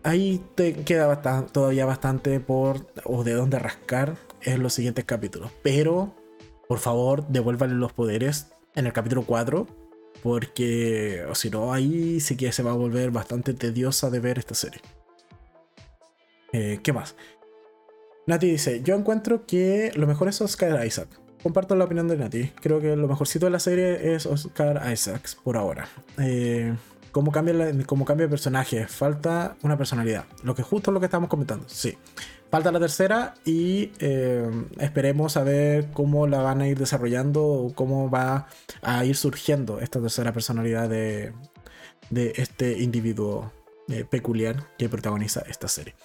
[0.06, 1.22] ahí te queda
[1.52, 5.52] todavía bastante por o de dónde rascar en los siguientes capítulos.
[5.64, 6.16] Pero,
[6.70, 9.68] por favor, devuélvanle los poderes en el capítulo 4.
[10.24, 14.40] Porque, o si no, ahí sí que se va a volver bastante tediosa de ver
[14.40, 14.82] esta serie.
[16.54, 17.16] Eh, ¿Qué más?
[18.26, 21.10] Nati dice: Yo encuentro que lo mejor es Oscar Isaac.
[21.44, 22.52] Comparto la opinión de Nati.
[22.62, 25.88] Creo que lo mejorcito de la serie es Oscar Isaac por ahora.
[26.18, 26.74] Eh,
[27.16, 28.88] cómo cambia, cómo cambia el personaje.
[28.88, 30.26] Falta una personalidad.
[30.44, 31.64] Lo que justo lo que estamos comentando.
[31.70, 31.98] Sí.
[32.52, 37.74] Falta la tercera y eh, esperemos a ver cómo la van a ir desarrollando o
[37.74, 38.48] cómo va
[38.82, 41.32] a ir surgiendo esta tercera personalidad de,
[42.10, 43.54] de este individuo
[43.88, 45.96] eh, peculiar que protagoniza esta serie.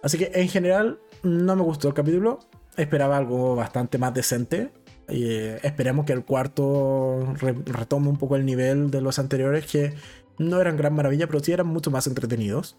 [0.00, 2.38] Así que en general no me gustó el capítulo.
[2.76, 4.70] Esperaba algo bastante más decente.
[5.08, 7.34] Eh, esperemos que el cuarto
[7.66, 9.92] retome un poco el nivel de los anteriores, que
[10.38, 12.76] no eran gran maravilla, pero sí eran mucho más entretenidos.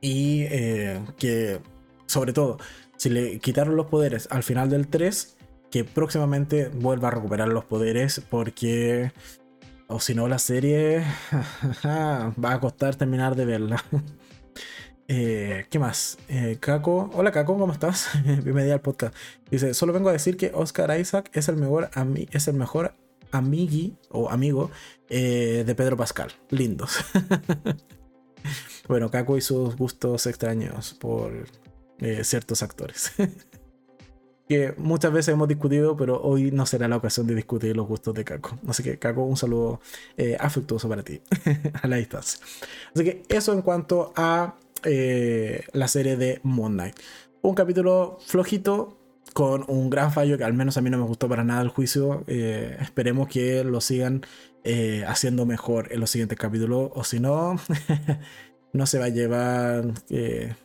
[0.00, 1.60] Y eh, que,
[2.06, 2.58] sobre todo,
[2.96, 5.36] si le quitaron los poderes al final del 3,
[5.70, 9.12] que próximamente vuelva a recuperar los poderes, porque.
[9.88, 11.04] O si no, la serie
[11.84, 13.84] va a costar terminar de verla.
[15.14, 16.16] Eh, ¿Qué más?
[16.28, 17.10] Eh, Caco.
[17.12, 18.08] Hola Caco, ¿cómo estás?
[18.24, 19.14] Bienvenida al podcast.
[19.50, 21.90] Dice, solo vengo a decir que Oscar Isaac es el mejor,
[22.30, 22.94] es el mejor
[23.32, 24.70] amigui o amigo
[25.08, 26.32] eh, de Pedro Pascal.
[26.50, 26.98] Lindos.
[28.88, 31.46] bueno, Caco y sus gustos extraños por
[32.22, 33.12] ciertos actores.
[34.48, 38.12] que muchas veces hemos discutido, pero hoy no será la ocasión de discutir los gustos
[38.12, 38.58] de Caco.
[38.66, 39.80] Así que, Caco, un saludo
[40.40, 41.20] afectuoso para ti,
[41.82, 42.44] a la distancia.
[42.92, 46.80] Así que eso en cuanto a eh, la serie de Moon.
[47.42, 48.98] Un capítulo flojito,
[49.32, 51.68] con un gran fallo que al menos a mí no me gustó para nada el
[51.68, 52.24] juicio.
[52.26, 54.22] Eh, esperemos que lo sigan
[54.64, 57.56] eh, haciendo mejor en los siguientes capítulos, o si no,
[58.72, 59.84] no se va a llevar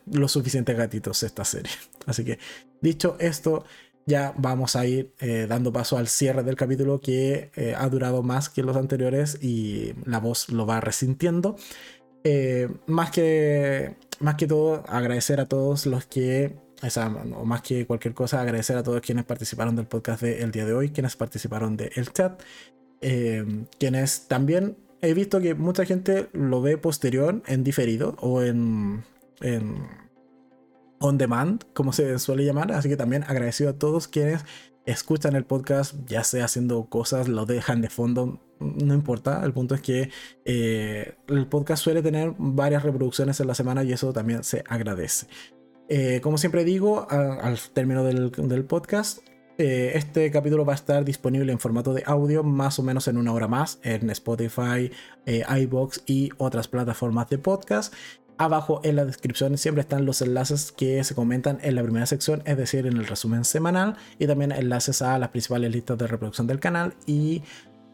[0.06, 1.72] los suficientes gatitos esta serie.
[2.06, 2.40] Así que,
[2.82, 3.66] dicho esto,
[4.06, 5.14] ya vamos a ir
[5.50, 10.20] dando paso al cierre del capítulo que ha durado más que los anteriores y la
[10.20, 11.58] voz lo va resintiendo.
[12.86, 18.42] más que más que todo, agradecer a todos los que, o, más que cualquier cosa,
[18.42, 22.42] agradecer a todos quienes participaron del podcast del día de hoy, quienes participaron del chat,
[23.02, 29.04] eh, quienes también he visto que mucha gente lo ve posterior, en diferido o en,
[31.00, 32.72] on demand, como se suele llamar.
[32.72, 34.46] Así que también agradecido a todos quienes
[34.86, 39.44] escuchan el podcast, ya sea haciendo cosas, lo dejan de fondo, no importa.
[39.44, 40.10] El punto es que
[40.46, 45.28] eh, el podcast suele tener varias reproducciones en la semana y eso también se agradece.
[45.90, 49.20] Eh, como siempre digo, al término del, podcast,
[49.58, 53.18] eh, este capítulo va a estar disponible en formato de audio más o menos en
[53.18, 54.92] una hora más en Spotify,
[55.26, 57.94] iBox y otras plataformas de podcast.
[58.40, 62.44] Abajo en la descripción siempre están los enlaces que se comentan en la primera sección,
[62.46, 66.46] es decir, en el resumen semanal, y también enlaces a las principales listas de reproducción
[66.46, 67.42] del canal y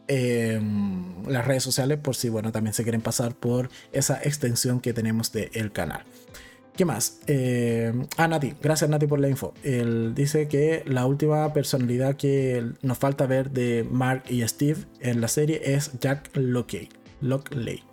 [0.09, 4.91] em, las redes sociales por si bueno también se quieren pasar por esa extensión que
[4.91, 6.03] tenemos del canal.
[6.75, 7.19] ¿Qué más?
[7.27, 9.53] Eh, ah, Nati, gracias Nati por la info.
[9.63, 15.21] Él dice que la última personalidad que nos falta ver de Mark y Steve en
[15.21, 16.89] la serie es Jack Lockley.
[17.21, 17.83] Lockley.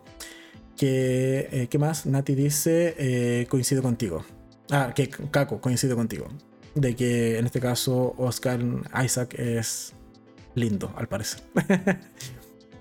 [0.82, 2.06] Eh, ¿Qué más?
[2.06, 4.24] Nati dice, eh, coincido contigo.
[4.70, 6.28] Ah, que Caco, coincido contigo.
[6.74, 8.60] De que en este caso Oscar
[9.04, 9.92] Isaac es
[10.54, 11.42] lindo, al parecer.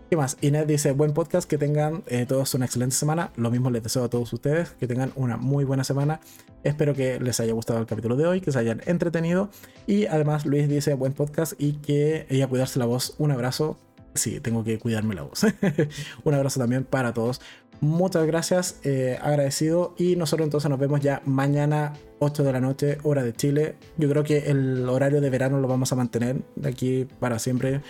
[0.09, 0.37] ¿Qué más?
[0.41, 3.31] Inés dice, buen podcast, que tengan eh, todos una excelente semana.
[3.35, 6.19] Lo mismo les deseo a todos ustedes, que tengan una muy buena semana.
[6.63, 9.51] Espero que les haya gustado el capítulo de hoy, que se hayan entretenido.
[9.85, 13.13] Y además Luis dice, buen podcast y que ella cuidarse la voz.
[13.19, 13.77] Un abrazo.
[14.15, 15.45] Sí, tengo que cuidarme la voz.
[16.23, 17.39] Un abrazo también para todos.
[17.81, 19.93] Muchas gracias, eh, agradecido.
[19.97, 23.75] Y nosotros entonces nos vemos ya mañana, 8 de la noche, hora de Chile.
[23.97, 27.81] Yo creo que el horario de verano lo vamos a mantener de aquí para siempre.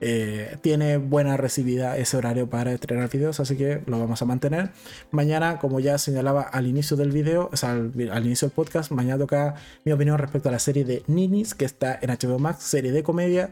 [0.00, 4.70] Eh, tiene buena recibida ese horario para estrenar videos, así que lo vamos a mantener.
[5.10, 8.92] Mañana, como ya señalaba al inicio del video, o sea, al, al, inicio del podcast,
[8.92, 12.62] mañana toca mi opinión respecto a la serie de Ninis, que está en HBO Max,
[12.62, 13.50] serie de comedia,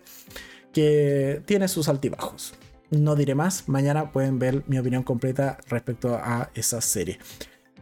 [0.72, 2.54] que tiene sus altibajos.
[2.90, 7.18] No diré más, mañana pueden ver mi opinión completa respecto a esa serie.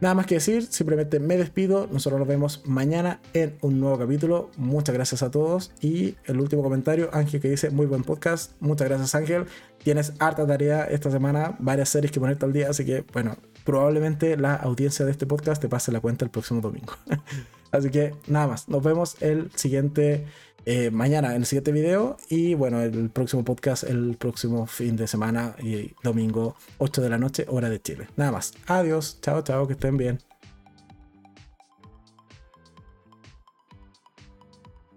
[0.01, 1.87] Nada más que decir, simplemente me despido.
[1.89, 4.51] Nosotros nos vemos mañana en un nuevo capítulo.
[4.57, 5.71] Muchas gracias a todos.
[5.79, 8.51] Y el último comentario, Ángel que dice, muy buen podcast.
[8.59, 9.45] Muchas gracias Ángel.
[9.83, 14.35] Tienes harta tarea esta semana, varias series que ponerte al día, así que bueno, probablemente
[14.35, 16.93] la audiencia de este podcast te pase la cuenta el próximo domingo.
[17.71, 20.25] así que nada más, nos vemos el siguiente
[20.65, 25.07] eh, mañana en el siguiente video y bueno, el próximo podcast el próximo fin de
[25.07, 28.07] semana y domingo 8 de la noche, hora de Chile.
[28.15, 28.53] Nada más.
[28.67, 30.34] Adiós, chao, chao, que estén bien.